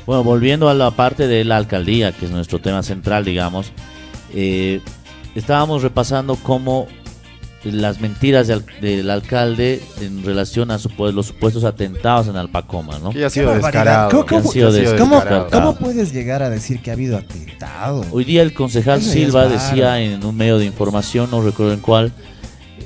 [0.06, 3.72] Bueno, volviendo a la parte de la alcaldía, que es nuestro tema central, digamos,
[4.34, 4.82] eh,
[5.36, 6.88] estábamos repasando cómo
[7.64, 13.12] las mentiras del, del alcalde en relación a supu- los supuestos atentados en Alpacoma, ¿no?
[13.12, 14.10] Que ha sido descarado.
[14.10, 15.50] ¿Cómo- ha cómo- sido ha sido ¿Cómo, descarado.
[15.52, 18.04] cómo puedes llegar a decir que ha habido atentado?
[18.12, 22.12] Hoy día el concejal Silva decía en un medio de información, no recuerdo en cuál,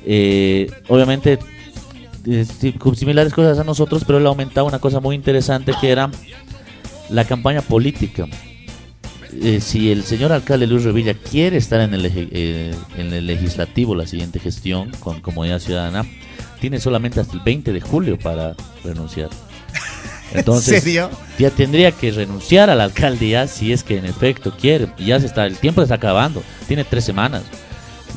[0.05, 1.39] eh, obviamente
[2.27, 2.45] eh,
[2.95, 6.09] similares cosas a nosotros, pero él aumentaba una cosa muy interesante que era
[7.09, 8.27] la campaña política.
[9.41, 13.93] Eh, si el señor alcalde Luis Revilla quiere estar en el, eh, en el legislativo
[13.93, 16.05] la siguiente gestión con Comunidad Ciudadana,
[16.59, 19.29] tiene solamente hasta el 20 de julio para renunciar.
[20.33, 21.09] Entonces, ¿En serio?
[21.37, 24.87] ya tendría que renunciar a la alcaldía si es que en efecto quiere.
[24.97, 26.41] Ya se está, el tiempo se está acabando.
[26.67, 27.43] Tiene tres semanas.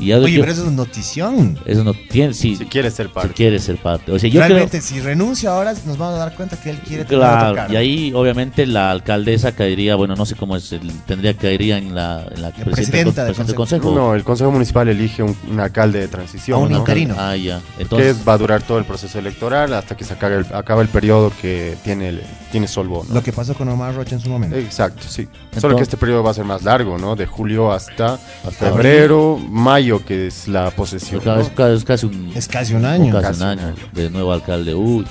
[0.00, 1.58] Y Oye, yo- pero eso es notición.
[1.66, 3.34] eso no tiene, sí, Si quieres ser si parte.
[3.34, 4.12] quiere ser parte.
[4.12, 6.78] O sea, yo creo, Realmente, si renuncia ahora, nos vamos a dar cuenta que él
[6.86, 11.32] quiere claro, y ahí obviamente la alcaldesa caería, bueno, no sé cómo es, el- tendría
[11.34, 13.82] que caería en la, en la presidenta, presidenta del presidente del consejo.
[13.82, 13.94] consejo.
[13.94, 16.58] No, el Consejo Municipal elige un, un alcalde de transición.
[16.60, 16.78] A un ¿no?
[16.78, 17.14] interino.
[17.18, 17.60] Ah, ya.
[17.76, 20.82] Que Entonces, va a durar todo el proceso electoral hasta que se acabe el, acaba
[20.82, 23.04] el periodo que tiene, el, tiene Solvo.
[23.08, 23.14] ¿no?
[23.14, 24.56] Lo que pasó con Omar Rocha en su momento.
[24.56, 25.22] Exacto, sí.
[25.22, 27.14] Entonces- Solo que este periodo va a ser más largo, ¿no?
[27.16, 31.22] De julio hasta, Hasta febrero, mayo, que es la posesión.
[31.24, 33.12] vez casi un, Es casi un año.
[33.12, 33.76] casi Casi un un año año.
[33.92, 34.74] de nuevo alcalde.
[34.74, 35.06] Uy,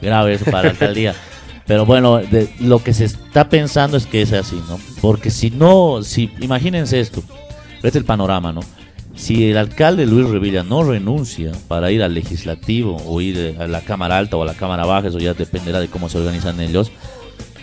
[0.00, 1.14] grave eso para la alcaldía.
[1.66, 4.78] Pero bueno, de- lo que se está pensando es que es así, ¿no?
[5.00, 7.22] Porque si no, si imagínense esto,
[7.76, 8.60] Este es el panorama, ¿no?
[9.14, 13.66] Si el alcalde Luis Revilla no renuncia para ir al legislativo o ir eh, a
[13.66, 16.60] la Cámara Alta o a la Cámara Baja, eso ya dependerá de cómo se organizan
[16.60, 16.90] ellos,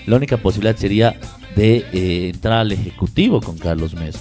[0.08, 1.20] la única posibilidad sería
[1.56, 4.20] de eh, entrar al Ejecutivo con Carlos Mesa.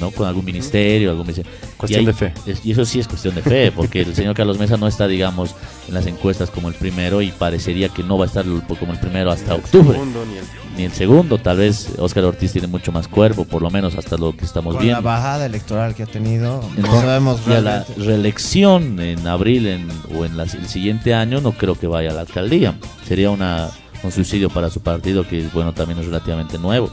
[0.00, 0.12] ¿no?
[0.12, 1.50] Con algún ministerio, algún ministerio.
[1.76, 2.32] Cuestión de fe.
[2.46, 5.08] es- y eso sí es cuestión de fe, porque el señor Carlos Mesa no está,
[5.08, 5.56] digamos,
[5.88, 8.92] en las encuestas como el primero y parecería que no va a estar el- como
[8.92, 9.90] el primero hasta octubre.
[9.94, 10.44] Segundo, ni el-
[10.78, 14.16] Ni el segundo, tal vez Oscar Ortiz tiene mucho más cuerpo, por lo menos hasta
[14.16, 15.02] lo que estamos Con la viendo.
[15.02, 20.24] bajada electoral que ha tenido, no sabemos y a la reelección en abril en- o
[20.24, 22.74] en las- el siguiente año no creo que vaya a la alcaldía.
[23.08, 23.70] Sería una,
[24.04, 26.90] un suicidio para su partido que, bueno, también es relativamente nuevo.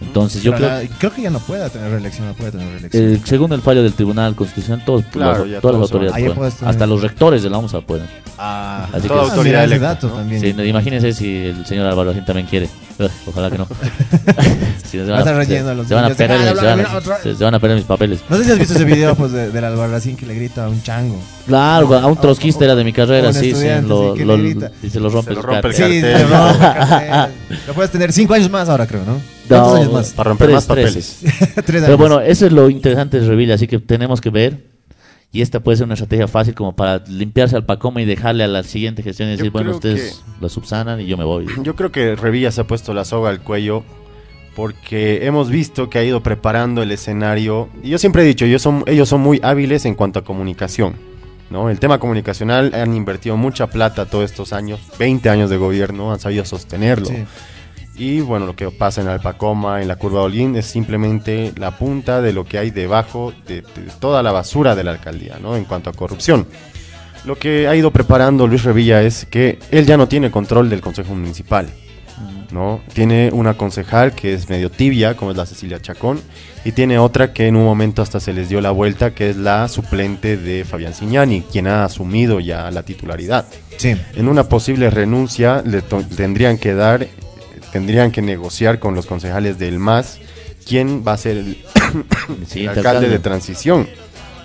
[0.00, 3.02] Entonces yo creo la- creo que ya no puede tener reelección, no puede tener reelección.
[3.14, 6.24] eh, según el fallo del Tribunal Constitucional, todos, Claro, los- todas las todos autoridades Ahí
[6.34, 6.52] pueden.
[6.52, 8.06] tener- Hasta los rectores de la OMSA pueden.
[8.38, 10.14] Ah, Así Toda que- ah, autoridad mira, ese electa, dato ¿no?
[10.14, 10.40] también.
[10.40, 12.68] Sí, imagínense si el señor Álvaro Racín también quiere.
[13.26, 13.66] Ojalá que no.
[14.84, 15.34] Si no, se Va a se-
[15.74, 18.20] los van a de, perder, "Ah, se van a- se- van a perder mis papeles.
[18.28, 20.68] No sé si has visto ese video pues, de, del Albarracín que le grita a
[20.68, 21.20] un chango.
[21.46, 23.66] Claro, a un trotskista era de mi carrera, sí, sí.
[23.86, 24.70] Lo, sí, que lo- le grita.
[24.82, 25.92] y se lo rompe, Se lo el rompe el cartel.
[25.92, 26.02] Sí, cartel.
[26.02, 27.34] le rompe el cartel.
[27.66, 29.20] Lo puedes tener cinco años más ahora, creo, ¿no?
[29.48, 30.10] ¿Cuántos No, años más?
[30.12, 31.18] Para romper tres, más papeles.
[31.20, 31.54] tres.
[31.54, 31.84] Tres años.
[31.86, 34.72] Pero bueno, eso es lo interesante de Revilla, así que tenemos que ver.
[35.32, 38.48] Y esta puede ser una estrategia fácil como para limpiarse al Pacoma y dejarle a
[38.48, 41.46] la siguiente gestión y Yo decir, bueno, ustedes la subsanan y yo me voy.
[41.62, 43.82] Yo creo que Revilla se ha puesto la soga al cuello
[44.56, 47.68] porque hemos visto que ha ido preparando el escenario.
[47.82, 50.94] Y yo siempre he dicho, ellos son, ellos son muy hábiles en cuanto a comunicación.
[51.54, 51.70] ¿No?
[51.70, 56.18] El tema comunicacional han invertido mucha plata todos estos años, 20 años de gobierno, han
[56.18, 57.06] sabido sostenerlo.
[57.06, 57.24] Sí.
[57.96, 61.78] Y bueno, lo que pasa en Alpacoma, en la curva de Olguín, es simplemente la
[61.78, 65.56] punta de lo que hay debajo de, de toda la basura de la alcaldía, ¿no?
[65.56, 66.44] En cuanto a corrupción.
[67.24, 70.80] Lo que ha ido preparando Luis Revilla es que él ya no tiene control del
[70.80, 71.68] Consejo Municipal,
[72.54, 72.80] ¿no?
[72.92, 76.20] Tiene una concejal que es medio tibia, como es la Cecilia Chacón,
[76.64, 79.36] y tiene otra que en un momento hasta se les dio la vuelta, que es
[79.36, 83.44] la suplente de Fabián Cignani, quien ha asumido ya la titularidad.
[83.76, 83.96] Sí.
[84.14, 87.08] En una posible renuncia le tendrían que dar,
[87.72, 90.20] tendrían que negociar con los concejales del MAS
[90.64, 91.58] quién va a ser el,
[92.68, 93.88] alcalde de transición,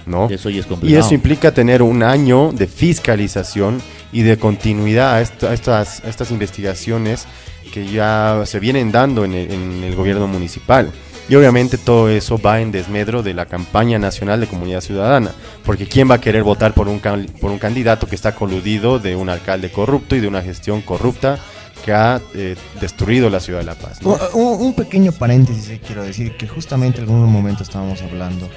[0.08, 0.30] ¿no?
[0.30, 3.82] Eso ya es Y eso implica tener un año de fiscalización
[4.12, 7.28] y de continuidad a, esto- a estas, a estas investigaciones
[7.70, 10.92] que ya se vienen dando en el, en el gobierno municipal.
[11.30, 15.32] Y obviamente todo eso va en desmedro de la campaña nacional de comunidad ciudadana,
[15.64, 19.16] porque ¿quién va a querer votar por un, por un candidato que está coludido de
[19.16, 21.38] un alcalde corrupto y de una gestión corrupta
[21.86, 24.02] que ha eh, destruido la ciudad de La Paz?
[24.02, 24.18] ¿no?
[24.34, 28.50] Un, un- un pequeño paréntesis eh, quiero decir que justamente en algún momento estábamos hablando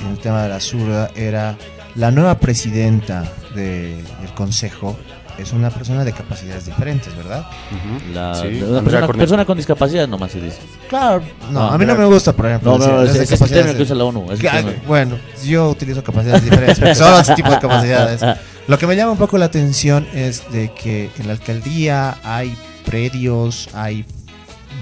[0.00, 1.56] en el tema de la zurda era
[1.96, 3.24] la nueva presidenta
[3.56, 4.96] de- del consejo
[5.38, 7.46] es una persona de capacidades diferentes, ¿verdad?
[7.70, 8.12] Ujú.
[8.14, 9.18] La, Sí, una Andrea persona, Cornejo.
[9.18, 10.58] persona con discapacidad nomás se dice.
[10.88, 12.78] Claro, no, No, a mí no me gusta, por ejemplo.
[12.78, 14.26] No, no, es de es el término capacidades que usa la ONU.
[14.38, 18.20] Que, ah, bueno, yo utilizo capacidades diferentes, son otro tipo de capacidades.
[18.68, 22.56] Lo que me llama un poco la atención es de que en la alcaldía hay
[22.86, 24.06] predios, hay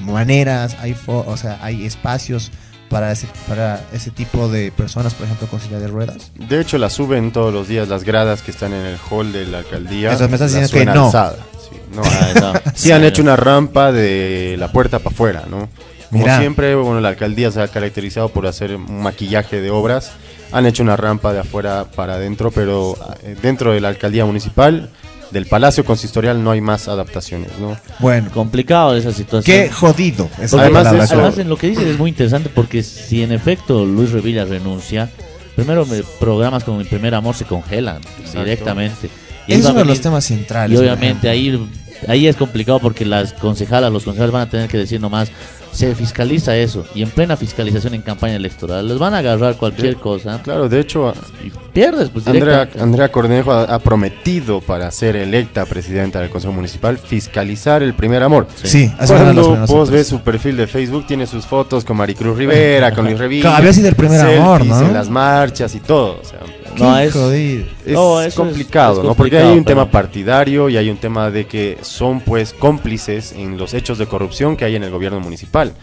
[0.04, 2.50] maneras, hay, fo- o sea, hay espacios
[2.92, 6.30] para ese, para ese tipo de personas, por ejemplo, con silla de ruedas.
[6.36, 9.46] De hecho, la suben todos los días las gradas que están en el hall de
[9.46, 10.12] la alcaldía.
[10.12, 11.06] Eso, me estás diciendo que no.
[11.06, 11.36] alzadas,
[11.68, 15.68] Sí, no, Ah, esa- Sí han hecho una rampa de la puerta para afuera, ¿no?
[16.10, 20.12] Como siempre, bueno, la alcaldía se ha caracterizado por hacer un maquillaje de obras.
[20.52, 24.90] Han hecho una rampa de afuera para adentro, pero eh, dentro de la alcaldía municipal,
[25.32, 27.76] del Palacio Consistorial, no hay más adaptaciones, ¿no?
[27.98, 29.44] Bueno, complicado esa situación.
[29.44, 30.28] qué jodido.
[30.40, 34.44] Esa Además en lo que dices es muy interesante porque si en efecto Luis Revilla
[34.44, 35.10] renuncia,
[35.56, 38.00] primero me- programas como Mi Primer Amor se congelan
[38.32, 39.08] directamente.
[39.46, 40.78] Y es uno de los temas centrales.
[40.78, 41.58] Y obviamente ahí,
[42.06, 45.30] ahí es complicado porque las concejalas, los concejales van a tener que decir nomás,
[45.72, 46.84] se fiscaliza eso.
[46.94, 50.80] Y en plena fiscalización en campaña electoral, les van a agarrar cualquier cosa Claro, de
[50.80, 51.12] hecho,
[51.44, 52.10] y pierdes.
[52.10, 52.68] Pues, Andrea.
[52.78, 58.22] Andrea Cornejo ha, ha prometido para ser electa presidenta del Consejo Municipal fiscalizar el primer
[58.22, 58.46] amor.
[58.62, 62.94] Sí, las Cuando vos ves su perfil de Facebook, tiene sus fotos con Maricruz Rivera,
[62.94, 63.42] con Luis Revilla.
[63.42, 64.86] Claro, había sido el primer amor, selfies ¿no?
[64.88, 66.20] en las marchas y todo.
[66.20, 66.40] O sea,
[66.78, 69.14] No, es- es No, eso es- complicado, es ¿no?
[69.14, 73.32] Porque hay un pero- tema partidario y hay un tema de que son pues cómplices
[73.32, 75.74] en los hechos de corrupción que hay en el gobierno municipal.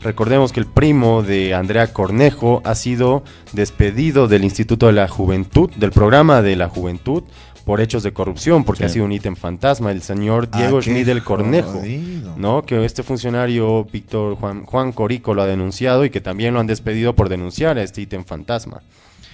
[0.00, 5.70] Recordemos que el primo de Andrea Cornejo ha sido despedido del Instituto de la Juventud,
[5.76, 7.24] del programa de la Juventud,
[7.64, 8.86] por hechos de corrupción, porque Sí.
[8.86, 11.72] ha sido un ítem fantasma, el señor Diego Ah, qué Schmidel Cornejo.
[11.80, 12.32] jodido.
[12.38, 12.62] ¿no?
[12.62, 16.66] Que este funcionario, Víctor Juan, Juan Corico, lo ha denunciado y que también lo han
[16.66, 18.80] despedido por denunciar a este ítem fantasma.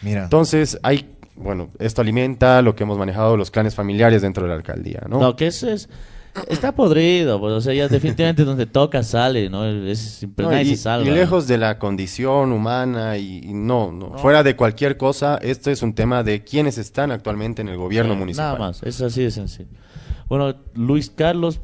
[0.05, 0.25] Mira.
[0.25, 4.55] Entonces, hay, bueno, esto alimenta lo que hemos manejado los clanes familiares dentro de la
[4.57, 5.19] alcaldía, ¿no?
[5.19, 5.89] No, que eso es.
[6.49, 9.65] Está podrido, pues, o sea, ya definitivamente donde toca sale, ¿no?
[9.65, 11.07] Es No, y, se salva.
[11.07, 15.71] y lejos de la condición humana y, y no, no, fuera de cualquier cosa, esto
[15.71, 18.47] es un tema de quienes están actualmente en el gobierno Eh, municipal.
[18.55, 19.69] Nada más, es así de sencillo.
[20.29, 21.61] Bueno, Luis Carlos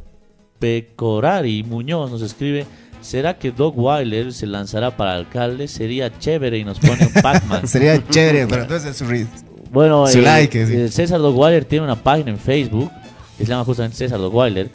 [0.61, 2.65] Pecorari Muñoz nos escribe,
[3.01, 5.69] ¿será que Doc Weiler se lanzará para alcalde?
[5.69, 7.67] Sería chévere y nos pone un Pac-Man.
[7.69, 9.27] Sería chévere, pero entonces su ri-
[9.73, 10.75] Bueno, Su eh, like, sí.
[10.77, 12.91] eh, César Dogweiler tiene una página en Facebook
[13.39, 14.69] que se llama justamente César Dogweiler,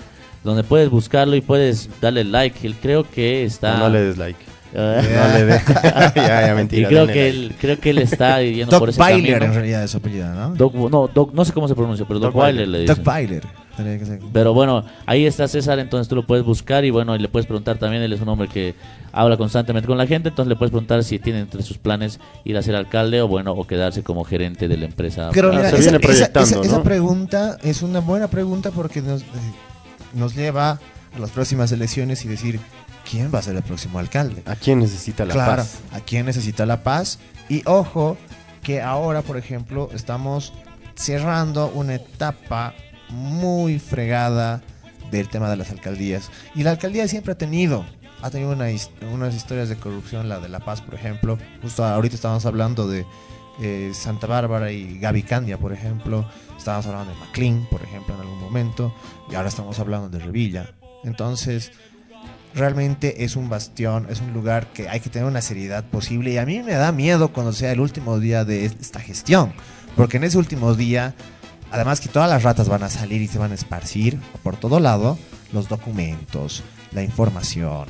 [0.44, 2.66] donde puedes buscarlo y puedes darle like.
[2.66, 3.74] Él creo que está.
[3.74, 4.40] No, no le des like.
[4.74, 5.62] Eh, No le des.
[5.66, 6.88] ya, ya, y mentira.
[6.90, 7.38] creo denle que like.
[7.48, 9.46] él, creo que él está yendo por ese Bailer camino.
[9.46, 10.56] en realidad es su apellido, ¿no?
[10.56, 12.96] Doc- no, Doc- no sé cómo se pronuncia, pero Doc Dogweiler le dicen.
[12.96, 13.44] Doc Bailer.
[13.76, 14.20] Tendría que ser.
[14.32, 17.46] Pero bueno, ahí está César, entonces tú lo puedes buscar y bueno, y le puedes
[17.46, 18.74] preguntar también, él es un hombre que
[19.12, 22.58] habla constantemente con la gente, entonces le puedes preguntar si tiene entre sus planes ir
[22.58, 25.30] a ser alcalde o bueno, o quedarse como gerente de la empresa.
[25.34, 26.84] Pero mira, se esa, viene proyectando, esa- esa ¿no?
[26.84, 29.26] pregunta es una buena pregunta porque nos, eh,
[30.14, 30.80] nos lleva
[31.16, 32.60] a las próximas elecciones y decir
[33.10, 34.42] quién va a ser el próximo alcalde.
[34.46, 35.80] ¿A quién necesita la claro, paz?
[35.92, 37.20] a quién necesita la paz.
[37.50, 38.18] Y ojo,
[38.64, 40.54] que ahora, por ejemplo, estamos
[40.96, 42.74] cerrando una etapa
[43.10, 44.61] muy fregada
[45.11, 46.32] del tema de las alcaldías.
[46.56, 47.86] Y la alcaldía siempre ha tenido,
[48.22, 48.68] ha tenido una
[49.11, 51.38] unas historias de corrupción, la de La Paz, por ejemplo.
[51.61, 53.06] Justo ahorita estábamos hablando de
[53.61, 56.26] eh, Santa Bárbara y Gaby Candia, por ejemplo.
[56.57, 58.94] Estábamos hablando de McLean, por ejemplo, en algún momento.
[59.32, 60.73] Y ahora estamos hablando de Revilla.
[61.03, 61.72] Entonces,
[62.56, 66.38] realmente es un bastión, es un lugar que hay que tener una seriedad posible y
[66.38, 69.53] a mí me da miedo cuando sea el último día de esta gestión,
[69.95, 71.14] porque en ese último día,
[71.72, 74.80] además que todas las ratas van a salir y se van a esparcir por todo
[74.80, 75.18] lado,
[75.54, 77.86] los documentos, la información.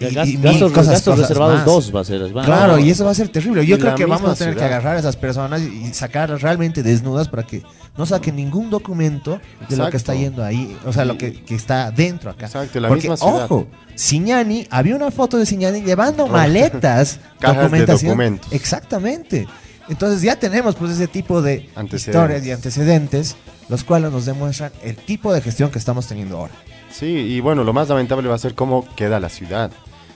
[0.00, 1.64] Y y- gas- y mil gastos, cosas- gastos cosas reservados más.
[1.64, 2.30] dos va a ser.
[2.32, 3.64] van a- Claro, y eso va a ser terrible.
[3.64, 7.26] Yo creo que vamos a tener que agarrar a esas personas y sacarlas realmente desnudas
[7.28, 7.62] para que
[7.96, 11.54] no saquen ningún documento de lo que está yendo ahí, o sea, lo que, que
[11.54, 12.44] está dentro acá.
[12.46, 13.44] Exacto, la Porque, misma ciudad.
[13.46, 18.08] ojo, Siñani, había una foto de Siñani llevando maletas, Cajas de documentación.
[18.10, 18.52] documentos.
[18.52, 19.46] Exactamente.
[19.88, 23.36] Entonces ya tenemos pues ese tipo de historias y antecedentes,
[23.68, 26.54] los cuales nos demuestran el tipo de gestión que estamos teniendo ahora.
[26.90, 29.70] Sí, y bueno, lo más lamentable va a ser cómo queda la ciudad.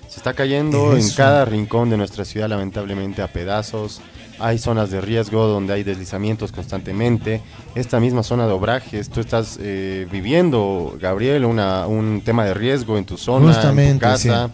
[0.08, 4.02] Se está cayendo en cada rincón de nuestra ciudad, lamentablemente, a pedazos.
[4.38, 7.40] Hay zonas de riesgo donde hay deslizamientos constantemente.
[7.74, 12.98] Esta misma zona de obrajes, tú estás eh, viviendo, Gabriel, una, un tema de riesgo
[12.98, 14.50] en tu zona, en tu casa.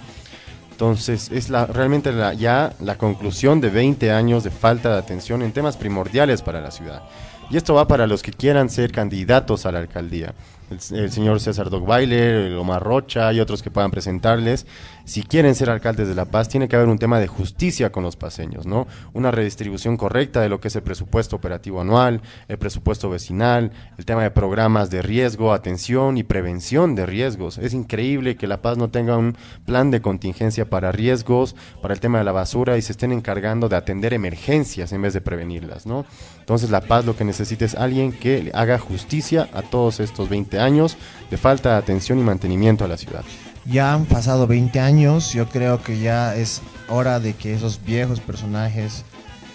[0.79, 5.43] Entonces, es la, realmente la- ya la conclusión de 20 años de falta de atención
[5.43, 7.03] en temas primordiales para la ciudad.
[7.51, 10.35] Y esto va para los que quieran ser candidatos a la alcaldía.
[10.71, 14.67] El, señor César Dogbailer, el Omar Rocha y otros que puedan presentarles.
[15.05, 18.03] Si quieren ser alcaldes de La Paz, tiene que haber un tema de justicia con
[18.03, 18.87] los paseños, ¿no?
[19.15, 24.05] Una redistribución correcta de lo que es el presupuesto operativo anual, el presupuesto vecinal, el
[24.05, 27.57] tema de programas de riesgo, atención y prevención de riesgos.
[27.57, 32.01] Es increíble que La Paz no tenga un plan de contingencia para riesgos, para el
[32.01, 35.87] tema de la basura y se estén encargando de atender emergencias en vez de prevenirlas,
[35.87, 36.05] ¿no?
[36.41, 40.58] Entonces La Paz lo que necesita es alguien que haga justicia a todos estos 20
[40.61, 40.97] años
[41.31, 43.25] de falta de atención y mantenimiento a la ciudad.
[43.65, 48.21] Ya han pasado 20 años, yo creo que ya es hora de que esos viejos
[48.21, 49.05] personajes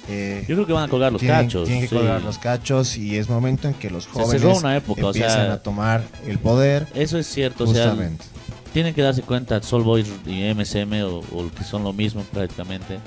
[0.09, 1.63] eh, Yo creo que van a colgar los tienen, cachos.
[1.65, 1.95] tienen que sí.
[1.95, 5.53] colgar los cachos y es momento en que los jóvenes una época, o empiezan sea-
[5.53, 6.87] a tomar el poder.
[6.93, 8.25] Eso es cierto, o sea, Justamente.
[8.73, 12.99] tienen que darse cuenta Soul Boys y MSM o, o que son lo mismo prácticamente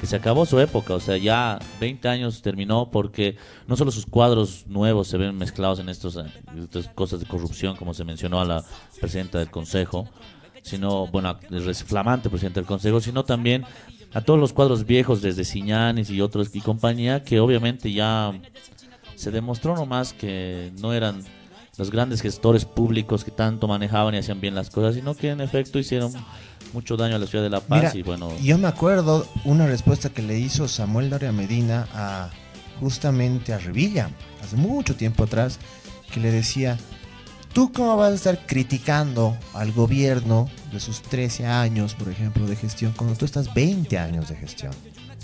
[0.00, 3.36] que se acabó su época, o sea, ya 20 años terminó porque
[3.66, 6.24] no solo sus cuadros nuevos se ven mezclados en estos, eh,
[6.58, 8.64] estas cosas de corrupción, como se mencionó a la
[8.98, 10.08] presidenta del consejo,
[10.62, 13.64] sino, bueno, el flamante presidente del consejo, sino también
[14.14, 18.32] a todos los cuadros viejos desde Siñanis y otros y compañía que obviamente ya
[19.14, 21.22] se demostró nomás que no eran
[21.80, 25.40] los grandes gestores públicos que tanto manejaban y hacían bien las cosas, sino que en
[25.40, 26.12] efecto hicieron
[26.74, 29.66] mucho daño a la ciudad de La Paz Mira, y bueno, yo me acuerdo una
[29.66, 32.28] respuesta que le hizo Samuel Doria Medina a
[32.80, 34.10] justamente a Revilla,
[34.44, 35.58] hace mucho tiempo atrás,
[36.12, 36.76] que le decía,
[37.54, 42.56] ¿tú cómo vas a estar criticando al gobierno de sus 13 años, por ejemplo, de
[42.56, 44.72] gestión, cuando tú estás 20 años de gestión?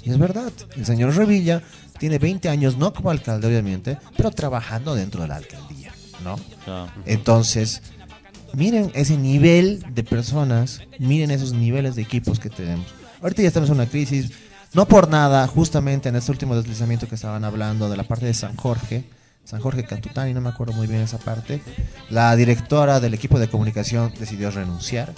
[0.02, 1.62] Y es verdad, el señor Revilla
[1.98, 5.65] tiene 20 años, no como alcalde obviamente, pero trabajando dentro de la alcaldía,
[6.26, 6.36] ¿no?
[7.06, 7.82] Entonces,
[8.52, 12.86] miren ese nivel de personas, miren esos niveles de equipos que tenemos.
[13.22, 14.32] Ahorita ya estamos en una crisis,
[14.74, 18.34] no por nada, justamente en este último deslizamiento que estaban hablando de la parte de
[18.34, 19.04] San Jorge,
[19.44, 21.62] San Jorge Cantutani, no me acuerdo muy bien esa parte,
[22.10, 25.14] la directora del equipo de comunicación decidió renunciar.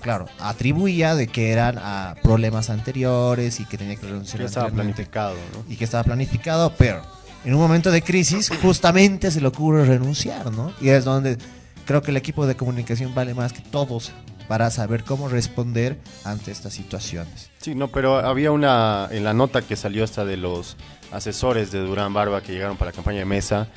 [0.00, 4.70] Claro, atribuía de que eran a problemas anteriores y que tenía que renunciar Ya estaba
[4.70, 5.64] planificado, ¿no?
[5.72, 7.02] y que estaba planificado, pero
[7.44, 10.72] en un momento de crisis justamente se le ocurre renunciar, ¿no?
[10.80, 11.38] Y es donde
[11.86, 14.12] creo que el equipo de comunicación vale más que todos
[14.48, 17.50] para saber cómo responder ante estas situaciones.
[17.58, 20.76] Sí, no, pero había una, en la nota que salió hasta de los
[21.10, 23.68] asesores de Durán Barba que llegaron para la campaña de Mesa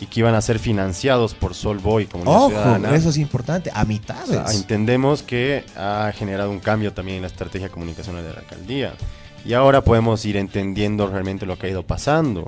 [0.00, 2.94] y que iban a ser financiados por Solvo y Comunidad Ojo, Ciudadana.
[2.94, 4.28] eso es importante, a O mitades.
[4.28, 8.94] sea, entendemos que ha generado un cambio también en la estrategia comunicacional de la alcaldía.
[9.44, 12.44] Y ahora podemos ir entendiendo realmente lo que ha ido pasando.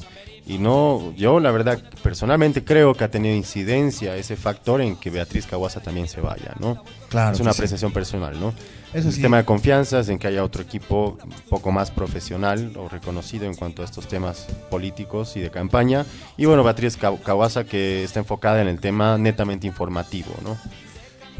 [0.47, 5.09] Y no, yo la verdad, personalmente creo que ha tenido incidencia ese factor en que
[5.11, 6.83] Beatriz Caguasa también se vaya, ¿no?
[7.09, 7.59] Claro Es una sí.
[7.59, 8.53] apreciación personal, ¿no?
[8.93, 9.23] Eso el sí.
[9.23, 13.45] tema de confianza es en que haya otro equipo un poco más profesional o reconocido
[13.45, 16.05] en cuanto a estos temas políticos y de campaña.
[16.37, 20.57] Y bueno, Beatriz Ca- Caguasa que está enfocada en el tema netamente informativo, ¿no?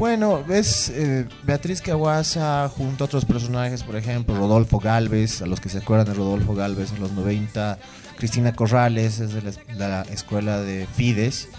[0.01, 5.59] Bueno, es eh, Beatriz Caguasa junto a otros personajes, por ejemplo, Rodolfo Galvez, a los
[5.59, 7.77] que se acuerdan de Rodolfo Galvez en los 90,
[8.17, 11.49] Cristina Corrales, es de la, la escuela de Fides,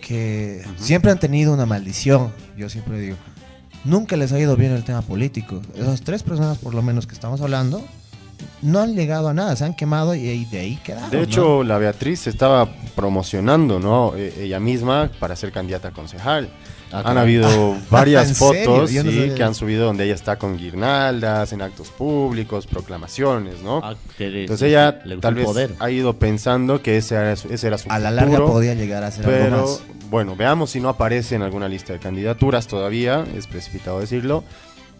[0.00, 3.18] que siempre han tenido una maldición, yo siempre digo,
[3.84, 5.60] nunca les ha ido bien el tema político.
[5.76, 7.84] Esas tres personas, por lo menos que estamos hablando,
[8.62, 11.10] no han llegado a nada, se han quemado y de ahí quedaron.
[11.10, 11.22] De ¿no?
[11.22, 12.66] hecho, la Beatriz estaba
[12.96, 14.14] promocionando, ¿no?
[14.16, 16.48] E- ella misma para ser candidata a concejal.
[16.92, 17.20] Ah, han claro.
[17.20, 21.88] habido varias fotos no sí, que han subido donde ella está con guirnaldas, en actos
[21.88, 23.80] públicos, proclamaciones, ¿no?
[23.82, 25.74] Ah, que Entonces ella tal vez poder.
[25.80, 29.02] ha ido pensando que ese era su, ese era su a la larga podía llegar
[29.02, 29.82] a ser algo pero más.
[30.10, 34.44] bueno, veamos si no aparece en alguna lista de candidaturas todavía, es precipitado decirlo,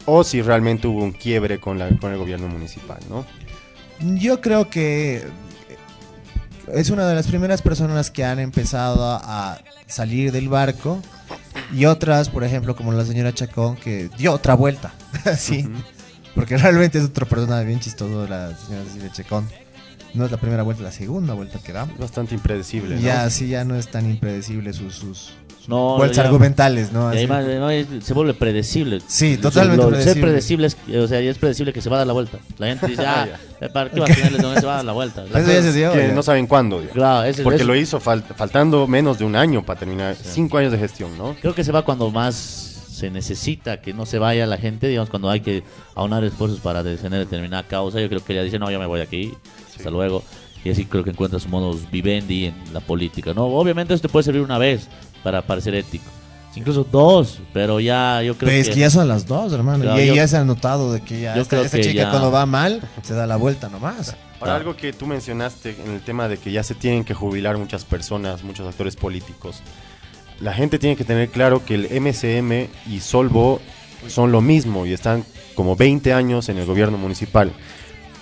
[0.06, 3.24] o si realmente hubo un quiebre con, la, con el gobierno municipal, ¿no?
[4.19, 5.23] Yo creo que
[6.73, 11.01] es una de las primeras personas que han empezado a salir del barco
[11.73, 14.93] y otras, por ejemplo, como la señora Chacón, que dio otra vuelta.
[15.39, 15.69] sí,
[16.35, 19.49] porque realmente es otro personaje bien chistoso, la señora Cecilia Chacón.
[20.15, 21.86] No es la primera vuelta, la segunda vuelta que da.
[21.99, 23.01] Bastante impredecible, ¿no?
[23.01, 25.32] Ya, sí, ya no es tan impredecible sus, sus
[25.66, 27.09] No, vueltas ya- argumentales, ¿no?
[27.09, 27.19] Así.
[27.19, 29.01] además, no, es- se vuelve predecible.
[29.07, 30.15] Sí, totalmente Lo- predecible.
[30.15, 32.39] Ser predecible es, o sea, ya es predecible que se va a dar la vuelta.
[32.59, 33.27] La gente dice, ah,
[33.73, 34.39] ¿para qué va a tenerle?
[34.39, 35.24] No, se va a dar la vuelta.
[35.32, 36.15] La Eso ya se dio, que ya.
[36.15, 36.81] no saben cuándo.
[36.93, 40.59] Claro, ese- Porque ese- lo hizo fal- faltando menos de un año para terminar, cinco
[40.59, 41.35] años de gestión, ¿no?
[41.41, 42.35] Creo que se va cuando más
[42.95, 45.65] se necesita que no se vaya la gente, digamos, cuando hay que
[45.97, 48.01] aunar esfuerzos para defender determinada causa.
[48.01, 49.35] Yo creo que ella dice, no, yo me voy de aquí,
[49.77, 50.23] hasta luego.
[50.65, 53.45] Y así creo que encuentra su modus vivendi en la política, ¿no?
[53.47, 54.89] Obviamente esto te puede servir una vez
[55.23, 56.05] para parecer ético.
[56.57, 58.75] Incluso dos, pero ya yo creo Pero es que...
[58.75, 59.83] que ya son las dos, hermano.
[59.83, 61.83] Claro, y yo- ya se ha notado de que ya yo esta, creo esta que
[61.83, 64.17] chica ya- cuando va mal se da la vuelta nomás.
[64.41, 64.57] Ahora, Ah.
[64.57, 67.85] algo que tú mencionaste en el tema de que ya se tienen que jubilar muchas
[67.85, 69.63] personas, muchos actores políticos.
[70.41, 73.61] La gente tiene que tener claro que el MCM y Solvo
[74.09, 75.25] son lo mismo y están
[75.55, 77.53] como 20 años en el gobierno municipal.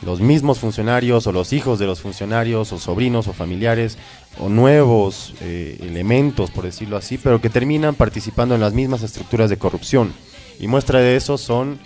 [0.05, 3.99] Los mismos funcionarios o los hijos de los funcionarios o sobrinos o familiares
[4.39, 9.49] o nuevos eh, elementos, por decirlo así, pero que terminan participando en las mismas estructuras
[9.49, 10.13] de corrupción.
[10.59, 11.79] Y muestra de eso son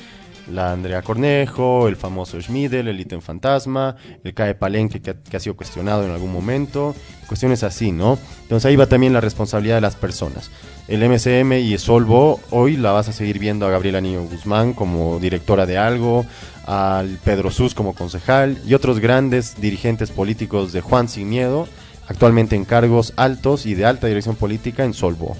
[0.52, 5.56] la Andrea Cornejo, el famoso Schmidel, el ítem fantasma, el CAE Palenque que, ha- sido
[5.56, 6.94] cuestionado en algún momento,
[7.26, 8.18] cuestiones así, ¿no?
[8.42, 10.50] Entonces ahí va también la responsabilidad de las personas.
[10.88, 15.18] El MCM y Solvo, hoy la vas a seguir viendo a Gabriela Niño Guzmán como
[15.18, 16.24] directora de algo,
[16.64, 21.66] al Pedro Sus como concejal y otros grandes dirigentes políticos de Juan Sin Miedo,
[22.08, 25.36] actualmente en cargos altos y de alta dirección política en Solvo.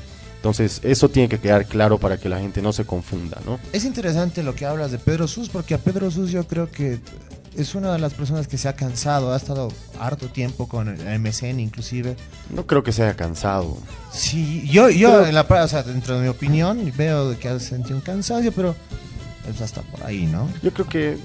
[0.47, 3.59] Entonces eso tiene que quedar claro para que la gente no se confunda, ¿no?
[3.73, 7.01] Es interesante lo que hablas de Pedro Sus, porque a Pedro Sus yo creo que
[7.57, 11.19] es una de las personas que se ha cansado, ha estado harto tiempo con el
[11.19, 12.15] MCN inclusive.
[12.51, 13.77] No creo que se haya cansado.
[14.13, 17.49] Sí, yo, yo Pero- en la pra- o sea, dentro de mi opinión, veo que
[17.49, 18.77] ha sentido un cansancio, pero
[19.53, 20.49] es hasta por ahí, ¿no?
[20.63, 21.19] Yo creo que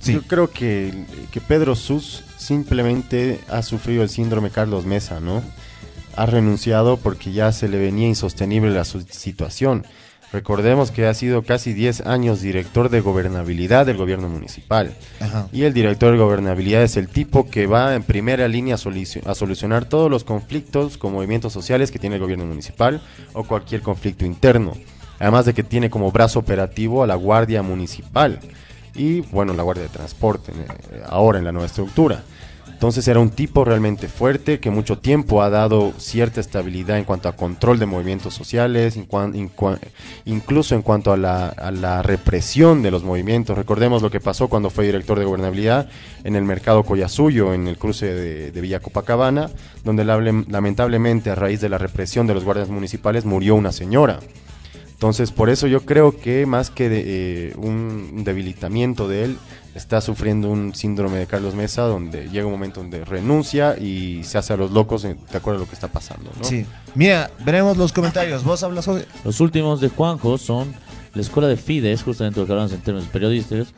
[0.00, 0.12] Sí.
[0.12, 5.42] yo creo que, que Pedro Sus simplemente ha sufrido el síndrome Carlos Mesa, ¿no?
[6.16, 9.84] Ha renunciado porque ya se le venía insostenible la situación.
[10.32, 14.92] Recordemos que ha sido casi 10 años director de gobernabilidad del gobierno municipal.
[15.20, 15.46] Ajá.
[15.52, 19.22] Y el director de gobernabilidad es el tipo que va en primera línea a, solucio-
[19.26, 23.00] a solucionar todos los conflictos con movimientos sociales que tiene el gobierno municipal
[23.32, 24.72] o cualquier conflicto interno.
[25.20, 28.40] Además de que tiene como brazo operativo a la Guardia Municipal
[28.96, 32.24] y, bueno, la Guardia de Transporte, eh, ahora en la nueva estructura.
[32.84, 37.30] Entonces era un tipo realmente fuerte que mucho tiempo ha dado cierta estabilidad en cuanto
[37.30, 38.98] a control de movimientos sociales,
[40.26, 43.56] incluso en cuanto a la, represión de los movimientos.
[43.56, 45.88] Recordemos lo que pasó cuando fue director de gobernabilidad
[46.24, 48.12] en el mercado Collasuyo, en el cruce
[48.52, 49.48] de, Villa Copacabana,
[49.82, 54.20] donde lamentablemente a raíz de la represión de los guardias municipales murió una señora.
[54.92, 59.38] Entonces, por eso yo creo que más que eh, un debilitamiento de él,
[59.74, 64.38] está sufriendo un síndrome de Carlos Mesa, donde llega un momento donde renuncia y se
[64.38, 66.30] hace a los locos de acuerdo a lo que está pasando.
[66.38, 66.44] ¿no?
[66.44, 66.64] Sí.
[66.94, 68.44] Mira, veremos los comentarios.
[68.44, 69.02] Vos hablas hoy.
[69.24, 70.72] Los últimos de Juanjo son
[71.14, 73.68] la escuela de Fides, justamente lo que hablamos en términos periodísticos,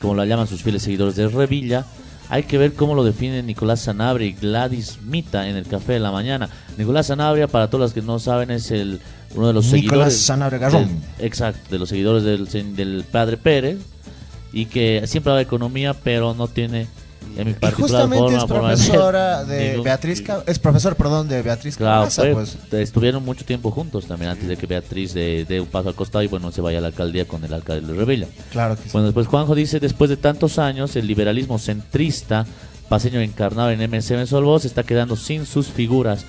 [0.00, 1.84] como la llaman sus fieles seguidores de Revilla.
[2.30, 6.00] Hay que ver cómo lo definen Nicolás Sanabria y Gladys Mita en el Café de
[6.00, 6.48] la Mañana.
[6.78, 9.00] Nicolás Sanabria, para todos los que no saben, es el
[9.34, 10.20] uno de los Nicolás seguidores.
[10.20, 10.86] Sanabria Garrón.
[11.18, 13.78] del- exacto, de los seguidores del, del padre Pérez.
[14.54, 16.86] Y que siempre habla de economía, pero no tiene,
[17.36, 21.42] en mi Y particular justamente forma, es profesora de ningún- Beatriz, es profesor, perdón, de
[21.42, 22.56] Beatriz Claro, Cabaza, fue- pues.
[22.72, 26.28] estuvieron mucho tiempo juntos también antes de que Beatriz dé un paso al costado y
[26.28, 28.28] bueno se vaya a la alcaldía con el alcalde de Revilla.
[28.52, 28.90] Claro que sí.
[28.92, 32.46] Bueno, después Juanjo dice, después de tantos años, el liberalismo centrista,
[32.88, 36.24] paseño encarnado en MSM Solvos, se está quedando sin sus figuras.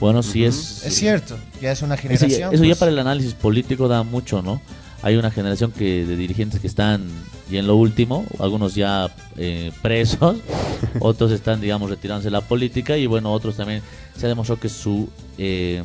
[0.00, 0.82] Bueno, sí es...
[0.84, 2.30] Es cierto, ya es una Eso, generación.
[2.40, 2.78] ya, eso ya pues.
[2.78, 4.60] para el análisis político da mucho, ¿no?
[5.02, 7.02] Hay una generación que de dirigentes que están
[7.50, 10.38] y en lo último, algunos ya eh, presos,
[11.00, 13.82] otros están, digamos, retirándose de la política y bueno, otros también
[14.16, 15.08] se ha demostrado que su
[15.38, 15.82] eh,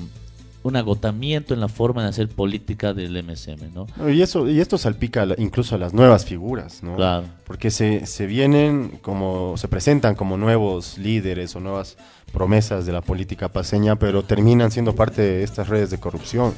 [0.65, 3.85] un agotamiento en la forma de hacer política del MSM, ¿no?
[4.11, 6.95] Y, eso, y esto salpica incluso a las nuevas figuras, ¿no?
[6.95, 7.27] Claro.
[7.45, 11.97] Porque se, se vienen como, se presentan como nuevos líderes o nuevas
[12.33, 16.55] promesas de la política paseña, pero terminan siendo parte de estas redes de corrupción.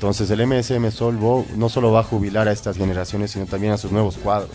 [0.00, 3.76] Entonces el MSM Solvo no solo va a jubilar a estas generaciones, sino también a
[3.76, 4.48] sus nuevos cuadros.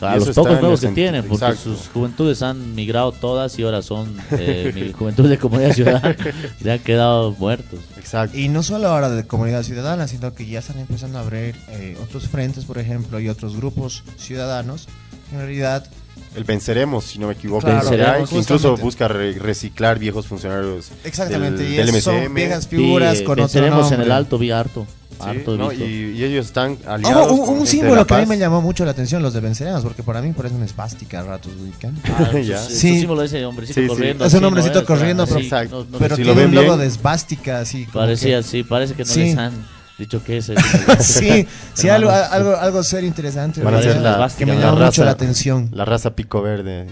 [0.00, 1.62] Claro, Y los pocos nuevos que tienen, porque Exacto.
[1.76, 6.16] sus juventudes han migrado todas y ahora son eh, mi- juventud de comunidad ciudadana,
[6.60, 7.78] ya han quedado muertos.
[7.98, 8.36] Exacto.
[8.36, 11.96] Y no solo ahora de comunidad ciudadana, sino que ya están empezando a abrir eh,
[12.02, 14.88] otros frentes, por ejemplo, y otros grupos ciudadanos.
[15.32, 15.86] En realidad,
[16.34, 19.98] El Venceremos, si no me equivoco, Claro, que hay, Venceremos, que incluso busca re- reciclar
[19.98, 23.90] viejos funcionarios exactamente, del, y del es- son viejas figuras Sí, con otro venceremos en
[23.90, 24.06] nombre.
[24.06, 24.86] el alto, vi harto.
[25.22, 25.70] Sí, ¿no?
[25.70, 28.38] y, y ellos están Ojo, aliados un, con un de símbolo que a mí me
[28.38, 31.52] llamó mucho la atención, los de Venceremos, porque para mí parece una espástica a ratos.
[32.08, 32.62] Ah, Ya.
[32.62, 33.00] su Sí.
[33.00, 33.88] símbolo ese hombrecito Sí, sí.
[33.88, 34.24] corriendo.
[34.24, 34.84] Es un así, ¿no hombrecito es?
[34.86, 37.58] corriendo, Así, pero- no- no- Pero si tiene lo ven un logo bien, de esvástica,
[37.60, 37.84] así.
[37.84, 39.20] como parecía que- así, parece que no Sí.
[39.24, 39.52] les han
[40.00, 40.48] dicho que es.
[40.48, 40.58] el-
[41.00, 43.62] sí, sí, algo, algo, algo ser interesante.
[43.62, 45.68] Van a ser la- que me la llamó mucho la atención.
[45.72, 46.86] La raza pico verde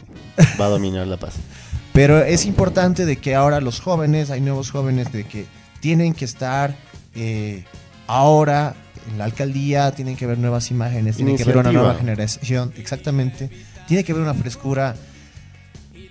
[0.61, 1.35] va a dominar la paz.
[1.93, 5.47] Pero es importante de que ahora los jóvenes, hay nuevos jóvenes de que
[5.81, 6.77] tienen que estar
[7.17, 7.65] eh,
[8.07, 8.75] ahora
[9.11, 13.51] en la alcaldía, tienen que ver nuevas imágenes, tienen que ver una nueva generación, exactamente.
[13.89, 14.95] Tiene que ver una frescura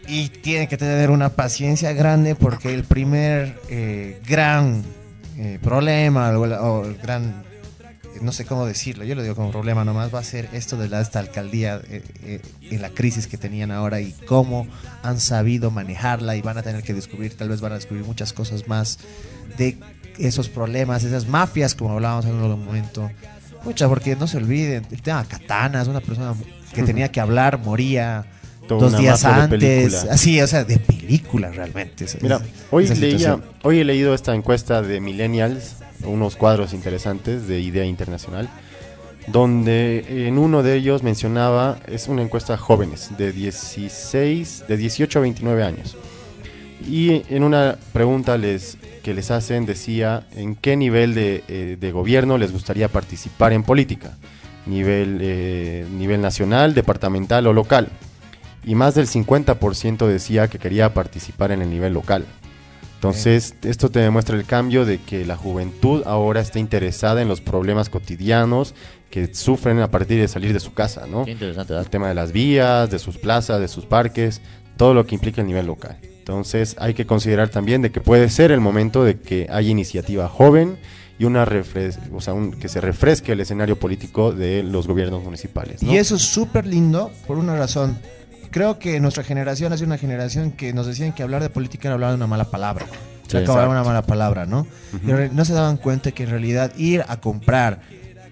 [0.08, 4.84] y tiene que tener una paciencia grande porque el primer eh, gran
[5.38, 7.46] eh, problema o el, gran
[8.22, 10.90] no sé cómo decirlo, yo lo digo como problema nomás, va a ser esto de
[10.90, 14.68] la, esta alcaldía eh, eh, en la crisis que tenían ahora y cómo
[15.04, 18.34] han sabido manejarla y van a tener que descubrir, tal vez van a descubrir muchas
[18.34, 19.00] cosas más
[19.58, 19.78] de
[20.18, 23.12] esos problemas, esas mafias como hablábamos en un momento.
[23.64, 26.34] Mucha, porque no se olviden, el tema katanas, una persona
[26.74, 28.26] que tenía que hablar moría
[28.76, 32.06] Dos una días antes, así, o sea, de película realmente.
[32.06, 32.40] esa- Mira,
[32.72, 38.50] hoy leía, hoy he leído esta encuesta de Millennials, unos cuadros interesantes de Idea Internacional,
[39.28, 45.20] donde en uno de ellos mencionaba, es una encuesta a jóvenes de 16, de 18
[45.20, 45.98] a 29 años.
[46.88, 51.92] Y en una pregunta les, que les hacen decía en qué nivel de, eh, de
[51.92, 54.12] gobierno les gustaría participar en política.
[54.66, 57.90] Nivel, eh, nivel nacional, departamental o local.
[58.68, 62.26] Y más del 50% decía que quería participar en el nivel local.
[62.96, 67.42] Entonces, esto te demuestra el cambio de que la juventud ahora está interesada en los
[67.42, 68.74] problemas cotidianos
[69.12, 71.24] que sufren a partir de salir de su casa, ¿no?
[71.24, 74.42] Qué interesante, El tema de las vías, de sus plazas, de sus parques,
[74.78, 75.98] todo lo que implica el nivel local.
[76.02, 80.28] Entonces, hay que considerar también de que puede ser el momento de que haya iniciativa
[80.28, 80.78] joven
[81.20, 85.24] y una refres o sea, un- que se refresque el escenario político de los gobiernos
[85.24, 85.82] municipales.
[85.84, 85.94] ¿no?
[85.94, 87.98] Y eso es súper lindo por una razón.
[88.52, 91.88] Creo que nuestra generación ha sido una generación que nos decían que hablar de política
[91.88, 92.86] era hablar de una mala palabra.
[93.28, 93.70] Sí, exacto.
[93.70, 94.66] una mala palabra, ¿no?
[95.06, 97.82] Y re- no se daban cuenta que en realidad ir a comprar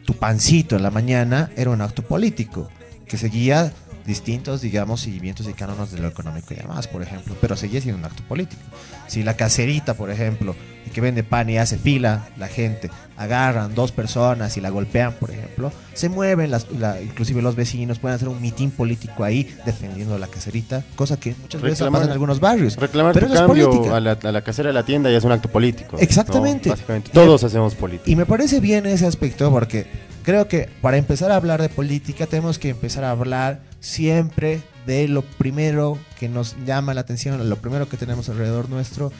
[0.06, 2.70] tu pancito en la mañana era un acto político
[3.08, 3.74] que seguía
[4.06, 8.00] distintos, digamos, seguimientos y cánones de lo económico y demás, por ejemplo, pero seguía siendo
[8.00, 8.62] un acto político.
[9.08, 10.56] Si la caserita, por ejemplo,
[10.94, 15.32] que vende pan y hace fila, la gente, agarran dos personas y la golpean, por
[15.32, 20.18] ejemplo, se mueven, las, la- inclusive los vecinos pueden hacer un mitin político ahí defendiendo
[20.18, 22.78] la caserita, cosa que muchas veces Reclamar- pasa en algunos barrios.
[22.78, 23.96] Reclamar Pero tu eso es cambio política.
[23.98, 25.98] a la, a la casera de la tienda ya es un acto político.
[25.98, 26.00] ¿no?
[26.02, 26.70] Exactamente.
[26.70, 28.10] Básicamente, todos hacemos política.
[28.10, 29.88] Y me parece bien ese aspecto porque
[30.24, 35.08] creo que para empezar a hablar de política tenemos que empezar a hablar siempre de
[35.08, 39.12] lo primero que nos llama la atención, lo primero que tenemos alrededor nuestro,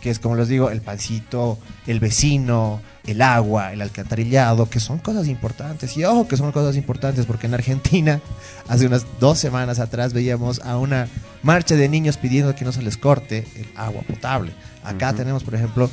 [0.00, 4.98] que es como les digo, el pancito, el vecino, el agua, el alcantarillado, que son
[4.98, 5.96] cosas importantes.
[5.96, 8.20] Y ojo que son cosas importantes porque en Argentina,
[8.68, 11.08] hace unas dos semanas atrás, veíamos a una
[11.42, 14.52] marcha de niños pidiendo que no se les corte el agua potable.
[14.84, 15.90] Acá tenemos, por ejemplo,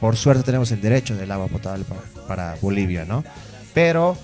[0.00, 3.24] por suerte tenemos el derecho del agua potable para, para Bolivia, ¿no?
[3.72, 4.18] Pero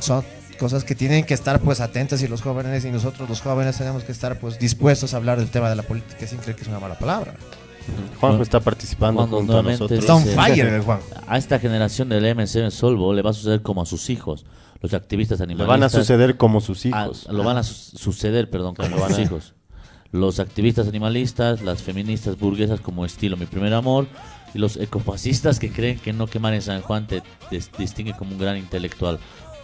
[0.00, 0.24] son
[0.54, 4.04] cosas que tienen que estar pues atentas y los jóvenes y nosotros los jóvenes tenemos
[4.04, 6.68] que estar pues dispuestos a hablar del tema de la política sin creer que es
[6.68, 7.34] una mala palabra.
[8.18, 10.00] Juanjo está participando Cuando junto a nuevamente nosotros.
[10.00, 11.00] Está on fire el Juan.
[11.26, 14.46] A esta generación del MC Solvo le va a suceder como a sus hijos,
[14.80, 15.68] los activistas Le animalistas.
[15.68, 17.26] van a suceder como sus a- hijos.
[17.30, 19.54] lo van a su- suceder, perdón, como sus hijos.
[20.12, 24.06] Los activistas animalistas, las feministas burguesas como estilo Mi Primer Amor
[24.54, 28.30] y los ecofascistas que creen que no quemar en San Juan te dis- distingue como
[28.32, 29.18] un gran intelectual.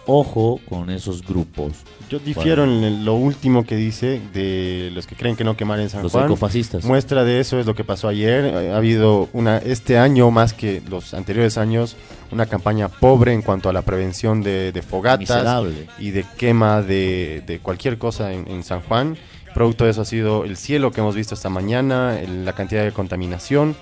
[0.07, 1.73] Ojo con esos grupos.
[2.09, 5.79] Yo difiero Bueno, en lo último que dice de los que creen que no quemar
[5.79, 6.25] en San Los Juan.
[6.25, 6.83] ecofascistas.
[6.83, 8.45] Muestra de eso es lo que pasó ayer.
[8.45, 11.95] Eh, Ha habido una este año más que los anteriores años
[12.31, 15.87] una campaña pobre en cuanto a la prevención de, de fogatas Miserable.
[15.99, 19.17] y de quema de, de cualquier cosa en, en San Juan.
[19.53, 22.83] Producto de eso ha sido el cielo que hemos visto esta mañana, el- la cantidad
[22.83, 23.75] de contaminación.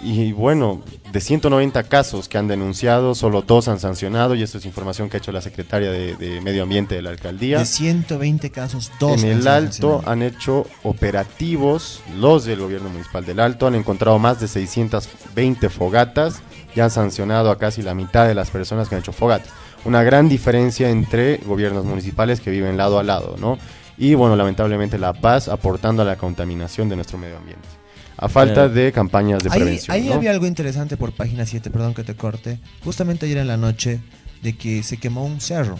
[0.00, 4.64] Y bueno, de 190 casos que han denunciado, solo dos han sancionado, y esto es
[4.64, 7.58] información que ha hecho la secretaria de, de Medio Ambiente de la alcaldía.
[7.58, 9.22] De 120 casos, dos.
[9.22, 14.40] En el Alto han hecho operativos, los del gobierno municipal del Alto han encontrado más
[14.40, 16.42] de 620 fogatas
[16.76, 19.50] y han sancionado a casi la mitad de las personas que han hecho fogatas.
[19.84, 23.58] Una gran diferencia entre gobiernos municipales que viven lado a lado, ¿no?
[23.96, 27.77] Y bueno, lamentablemente La Paz aportando a la contaminación de nuestro medio ambiente.
[28.18, 29.94] A falta Eh, de campañas de Ahí, prevención.
[29.96, 30.14] ahí ¿no?
[30.14, 32.58] había algo interesante por página 7, perdón que te corte.
[32.84, 34.00] Justamente ayer en la noche
[34.42, 35.78] de que se quemó un cerro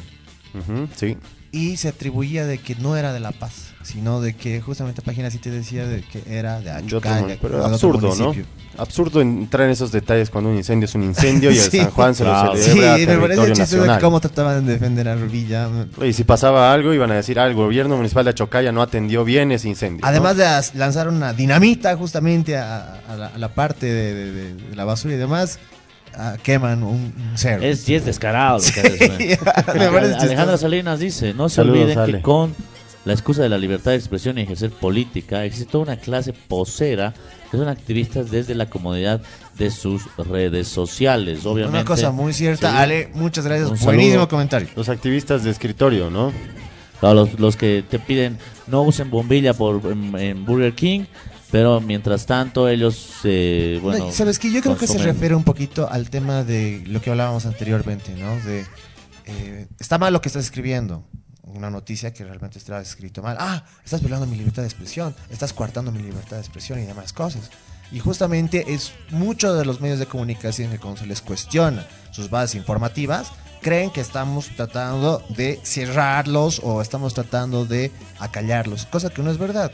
[0.55, 1.17] Ujú, sí.
[1.53, 5.31] y se atribuía de que no era de La Paz, sino de que justamente página
[5.31, 8.35] 7 decía de que era de mun- pero absurdo, ¿no?
[8.77, 11.79] Absurdo entrar en esos detalles cuando un incendio es un incendio y el Sí.
[11.79, 12.53] San Juan se Claro.
[12.55, 15.69] lo Sí, celebra a me parece chistoso cómo trataban de defender a Rubilla.
[16.05, 19.25] Y si pasaba algo, iban a decir, ah, el gobierno municipal de Achocaya no atendió
[19.25, 20.03] bien ese incendio.
[20.03, 20.07] ¿no?
[20.07, 20.45] Además de
[20.79, 24.85] lanzar una dinamita justamente a, a la, a la parte de, de- de- de la
[24.85, 25.59] basura y demás,
[26.17, 27.65] ah, queman un, un cerro.
[27.65, 30.57] Es, sí es descarado lo que Sí, Alejandra.
[30.57, 32.13] Salinas dice, no se Saludos, olviden Ale.
[32.13, 32.55] que con
[33.05, 37.15] la excusa de la libertad de expresión y ejercer política, existe toda una clase posera
[37.51, 39.23] que son activistas desde la comodidad
[39.57, 41.47] de sus redes sociales.
[41.47, 42.71] Obviamente, Una cosa muy cierta.
[42.71, 42.77] Sí.
[42.77, 43.71] Ale, muchas gracias.
[43.71, 44.29] Un Buenísimo saludo.
[44.29, 44.69] comentario.
[44.77, 46.33] Los activistas de escritorio, ¿no?
[47.01, 51.05] Claro, los, los que te piden no usen bombilla por en, en Burger King,
[51.51, 54.53] pero mientras tanto ellos, eh, bueno, No, ¿Sabes qué?
[54.53, 58.15] Yo creo que se consumen- refiere un poquito al tema de lo que hablábamos anteriormente,
[58.19, 58.37] ¿no?
[58.45, 58.67] De,
[59.27, 61.05] eh, está mal lo que estás escribiendo.
[61.55, 63.37] Una noticia que realmente está escrito mal.
[63.41, 65.15] Ah, estás violando mi libertad de expresión.
[65.31, 67.51] Estás coartando mi libertad de expresión y demás cosas.
[67.91, 72.29] Y justamente es muchos de los medios de comunicación que cuando se les cuestiona sus
[72.29, 79.23] bases informativas, creen que estamos tratando de cerrarlos o estamos tratando de acallarlos, cosa que
[79.23, 79.73] no es verdad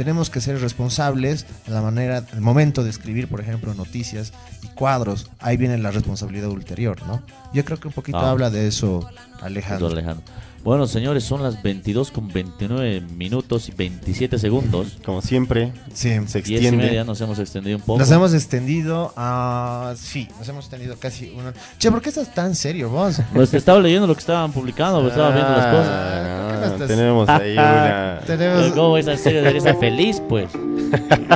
[0.00, 4.32] tenemos que ser responsables en la manera, el momento de escribir, por ejemplo, noticias
[4.62, 5.30] y cuadros.
[5.40, 7.22] Ahí viene la responsabilidad ulterior, ¿no?
[7.52, 8.30] Yo creo que un poquito Ah.
[8.30, 9.06] habla de eso,
[9.42, 9.88] Alejandro.
[9.88, 10.24] Alejandro.
[10.62, 14.98] Bueno, señores, son las 22 con 29 minutos y 27 segundos.
[15.06, 16.10] Como siempre, Sí.
[16.26, 16.84] se 10 y extiende.
[16.84, 17.98] media nos hemos extendido un poco.
[17.98, 19.94] Nos hemos extendido a...
[19.96, 21.54] Sí, nos hemos extendido casi una...
[21.78, 23.20] Che, ¿por qué estás tan serio vos?
[23.34, 25.88] Pues estaba leyendo lo que estaban publicando, pues estaba viendo las cosas.
[25.88, 28.20] Ah, ¿por qué no estás- Tenemos ahí una...
[28.26, 28.72] Tenemos...
[28.72, 30.46] ¿Cómo esa serie de esa feliz, pues?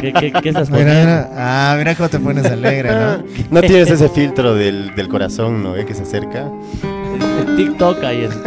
[0.03, 1.01] ¿Qué, qué, qué estás Mira, poniendo?
[1.07, 1.31] mira.
[1.35, 3.25] Ah, mira cómo te pones alegre, ¿no?
[3.51, 5.77] No tienes ese filtro del, del corazón, ¿no?
[5.77, 5.87] ¿Eh?
[5.87, 6.51] Que se acerca.
[7.39, 8.35] El TikTok ahí es.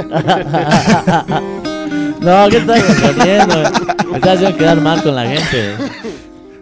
[2.21, 2.83] no, ¿qué estás
[3.15, 3.55] poniendo?
[4.11, 5.73] Me estás haciendo quedar mal con la gente.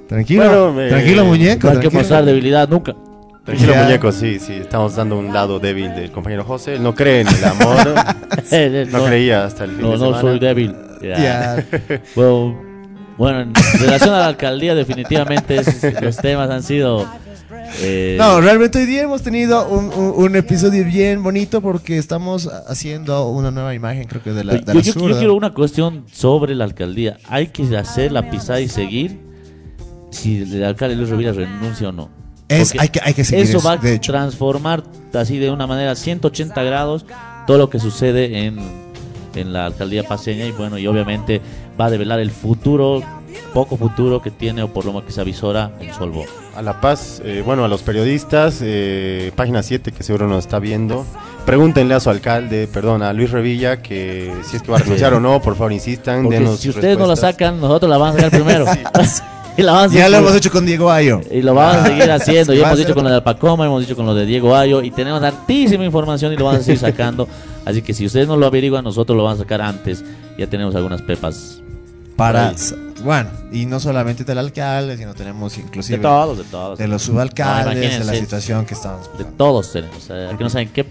[0.07, 1.67] Tranquilo, Bueno, tranquilo, muñeco.
[1.67, 2.93] No hay que mostrar debilidad nunca.
[3.43, 3.83] Tranquilo, Ya.
[3.83, 4.53] muñeco, sí, sí.
[4.53, 6.75] Estamos dando un lado débil del compañero José.
[6.75, 7.77] Él no cree en el amor.
[8.91, 10.75] no, creía hasta el fin No, de no soy débil.
[12.15, 12.55] Bueno,
[13.17, 17.05] bueno, en relación a la alcaldía, definitivamente es- los temas han sido.
[17.81, 22.47] Eh, No, realmente hoy día hemos tenido un, un- un episodio bien bonito porque estamos
[22.67, 25.53] haciendo una nueva imagen, creo que de la, yo, de la yo- yo quiero una
[25.53, 27.17] cuestión sobre la alcaldía.
[27.29, 29.19] Hay que hacer la pisada y seguir
[30.11, 32.09] si el alcalde Luis Rovira renuncia o no.
[32.47, 34.83] Es- hay, que, hay que seguir Eso eso, va a transformar
[35.13, 37.05] así de una manera 180 grados
[37.47, 38.57] todo lo que sucede en,
[39.35, 41.41] en la alcaldía paseña y bueno, y obviamente
[41.79, 43.01] va a develar el futuro,
[43.53, 46.25] poco futuro que tiene o por lo menos que se avisora en Solvo.
[46.55, 50.59] A La Paz, eh, bueno, a los periodistas, eh, página 7 que seguro nos está
[50.59, 51.05] viendo,
[51.45, 55.13] pregúntenle a su alcalde, perdón, a Luis Revilla, que si es que va a renunciar
[55.13, 58.15] o no, por favor insistan, Porque denos si ustedes no la sacan, nosotros la vamos
[58.15, 58.65] a sacar primero.
[59.57, 61.21] Y lo vamos a Ya lo hemos hecho con Diego Ayo.
[61.31, 62.51] Y lo vamos a seguir haciendo.
[62.51, 64.81] Sí, Ya hemos dicho con lo de Alpacoma, hemos dicho con lo de Diego Ayo
[64.81, 67.27] y tenemos hartísima información y lo vamos a seguir sacando.
[67.63, 70.03] Así que si ustedes no lo averiguan, nosotros lo vamos a sacar antes.
[70.37, 71.61] Ya tenemos algunas pepas
[72.17, 72.55] Para, Ahí.
[73.05, 76.77] Bueno, y no solamente del alcalde, sino tenemos inclusive de todos, de todos.
[76.79, 79.15] de los subalcaldes, No, de la situación que estamos.
[79.17, 79.95] De todos tenemos.
[79.97, 80.85] O sea, aquí no saben qué,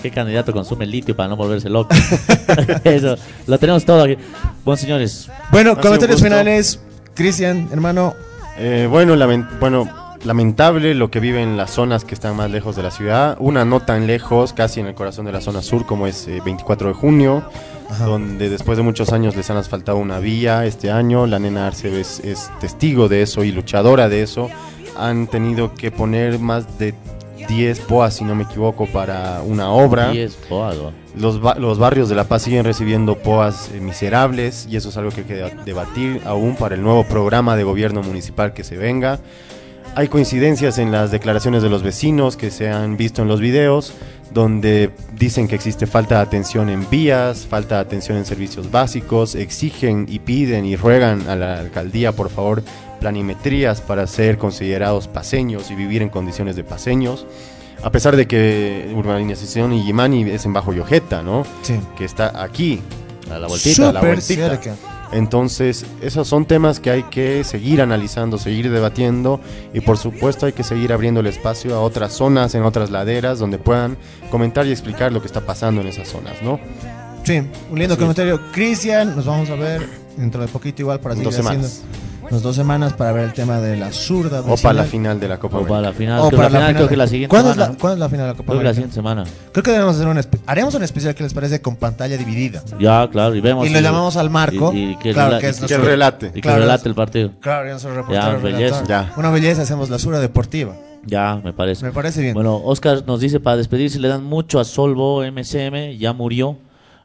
[0.00, 1.94] qué candidato consume litio para no volverse loco.
[2.84, 3.16] Eso,
[3.46, 4.16] lo tenemos todo aquí.
[4.64, 6.78] Bueno, señores, Bueno, comentarios finales.
[7.14, 8.14] Cristian, hermano,
[8.58, 9.16] Eh, bueno,
[9.58, 13.36] bueno, lamentable lo que viven las zonas que están más lejos de la ciudad.
[13.40, 16.40] Una no tan lejos, casi en el corazón de la zona sur, como es eh,
[16.44, 17.42] 24 de junio,
[17.90, 18.06] Ajá.
[18.06, 21.26] donde después de muchos años les han asfaltado una vía este año.
[21.26, 24.48] La nena Arce es, es testigo de eso y luchadora de eso.
[24.96, 26.94] Han tenido que poner más de
[27.48, 30.10] 10 poas, si no me equivoco, para una obra.
[30.12, 30.92] 10 o algo.
[31.16, 34.96] Los, ba- los barrios de La Paz siguen recibiendo POAs eh, miserables y eso es
[34.96, 38.64] algo que hay que deba- debatir aún para el nuevo programa de gobierno municipal que
[38.64, 39.18] se venga.
[39.96, 43.92] Hay coincidencias en las declaraciones de los vecinos que se han visto en los videos,
[44.32, 49.36] donde dicen que existe falta de atención en vías, falta de atención en servicios básicos,
[49.36, 52.64] exigen y piden y ruegan a la alcaldía, por favor,
[52.98, 57.24] planimetrías para ser considerados paseños y vivir en condiciones de paseños.
[57.84, 61.44] A pesar de que urbanización y Yimani es en Bajo Yojeta, ¿no?
[61.62, 61.78] sí.
[61.96, 62.80] Que está aquí,
[63.30, 63.90] A la vueltita.
[63.90, 64.48] a la vueltita.
[64.48, 64.74] cerca.
[65.14, 69.40] Entonces, esos son temas que hay que seguir analizando, seguir debatiendo
[69.72, 73.38] y por supuesto hay que seguir abriendo el espacio a otras zonas, en otras laderas,
[73.38, 73.96] donde puedan
[74.30, 76.58] comentar y explicar lo que está pasando en esas zonas, ¿no?
[77.22, 78.40] Sí, un lindo comentario.
[78.50, 81.82] Cristian, nos vamos a ver dentro de poquito igual para seguir dos haciendo semanas.
[82.30, 84.40] Unas dos semanas para ver el tema de la zurda.
[84.40, 86.20] O para la final de la Copa O para la final.
[86.20, 87.72] O para la final, creo que la siguiente ¿Cuándo, es semana.
[87.72, 89.24] la, ¿Cuándo es la final de la Copa Creo que la siguiente semana.
[89.52, 92.62] Creo que debemos hacer un haremos un especial que les parece con pantalla dividida.
[92.80, 93.66] Ya, claro, y vemos.
[93.66, 94.72] Y lo llamamos al Marco.
[94.72, 96.26] Y, y que, Claro, que es y- Que relate.
[96.28, 97.30] y que Claro, relate el partido.
[97.40, 97.68] Claro.
[98.10, 98.80] Ya, belleza.
[98.82, 98.88] relator.
[98.88, 99.12] Ya.
[99.16, 100.74] Una belleza, hacemos la sura deportiva.
[101.06, 101.84] Ya, me parece.
[101.84, 102.32] Me parece bien.
[102.34, 106.56] Bueno, Oscar nos dice para despedirse le dan mucho a Solvo MCM, ya murió.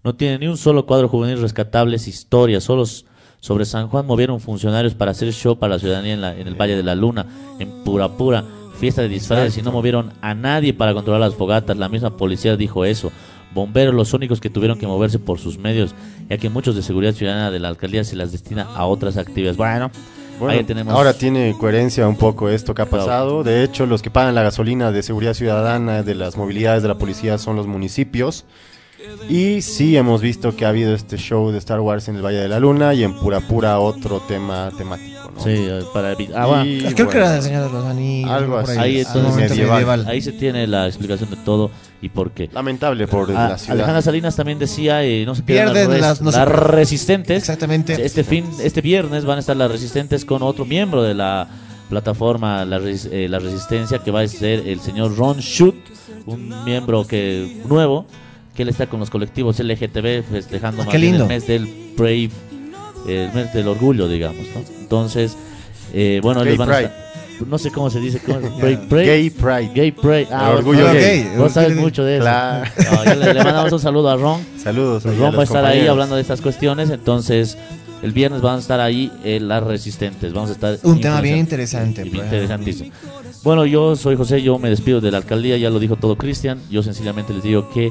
[0.04, 2.62] No tiene ni un solo cuadro juvenil rescatables, historia.
[2.62, 3.04] Solo s-
[3.40, 6.56] sobre San Juan movieron funcionarios para hacer show para la ciudadanía en, la- en el
[6.56, 7.26] Valle de la Luna,
[7.60, 8.44] en pura pura
[8.80, 11.78] fiesta de disfraces y no movieron a nadie para controlar las fogatas.
[11.78, 13.12] La misma policía dijo eso.
[13.54, 15.96] Bomberos los únicos que tuvieron que moverse por sus medios,
[16.30, 19.58] ya que muchos de seguridad ciudadana de la alcaldía se las destina a otras actividades.
[19.58, 19.90] Bueno,
[20.40, 20.94] Bueno, ahí tenemos.
[20.94, 23.04] ahora tiene coherencia un poco esto que ha Claro.
[23.06, 23.44] pasado.
[23.44, 26.98] De hecho, los que pagan la gasolina de seguridad ciudadana de las movilidades de la
[27.00, 28.46] policía son los municipios.
[29.30, 32.38] Y sí hemos visto que ha habido este show de Star Wars en el Valle
[32.40, 35.42] de la Luna y en Pura Pura otro tema temático, ¿no?
[35.44, 36.64] Sí, eh, para evi- ah.
[36.66, 38.30] Y, Creo que era del Señor de los Anillos.
[38.32, 38.78] Algo así.
[38.78, 40.06] Ahí entonces medieval.
[40.08, 41.70] Ahí se tiene la explicación de todo
[42.02, 42.50] y por qué.
[42.52, 43.76] Lamentable por Ah, la ciudad.
[43.76, 47.38] Alejandra Salinas también decía, eh, no se pierdan Pierden las, las- no resistentes.
[47.38, 48.04] Exactamente.
[48.04, 51.48] Este fin, este viernes van a estar las resistentes con otro miembro de la
[51.90, 55.76] plataforma La, Res- eh, La Resistencia, que va a ser el señor Ron Schut,
[56.26, 58.06] un miembro que nuevo,
[58.60, 61.24] que él está con los colectivos LGTB festejando Ah, más lindo.
[61.24, 62.30] el mes del Brave,
[63.08, 64.62] el mes del orgullo, digamos, ¿no?
[64.82, 65.38] Entonces,
[65.94, 67.10] eh, bueno, ellos van a estar-
[67.48, 68.58] no sé cómo se dice, ¿cómo es?
[68.58, 69.72] Brave, Brave- Gay Pride.
[69.74, 70.28] Gay Pride.
[70.30, 71.32] Ah, orgullo vos- gay.
[71.38, 72.24] Vos sabes mucho de eso.
[72.26, 72.70] Claro.
[72.92, 74.42] No, ya le, le mandamos un saludo a Ron.
[74.62, 75.06] Saludos.
[75.06, 76.90] a Ron va a estar ahí hablando de estas cuestiones.
[76.90, 77.58] Entonces,
[78.04, 80.34] el viernes van a estar ahí eh, las resistentes.
[80.34, 80.78] Vamos a estar.
[80.84, 82.02] Un tema bien interesante.
[82.06, 82.24] pues.
[82.26, 82.92] Interesantísimo.
[83.42, 86.60] Bueno, yo soy José, yo me despido de la alcaldía, ya lo dijo todo Cristian.
[86.70, 87.90] Yo sencillamente les digo que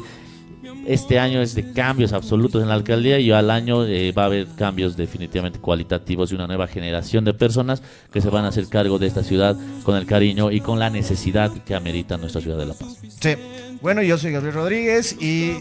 [0.89, 4.27] este año es de cambios absolutos en la alcaldía y al año eh, va a
[4.27, 8.69] haber cambios definitivamente cualitativos y una nueva generación de personas que se van a hacer
[8.69, 9.55] cargo de esta ciudad
[9.85, 12.97] con el cariño y con la necesidad que amerita nuestra ciudad de La Paz.
[13.20, 13.35] Sí.
[13.82, 15.59] Bueno, yo soy Gabriel Rodríguez y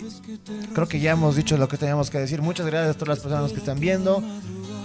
[0.74, 2.41] creo que ya hemos dicho lo que teníamos que decir.
[2.41, 4.24] Muchas gracias a todas las personas que están viendo.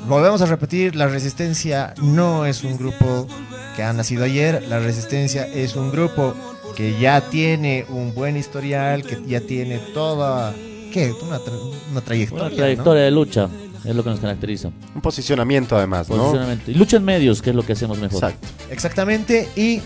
[0.08, 3.28] Volvemos a repetir, la Resistencia no es un grupo
[3.76, 6.34] que ha nacido ayer, la Resistencia es un grupo
[6.76, 10.52] que ya tiene un buen historial, que ya tiene toda,
[10.92, 11.12] ¿qué?
[11.22, 12.44] Una, tra- una trayectoria.
[12.44, 12.56] Una ¿no?
[12.56, 13.48] trayectoria de lucha
[13.84, 14.68] es lo que nos caracteriza.
[14.94, 16.16] Un posicionamiento además, ¿no?
[16.16, 16.70] Posicionamiento.
[16.70, 18.22] Y lucha en medios, que es lo que hacemos mejor.
[18.24, 18.48] Exacto.
[18.70, 19.80] Exactamente, y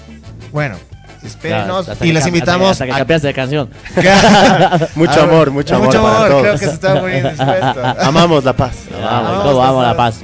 [0.52, 0.76] bueno,
[1.22, 3.70] espérenos y les invitamos Hasta que, hasta que a de canción.
[4.94, 6.42] Mucho amor, mucho amor mucho para amor, todos.
[6.42, 7.82] creo que se está muy dispuesto.
[8.00, 8.76] Amamos la paz.
[8.90, 9.82] Vamos, vamos, ¿cómo vamos a vamos.
[9.86, 10.20] La Paz.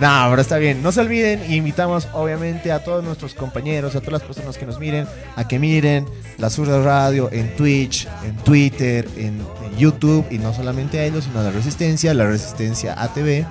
[0.00, 0.82] No, pero está bien.
[0.82, 4.78] No se olviden, invitamos obviamente a todos nuestros compañeros, a todas las personas que nos
[4.78, 5.06] miren,
[5.36, 6.06] a que miren
[6.38, 11.24] la Surda Radio en Twitch, en Twitter, en, en YouTube, y no solamente a ellos,
[11.24, 13.44] sino a la Resistencia, la Resistencia ATV,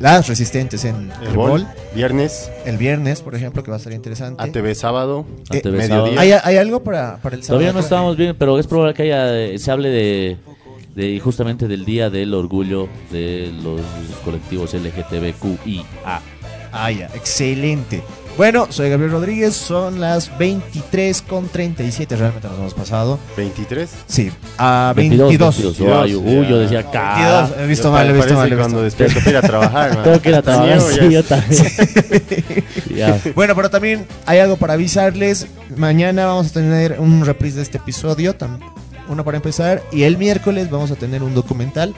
[0.00, 3.80] las Resistentes en El el bol, Bol, viernes, el viernes, por ejemplo, que va a
[3.80, 4.42] ser interesante.
[4.42, 6.20] ATV sábado, Eh, ATV mediodía.
[6.20, 7.60] ¿Hay, hay algo para, para el sábado?
[7.60, 10.36] Todavía no estábamos bien, pero es probable que haya, eh, se hable de,
[10.94, 13.80] de justamente del Día del Orgullo de los
[14.24, 16.20] colectivos LGTBQIA.
[16.74, 18.02] Ah, ya, excelente.
[18.38, 23.18] Bueno, soy Gabriel Rodríguez, son las 23 con 37, realmente nos hemos pasado.
[23.36, 23.86] ¿23?
[24.06, 25.28] Sí, a 22.
[25.28, 25.58] 22.
[25.78, 26.02] 22.
[26.02, 27.42] Ay, uy, yo decía, cara.
[27.42, 28.46] 22, he visto mal, he visto mal.
[28.46, 28.84] he visto cuando mal.
[28.84, 30.02] despierto para ir a trabajar, man.
[30.04, 31.62] Tengo que ir a trabajar, Sí, sí, yo también.
[32.96, 33.20] Ya.
[33.34, 35.46] Bueno, pero también hay algo para avisarles.
[35.76, 38.60] Mañana vamos a tener un reprise de este episodio, tam-
[39.08, 41.94] uno para empezar, y el miércoles vamos a tener un documental.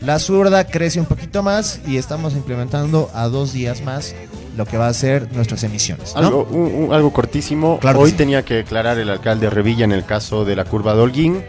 [0.00, 4.14] La zurda crece un poquito más y estamos implementando a dos días más
[4.56, 6.14] lo que va a ser nuestras emisiones.
[6.14, 6.20] ¿no?
[6.20, 7.78] Algo, un- un- algo cortísimo.
[7.80, 8.16] Claro Hoy sí.
[8.16, 11.42] tenía que declarar el alcalde Revilla en el caso de la curva de Holguín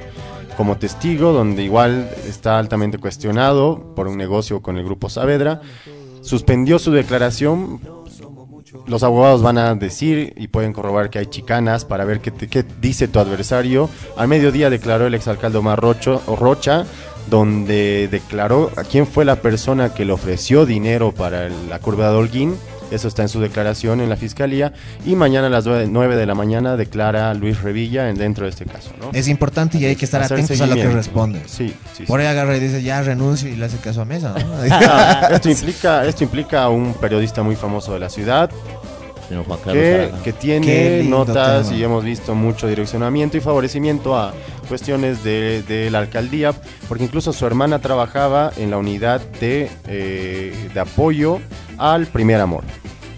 [0.58, 5.62] como testigo, donde igual está altamente cuestionado por un negocio con el grupo Saavedra.
[6.22, 7.80] Suspendió su declaración.
[8.86, 12.64] Los abogados van a decir y pueden corroborar que hay chicanas para ver qué, qué
[12.82, 13.90] dice tu adversario.
[14.16, 16.86] Al mediodía declaró el exalcalde Omar Rocho, Rocha,
[17.30, 22.18] donde declaró a quién fue la persona que le ofreció dinero para la curva de
[22.18, 22.56] Holguín.
[22.92, 24.74] Eso está en su declaración en la fiscalía.
[25.06, 28.66] Y mañana a las 9 de la mañana declara Luis Revilla en, dentro de este
[28.66, 28.92] caso.
[29.00, 29.12] ¿no?
[29.14, 31.44] Es importante y hay que estar Hacer atentos a lo que responden.
[31.48, 32.04] Sí, sí.
[32.04, 34.36] Por ahí agarra y dice, ya renuncio y le hace caso a Mesa.
[34.38, 34.50] ¿no?
[34.92, 38.50] Ah, esto implica esto implica a un periodista muy famoso de la ciudad
[40.24, 41.78] que, tiene notas tema.
[41.78, 44.34] y hemos visto mucho direccionamiento y favorecimiento a
[44.68, 46.54] cuestiones de, de la alcaldía,
[46.88, 51.40] porque incluso su hermana trabajaba en la unidad de, eh, de apoyo
[51.80, 52.64] al primer amor.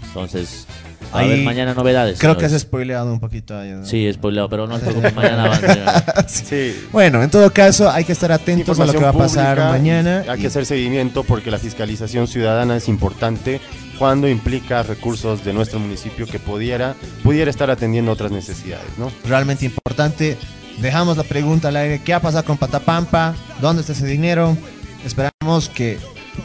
[0.08, 0.66] Entonces,
[1.14, 2.18] va a Ahí haber mañana novedades.
[2.18, 3.70] Creo que has spoileado un poquito ahí.
[3.72, 3.84] ¿no?
[3.84, 6.86] Sí, spoileo, pero no se preocupen, mañana va a ser- Sí.
[6.92, 9.70] Bueno, en todo caso, hay que estar atentos a lo que va a pasar pública,
[9.70, 10.24] mañana.
[10.28, 13.60] Hay y- que hacer seguimiento porque la fiscalización ciudadana es importante
[13.98, 19.10] cuando implica recursos de nuestro municipio que pudiera, pudiera estar atendiendo otras necesidades, ¿no?
[19.24, 20.36] realmente importante.
[20.80, 22.00] Dejamos la pregunta al aire.
[22.02, 23.34] ¿Qué ha pasado con Patapampa?
[23.60, 24.56] ¿Dónde está ese dinero?
[25.04, 25.98] Esperamos que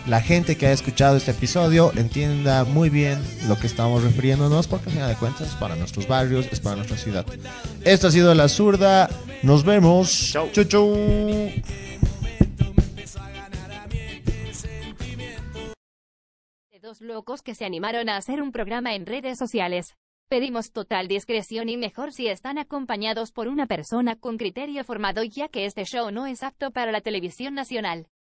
[0.06, 4.86] la gente que ha escuchado este episodio entienda muy bien lo que estamos refiriéndonos, porque
[4.86, 7.26] al final de cuentas es para nuestros barrios, es para nuestra ciudad.
[7.84, 9.10] Esto ha sido La Zurda.
[9.44, 10.32] Nos vemos.
[10.32, 10.50] Chau.
[10.52, 10.96] Chau, chau.
[16.72, 19.96] de dos locos que se animaron a hacer un programa en redes sociales.
[20.30, 25.48] Pedimos total discreción y mejor si están acompañados por una persona con criterio formado ya
[25.48, 28.08] que este show no es apto para la televisión nacional.